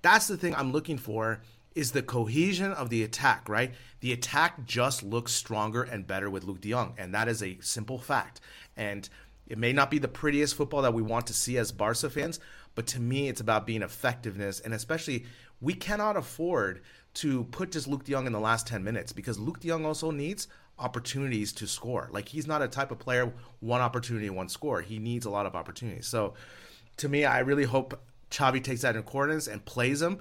that's 0.00 0.28
the 0.28 0.38
thing 0.38 0.54
I'm 0.54 0.72
looking 0.72 0.96
for 0.96 1.42
is 1.76 1.92
the 1.92 2.02
cohesion 2.02 2.72
of 2.72 2.90
the 2.90 3.04
attack, 3.04 3.48
right? 3.48 3.72
The 4.00 4.12
attack 4.12 4.64
just 4.64 5.02
looks 5.02 5.32
stronger 5.32 5.82
and 5.82 6.06
better 6.06 6.30
with 6.30 6.44
Luuk 6.46 6.60
de 6.60 6.72
and 6.72 7.14
that 7.14 7.28
is 7.28 7.42
a 7.42 7.58
simple 7.60 7.98
fact. 7.98 8.40
And 8.76 9.08
it 9.46 9.58
may 9.58 9.72
not 9.72 9.90
be 9.90 9.98
the 9.98 10.08
prettiest 10.08 10.56
football 10.56 10.82
that 10.82 10.94
we 10.94 11.02
want 11.02 11.26
to 11.28 11.34
see 11.34 11.58
as 11.58 11.70
Barca 11.70 12.10
fans, 12.10 12.40
but 12.74 12.86
to 12.88 13.00
me, 13.00 13.28
it's 13.28 13.40
about 13.40 13.66
being 13.66 13.82
effectiveness, 13.82 14.58
and 14.60 14.74
especially 14.74 15.26
we 15.60 15.74
cannot 15.74 16.16
afford 16.16 16.82
to 17.14 17.44
put 17.44 17.72
just 17.72 17.88
Luuk 17.88 18.04
de 18.04 18.16
in 18.16 18.32
the 18.32 18.40
last 18.40 18.66
10 18.66 18.82
minutes 18.82 19.12
because 19.12 19.38
Luuk 19.38 19.60
de 19.60 19.70
also 19.70 20.10
needs 20.10 20.48
opportunities 20.78 21.52
to 21.54 21.66
score. 21.66 22.08
Like 22.10 22.28
he's 22.28 22.46
not 22.46 22.62
a 22.62 22.68
type 22.68 22.90
of 22.90 22.98
player 22.98 23.32
one 23.60 23.80
opportunity, 23.80 24.28
one 24.30 24.48
score. 24.48 24.80
He 24.80 24.98
needs 24.98 25.26
a 25.26 25.30
lot 25.30 25.46
of 25.46 25.54
opportunities. 25.54 26.06
So 26.06 26.34
to 26.98 27.08
me, 27.08 27.24
I 27.24 27.40
really 27.40 27.64
hope 27.64 28.00
Xavi 28.30 28.62
takes 28.62 28.82
that 28.82 28.94
in 28.94 29.00
accordance 29.00 29.46
and 29.46 29.64
plays 29.64 30.02
him. 30.02 30.18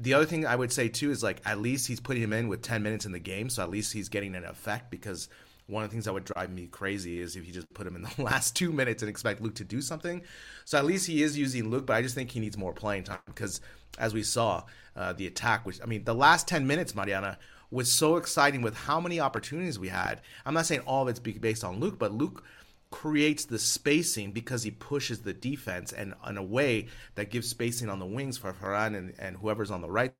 The 0.00 0.14
other 0.14 0.24
thing 0.24 0.46
I 0.46 0.54
would 0.54 0.72
say 0.72 0.88
too 0.88 1.10
is 1.10 1.22
like 1.22 1.40
at 1.44 1.58
least 1.58 1.88
he's 1.88 2.00
putting 2.00 2.22
him 2.22 2.32
in 2.32 2.48
with 2.48 2.62
10 2.62 2.82
minutes 2.82 3.04
in 3.04 3.12
the 3.12 3.18
game, 3.18 3.50
so 3.50 3.62
at 3.62 3.70
least 3.70 3.92
he's 3.92 4.08
getting 4.08 4.34
an 4.34 4.44
effect 4.44 4.90
because 4.90 5.28
one 5.66 5.84
of 5.84 5.90
the 5.90 5.92
things 5.92 6.06
that 6.06 6.14
would 6.14 6.24
drive 6.24 6.50
me 6.50 6.66
crazy 6.66 7.20
is 7.20 7.36
if 7.36 7.46
you 7.46 7.52
just 7.52 7.72
put 7.74 7.86
him 7.86 7.94
in 7.94 8.02
the 8.02 8.10
last 8.22 8.56
two 8.56 8.72
minutes 8.72 9.02
and 9.02 9.10
expect 9.10 9.42
Luuk 9.42 9.54
to 9.56 9.64
do 9.64 9.80
something. 9.80 10.22
So 10.64 10.78
at 10.78 10.86
least 10.86 11.06
he 11.06 11.22
is 11.22 11.36
using 11.36 11.70
Luuk, 11.70 11.84
but 11.84 11.94
I 11.94 12.02
just 12.02 12.14
think 12.14 12.30
he 12.30 12.40
needs 12.40 12.56
more 12.56 12.72
playing 12.72 13.04
time 13.04 13.18
because 13.26 13.60
as 13.98 14.14
we 14.14 14.22
saw, 14.22 14.64
uh, 14.96 15.12
the 15.12 15.26
attack, 15.26 15.66
which 15.66 15.80
I 15.82 15.86
mean, 15.86 16.04
the 16.04 16.14
last 16.14 16.48
10 16.48 16.66
minutes, 16.66 16.94
Mariana, 16.94 17.38
was 17.70 17.92
so 17.92 18.16
exciting 18.16 18.62
with 18.62 18.74
how 18.74 18.98
many 18.98 19.20
opportunities 19.20 19.78
we 19.78 19.88
had. 19.88 20.22
I'm 20.46 20.54
not 20.54 20.66
saying 20.66 20.80
all 20.86 21.02
of 21.02 21.08
it's 21.08 21.20
based 21.20 21.64
on 21.64 21.80
Luuk, 21.80 21.98
but 21.98 22.16
Luuk 22.16 22.42
creates 22.90 23.44
the 23.44 23.58
spacing 23.58 24.32
because 24.32 24.62
he 24.62 24.70
pushes 24.70 25.20
the 25.20 25.32
defense 25.34 25.92
and 25.92 26.14
in 26.28 26.36
a 26.36 26.42
way 26.42 26.86
that 27.16 27.30
gives 27.30 27.48
spacing 27.48 27.88
on 27.90 27.98
the 27.98 28.06
wings 28.06 28.38
for 28.38 28.52
Ferran 28.52 28.96
and, 28.96 29.14
and 29.18 29.36
whoever's 29.36 29.70
on 29.70 29.82
the 29.82 29.90
right 29.90 30.14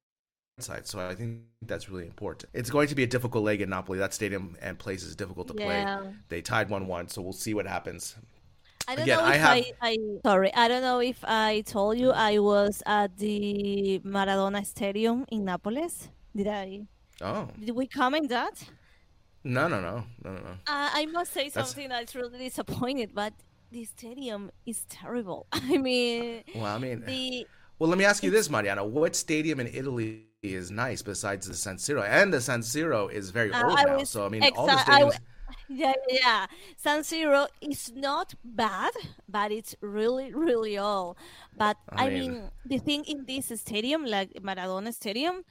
side. 0.59 0.87
So 0.87 1.01
I 1.01 1.15
think 1.15 1.41
that's 1.63 1.89
really 1.89 2.07
important. 2.07 2.51
It's 2.53 2.69
going 2.71 2.89
to 2.89 2.95
be 2.95 3.05
a 3.05 3.07
difficult 3.07 3.45
leg 3.45 3.61
in 3.63 3.71
Napoli. 3.71 3.99
That 3.99 4.13
stadium 4.13 4.57
and 4.61 4.79
place 4.79 5.03
is 5.03 5.17
difficult 5.17 5.49
to 5.49 5.55
Yeah. 5.57 5.97
play. 5.99 6.13
They 6.29 6.43
tied 6.43 6.69
1 6.69 6.87
1, 6.87 7.09
so 7.09 7.23
we'll 7.23 7.33
see 7.33 7.55
what 7.55 7.67
happens. 7.67 8.17
I 8.87 8.95
don't 8.95 9.03
Again, 9.05 9.19
know 9.19 9.25
I 9.25 9.35
if 9.35 9.41
have- 9.41 9.57
I, 9.57 9.73
I 9.83 9.97
sorry, 10.25 10.55
I 10.55 10.69
don't 10.69 10.83
know 10.83 11.01
if 11.01 11.23
I 11.25 11.61
told 11.67 11.99
you 11.99 12.11
I 12.11 12.39
was 12.39 12.83
at 12.87 13.17
the 13.19 14.01
Maradona 14.05 14.65
Stadium 14.65 15.25
in 15.31 15.45
Naples. 15.45 16.09
Did 16.35 16.49
I? 16.49 16.87
Oh, 17.21 17.49
Did 17.59 17.73
we 17.75 17.87
comment 17.87 18.29
that? 18.31 18.55
No, 19.45 19.69
no, 19.69 19.81
no, 19.81 20.05
no, 20.25 20.33
no, 20.33 20.41
no. 20.41 20.51
Uh, 20.67 20.91
I 20.93 21.07
must 21.07 21.33
say 21.33 21.49
That's- 21.49 21.69
something 21.69 21.89
that's 21.89 22.15
really 22.15 22.39
disappointed, 22.39 23.11
but 23.15 23.33
the 23.71 23.85
stadium 23.85 24.51
is 24.67 24.85
terrible. 24.89 25.47
I 25.53 25.79
mean, 25.79 26.43
Well, 26.55 26.67
I 26.67 26.79
mean, 26.79 27.05
the 27.07 27.47
well, 27.79 27.89
let 27.91 27.99
me 27.99 28.05
ask 28.05 28.23
you 28.25 28.31
this, 28.31 28.51
Mariana. 28.51 28.85
What 28.85 29.15
stadium 29.15 29.61
in 29.61 29.69
Italy 29.69 30.25
is 30.43 30.71
nice 30.71 31.01
besides 31.03 31.47
the 31.47 31.55
San 31.55 31.77
Siro? 31.77 32.03
And 32.05 32.33
the 32.33 32.41
San 32.41 32.61
Siro 32.61 33.11
is 33.13 33.31
very 33.31 33.53
Uh, 33.53 33.69
old 33.69 33.79
I 33.79 33.85
now. 33.85 33.97
was 33.99 34.11
So, 34.11 34.27
I 34.27 34.29
mean, 34.29 34.43
all 34.57 34.67
the 34.67 34.73
exa- 34.73 34.89
I 34.89 35.03
stadiums. 35.03 35.19
yeah, 35.69 35.93
yeah. 36.09 36.47
San 36.77 37.01
Siro 37.03 37.47
is 37.61 37.93
not 37.95 38.35
bad, 38.45 38.93
but 39.29 39.53
it's 39.53 39.77
really, 39.81 40.35
really 40.35 40.77
old. 40.77 41.17
But 41.57 41.77
I 41.95 42.07
I, 42.07 42.09
mean- 42.11 42.33
mean, 42.33 42.51
the 42.67 42.79
thing 42.79 43.05
in 43.05 43.27
this 43.27 43.47
stadium, 43.61 44.05
like 44.05 44.33
Maradona 44.43 44.93
Stadium, 44.93 45.45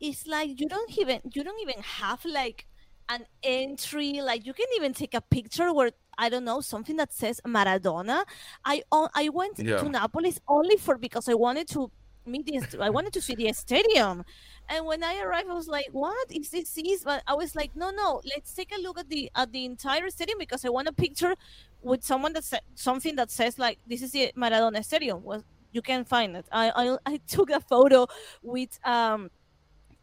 is 0.00 0.26
like 0.26 0.58
you 0.58 0.68
don't 0.68 0.90
even 0.98 1.20
you 1.34 1.44
don't 1.44 1.60
even 1.60 1.82
have 1.82 2.24
like 2.24 2.66
an 3.08 3.24
entry. 3.42 4.20
Like 4.22 4.46
you 4.46 4.52
can 4.54 4.66
even 4.76 4.92
take 4.92 5.14
a 5.14 5.20
picture 5.20 5.72
where 5.72 5.90
I 6.18 6.28
don't 6.28 6.44
know 6.44 6.60
something 6.60 6.96
that 6.96 7.12
says 7.12 7.40
Maradona. 7.46 8.24
I 8.64 8.82
I 9.14 9.28
went 9.30 9.58
Yeah. 9.58 9.78
to 9.78 9.88
Naples 9.88 10.40
only 10.48 10.76
for 10.76 10.96
because 10.98 11.28
I 11.28 11.34
wanted 11.34 11.68
to 11.68 11.90
meet 12.26 12.46
this. 12.46 12.74
I 12.80 12.88
wanted 12.90 13.12
to 13.14 13.20
see 13.20 13.34
the 13.34 13.52
stadium. 13.52 14.24
And 14.68 14.86
when 14.86 15.04
I 15.04 15.20
arrived, 15.20 15.50
I 15.50 15.54
was 15.54 15.68
like, 15.68 15.88
"What 15.92 16.30
is 16.30 16.48
this?" 16.50 16.78
Is 16.78 17.04
but 17.04 17.22
I 17.26 17.34
was 17.34 17.54
like, 17.54 17.76
"No, 17.76 17.90
no, 17.90 18.22
let's 18.34 18.54
take 18.54 18.72
a 18.74 18.80
look 18.80 18.98
at 18.98 19.08
the 19.10 19.30
at 19.34 19.52
the 19.52 19.64
entire 19.66 20.08
stadium 20.10 20.38
because 20.38 20.64
I 20.64 20.70
want 20.70 20.88
a 20.88 20.92
picture 20.92 21.34
with 21.82 22.02
someone 22.02 22.32
that 22.32 22.44
said 22.44 22.62
something 22.74 23.16
that 23.16 23.30
says 23.30 23.58
like, 23.58 23.78
"This 23.86 24.00
is 24.00 24.12
the 24.12 24.32
Maradona 24.36 24.82
Stadium." 24.82 25.22
Was 25.22 25.42
you 25.72 25.82
can 25.82 26.04
find 26.04 26.34
it. 26.36 26.46
I, 26.50 26.70
I 26.74 26.96
I 27.04 27.20
took 27.26 27.50
a 27.50 27.60
photo 27.60 28.06
with 28.42 28.78
um 28.86 29.30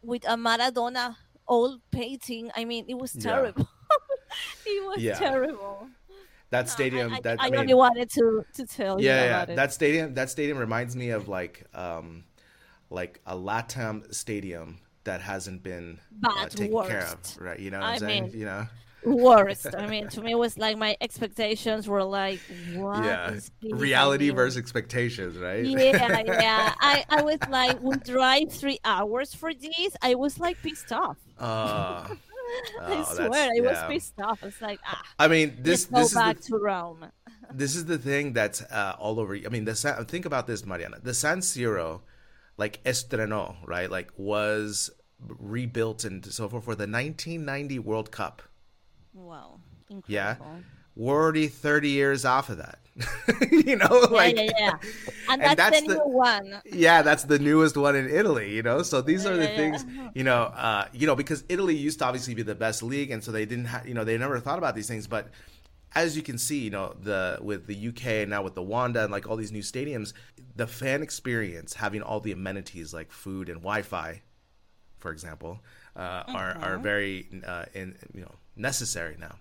with 0.04 0.24
a 0.26 0.36
Maradona 0.36 1.16
old 1.52 1.82
painting. 1.92 2.50
I 2.56 2.64
mean, 2.72 2.84
it 2.88 2.98
was 3.04 3.12
Yeah. 3.16 3.28
terrible. 3.32 3.68
it 4.66 4.82
was 4.90 5.00
Yeah. 5.04 5.20
terrible. 5.20 5.90
that 6.56 6.68
stadium, 6.70 7.14
I, 7.14 7.18
I, 7.18 7.22
that 7.28 7.38
I 7.40 7.46
I 7.48 7.50
mean, 7.52 7.60
only 7.64 7.74
wanted 7.86 8.10
to 8.18 8.26
to 8.58 8.64
tell 8.78 8.96
you 9.00 9.08
yeah, 9.08 9.24
about 9.32 9.48
yeah. 9.48 9.54
it. 9.54 9.56
That 9.62 9.72
stadium, 9.80 10.14
that 10.20 10.30
stadium 10.30 10.58
reminds 10.58 10.94
me 11.02 11.08
of 11.18 11.28
like, 11.40 11.56
um, 11.74 12.26
like 12.90 13.14
a 13.26 13.36
Latam 13.48 13.96
stadium 14.14 14.80
that 15.08 15.22
hasn't 15.22 15.64
been 15.64 16.00
uh, 16.24 16.48
taken 16.50 16.76
care 16.92 17.08
of, 17.14 17.20
right? 17.40 17.60
You 17.60 17.72
know 17.72 17.80
what 17.80 17.90
I 17.90 17.94
I'm 17.94 18.00
saying? 18.00 18.24
mean, 18.26 18.40
you 18.42 18.46
know, 18.52 18.64
worst. 19.04 19.68
I 19.78 19.88
mean, 19.88 20.08
to 20.10 20.22
me, 20.22 20.32
it 20.32 20.38
was 20.38 20.58
like 20.58 20.78
my 20.78 20.96
expectations 21.02 21.88
were 21.88 22.04
like, 22.04 22.40
what? 22.74 23.04
yeah. 23.04 23.40
Reality 23.62 24.28
mean, 24.28 24.36
versus 24.36 24.58
expectations, 24.58 25.38
right? 25.38 25.66
Yeah, 25.66 26.24
yeah. 26.26 26.74
I, 26.80 27.06
I 27.10 27.22
was 27.22 27.40
like, 27.50 27.82
we 27.82 27.96
drive 27.98 28.52
three 28.52 28.80
hours 28.84 29.34
for 29.34 29.54
this. 29.54 29.96
I 30.02 30.16
was 30.16 30.40
like 30.40 30.62
pissed 30.62 30.92
off. 30.92 31.18
Uh, 31.40 32.08
I 32.82 33.06
oh, 33.08 33.16
swear, 33.16 33.50
I 33.58 33.62
was 33.62 33.78
pissed 33.88 34.20
off. 34.20 34.44
I 34.44 34.48
was 34.48 34.62
like, 34.62 34.80
ah, 34.86 35.02
I 35.20 35.28
mean, 35.28 35.58
this 35.62 35.86
go 35.86 36.00
this 36.00 36.10
is 36.10 36.14
back 36.14 36.38
the, 36.38 36.44
to 36.50 36.58
Rome. 36.58 37.06
this 37.54 37.76
is 37.76 37.86
the 37.86 37.98
thing 37.98 38.34
that's 38.34 38.62
uh, 38.64 38.96
all 39.00 39.20
over. 39.20 39.36
I 39.36 39.50
mean, 39.50 39.66
the 39.66 39.76
think 40.08 40.26
about 40.26 40.48
this, 40.48 40.66
Mariana. 40.66 40.98
The 41.02 41.14
San 41.14 41.40
Siro, 41.40 42.02
like 42.58 42.84
estrenó, 42.84 43.56
right? 43.66 43.90
Like 43.90 44.12
was 44.18 44.92
rebuilt 45.20 46.04
and 46.04 46.26
so 46.26 46.50
forth 46.50 46.64
for 46.64 46.76
the 46.76 46.88
1990 46.88 47.80
World 47.80 48.12
Cup. 48.12 48.42
Wow. 49.14 49.60
Incredible. 49.90 50.06
Yeah, 50.08 50.36
we're 50.96 51.22
already 51.22 51.48
30 51.48 51.90
years 51.90 52.26
off 52.26 52.50
of 52.50 52.58
that. 52.58 52.80
you 53.52 53.78
know, 53.78 54.08
like 54.12 54.36
yeah, 54.36 54.44
yeah, 54.44 54.52
yeah. 54.60 54.78
And, 55.30 55.42
and 55.42 55.58
that's, 55.58 55.82
the 55.82 55.88
new 55.88 56.02
one. 56.04 56.62
Yeah, 56.66 57.02
that's 57.02 57.24
the 57.24 57.40
newest 57.40 57.78
one 57.78 57.96
in 57.96 58.10
Italy. 58.10 58.54
You 58.54 58.64
know, 58.64 58.82
so 58.84 59.02
these 59.02 59.24
yeah, 59.24 59.32
are 59.32 59.38
the 59.38 59.50
yeah, 59.50 59.56
things. 59.56 59.86
You 60.14 60.26
know, 60.26 60.44
uh, 60.44 60.88
you 60.92 61.08
know, 61.08 61.16
because 61.16 61.46
Italy 61.48 61.76
used 61.76 62.00
to 62.00 62.06
obviously 62.06 62.34
be 62.34 62.44
the 62.44 62.56
best 62.56 62.84
league, 62.84 63.12
and 63.12 63.24
so 63.24 63.32
they 63.32 63.46
didn't 63.46 63.66
have, 63.66 63.88
you 63.88 63.94
know, 63.94 64.04
they 64.04 64.18
never 64.18 64.40
thought 64.40 64.58
about 64.58 64.76
these 64.76 64.88
things, 64.88 65.08
but 65.08 65.30
as 65.94 66.16
you 66.16 66.24
can 66.24 66.38
see, 66.38 66.60
you 66.60 66.70
know, 66.70 66.96
the 67.02 67.38
with 67.42 67.68
the 67.68 67.88
UK 67.90 68.06
and 68.06 68.30
now 68.30 68.42
with 68.42 68.56
the 68.56 68.62
Wanda 68.62 69.04
and 69.04 69.12
like 69.12 69.30
all 69.30 69.36
these 69.36 69.52
new 69.52 69.62
stadiums, 69.62 70.14
the 70.56 70.68
fan 70.68 71.02
experience 71.02 71.74
having 71.74 72.02
all 72.02 72.20
the 72.20 72.32
amenities 72.32 72.94
like 72.94 73.12
food 73.12 73.50
and 73.50 73.60
Wi-Fi, 73.60 74.22
for 75.00 75.12
example, 75.12 75.60
uh, 75.96 76.24
mm-hmm. 76.24 76.36
are 76.36 76.58
are 76.62 76.78
very 76.78 77.28
uh, 77.46 77.66
in 77.74 77.96
you 78.14 78.22
know 78.22 78.36
necessary 78.56 79.16
now. 79.20 79.36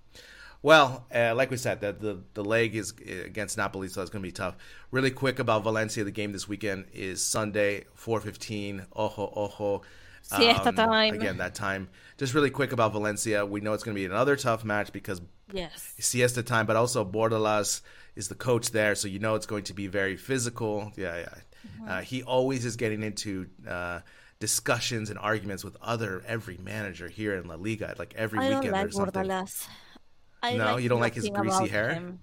Well, 0.62 1.06
uh, 1.14 1.34
like 1.34 1.50
we 1.50 1.56
said, 1.56 1.80
the, 1.80 1.92
the 1.92 2.18
the 2.34 2.44
leg 2.44 2.74
is 2.74 2.92
uh, 2.92 3.24
against 3.24 3.56
Napoli, 3.56 3.88
so 3.88 4.02
it's 4.02 4.10
going 4.10 4.22
to 4.22 4.28
be 4.28 4.32
tough. 4.32 4.56
Really 4.90 5.10
quick 5.10 5.38
about 5.38 5.62
Valencia, 5.62 6.04
the 6.04 6.10
game 6.10 6.32
this 6.32 6.46
weekend 6.46 6.86
is 6.92 7.24
Sunday, 7.24 7.86
four 7.94 8.20
fifteen. 8.20 8.84
Ojo, 8.94 9.32
ojo. 9.34 9.82
Siesta 10.22 10.68
um, 10.68 10.74
time. 10.74 11.14
Again, 11.14 11.38
that 11.38 11.54
time. 11.54 11.88
Just 12.18 12.34
really 12.34 12.50
quick 12.50 12.72
about 12.72 12.92
Valencia. 12.92 13.46
We 13.46 13.62
know 13.62 13.72
it's 13.72 13.82
going 13.82 13.94
to 13.94 13.98
be 13.98 14.04
another 14.04 14.36
tough 14.36 14.64
match 14.64 14.92
because 14.92 15.22
yes, 15.50 15.94
siesta 15.98 16.42
time, 16.42 16.66
but 16.66 16.76
also 16.76 17.04
Bordalas 17.04 17.80
is 18.14 18.28
the 18.28 18.34
coach 18.34 18.70
there, 18.70 18.94
so 18.94 19.08
you 19.08 19.18
know 19.18 19.34
it's 19.34 19.46
going 19.46 19.64
to 19.64 19.72
be 19.72 19.86
very 19.86 20.16
physical. 20.16 20.92
Yeah, 20.94 21.16
yeah. 21.16 21.34
Mm-hmm. 21.66 21.88
Uh, 21.88 22.00
he 22.02 22.22
always 22.22 22.66
is 22.66 22.76
getting 22.76 23.02
into 23.02 23.48
uh, 23.66 24.00
discussions 24.40 25.10
and 25.10 25.18
arguments 25.18 25.62
with 25.62 25.76
other 25.80 26.22
every 26.26 26.58
manager 26.58 27.08
here 27.08 27.36
in 27.36 27.46
La 27.46 27.54
Liga. 27.54 27.94
Like 27.98 28.14
every 28.16 28.40
I 28.40 28.48
weekend 28.48 28.72
like 28.72 28.86
or 28.86 28.90
something. 28.90 29.28
No, 29.28 30.74
like 30.74 30.82
you 30.82 30.88
don't 30.88 31.00
like 31.00 31.14
his 31.14 31.28
greasy 31.28 31.68
hair. 31.68 32.14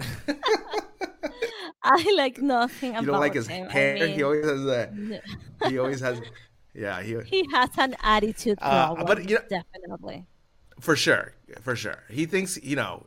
I 1.82 2.14
like 2.16 2.38
nothing 2.38 2.90
about 2.90 2.98
him. 2.98 3.04
You 3.04 3.12
don't 3.12 3.20
like 3.20 3.34
his 3.34 3.46
him. 3.46 3.68
hair. 3.68 3.96
I 4.02 4.06
mean, 4.06 4.14
he 4.14 4.22
always 4.22 4.46
has 4.46 4.64
that. 4.64 5.22
he 5.68 5.78
always 5.78 6.00
has. 6.00 6.20
Yeah, 6.74 7.02
he. 7.02 7.18
He 7.24 7.46
has 7.52 7.70
an 7.78 7.94
attitude 8.02 8.58
problem. 8.58 9.02
Uh, 9.02 9.04
but 9.04 9.28
you 9.28 9.36
know, 9.36 9.42
definitely. 9.48 10.26
For 10.80 10.96
sure, 10.96 11.34
for 11.60 11.76
sure. 11.76 12.04
He 12.10 12.26
thinks 12.26 12.58
you 12.62 12.76
know. 12.76 13.06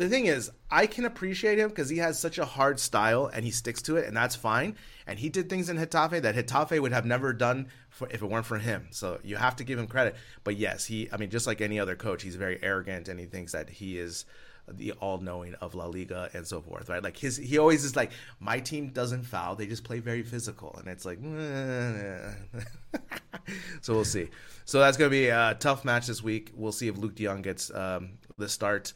The 0.00 0.08
thing 0.08 0.24
is, 0.24 0.50
I 0.70 0.86
can 0.86 1.04
appreciate 1.04 1.58
him 1.58 1.68
because 1.68 1.90
he 1.90 1.98
has 1.98 2.18
such 2.18 2.38
a 2.38 2.46
hard 2.46 2.80
style 2.80 3.26
and 3.26 3.44
he 3.44 3.50
sticks 3.50 3.82
to 3.82 3.98
it, 3.98 4.06
and 4.06 4.16
that's 4.16 4.34
fine. 4.34 4.76
And 5.06 5.18
he 5.18 5.28
did 5.28 5.50
things 5.50 5.68
in 5.68 5.76
Getafe 5.76 6.22
that 6.22 6.34
Getafe 6.34 6.80
would 6.80 6.92
have 6.92 7.04
never 7.04 7.34
done 7.34 7.68
for, 7.90 8.08
if 8.08 8.22
it 8.22 8.24
weren't 8.24 8.46
for 8.46 8.56
him. 8.56 8.88
So 8.92 9.20
you 9.22 9.36
have 9.36 9.56
to 9.56 9.64
give 9.64 9.78
him 9.78 9.86
credit. 9.86 10.16
But 10.42 10.56
yes, 10.56 10.86
he. 10.86 11.10
I 11.12 11.18
mean, 11.18 11.28
just 11.28 11.46
like 11.46 11.60
any 11.60 11.78
other 11.78 11.96
coach, 11.96 12.22
he's 12.22 12.36
very 12.36 12.58
arrogant 12.62 13.08
and 13.08 13.20
he 13.20 13.26
thinks 13.26 13.52
that 13.52 13.68
he 13.68 13.98
is 13.98 14.24
the 14.66 14.92
all-knowing 14.92 15.56
of 15.56 15.74
La 15.74 15.84
Liga 15.84 16.30
and 16.32 16.46
so 16.46 16.62
forth, 16.62 16.88
right? 16.88 17.04
Like 17.04 17.18
his, 17.18 17.36
he 17.36 17.58
always 17.58 17.84
is 17.84 17.94
like, 17.94 18.12
my 18.38 18.58
team 18.58 18.88
doesn't 18.88 19.24
foul; 19.24 19.54
they 19.54 19.66
just 19.66 19.84
play 19.84 19.98
very 19.98 20.22
physical, 20.22 20.74
and 20.78 20.88
it's 20.88 21.04
like, 21.04 21.18
so 23.82 23.92
we'll 23.92 24.06
see. 24.06 24.30
So 24.64 24.78
that's 24.78 24.96
gonna 24.96 25.10
be 25.10 25.28
a 25.28 25.58
tough 25.60 25.84
match 25.84 26.06
this 26.06 26.22
week. 26.22 26.52
We'll 26.54 26.72
see 26.72 26.88
if 26.88 26.96
Luuk 26.96 27.16
de 27.16 27.24
Jong 27.24 27.42
gets 27.42 27.70
um, 27.74 28.12
the 28.38 28.48
start. 28.48 28.94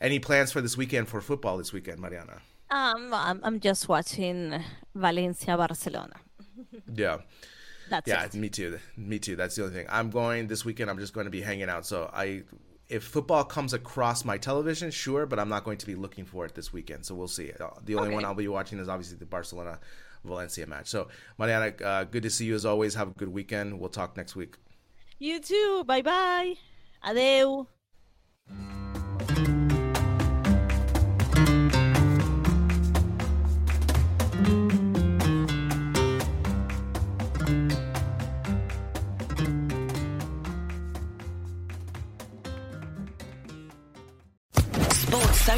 Any 0.00 0.18
plans 0.18 0.52
for 0.52 0.60
this 0.60 0.76
weekend 0.76 1.08
for 1.08 1.20
football 1.20 1.56
this 1.56 1.72
weekend, 1.72 1.98
Mariana? 2.00 2.40
Um, 2.70 3.12
I'm, 3.14 3.40
I'm 3.42 3.60
just 3.60 3.88
watching 3.88 4.62
Valencia 4.94 5.56
Barcelona. 5.56 6.16
yeah. 6.94 7.18
That's 7.88 8.08
yeah, 8.08 8.24
it. 8.24 8.34
me 8.34 8.48
too. 8.48 8.78
Me 8.96 9.18
too. 9.18 9.36
That's 9.36 9.54
the 9.54 9.62
only 9.62 9.74
thing. 9.74 9.86
I'm 9.88 10.10
going 10.10 10.48
this 10.48 10.64
weekend. 10.64 10.90
I'm 10.90 10.98
just 10.98 11.12
going 11.12 11.26
to 11.26 11.30
be 11.30 11.40
hanging 11.40 11.68
out. 11.68 11.86
So 11.86 12.10
I 12.12 12.42
if 12.88 13.04
football 13.04 13.44
comes 13.44 13.72
across 13.72 14.24
my 14.24 14.38
television, 14.38 14.90
sure, 14.90 15.26
but 15.26 15.38
I'm 15.38 15.48
not 15.48 15.64
going 15.64 15.78
to 15.78 15.86
be 15.86 15.94
looking 15.94 16.24
for 16.24 16.44
it 16.44 16.54
this 16.54 16.72
weekend. 16.72 17.04
So 17.04 17.14
we'll 17.14 17.28
see. 17.28 17.52
Uh, 17.58 17.70
the 17.84 17.94
only 17.94 18.08
okay. 18.08 18.14
one 18.14 18.24
I'll 18.24 18.34
be 18.34 18.48
watching 18.48 18.78
is 18.78 18.88
obviously 18.88 19.18
the 19.18 19.26
Barcelona 19.26 19.78
Valencia 20.24 20.66
match. 20.66 20.88
So, 20.88 21.08
Mariana, 21.38 21.72
uh, 21.84 22.04
good 22.04 22.22
to 22.22 22.30
see 22.30 22.44
you 22.44 22.54
as 22.54 22.64
always. 22.64 22.94
Have 22.94 23.08
a 23.08 23.12
good 23.12 23.28
weekend. 23.28 23.78
We'll 23.78 23.90
talk 23.90 24.16
next 24.16 24.36
week. 24.36 24.56
You 25.18 25.40
too. 25.40 25.84
Bye 25.86 26.02
bye. 26.02 26.54
Adeu. 27.04 27.66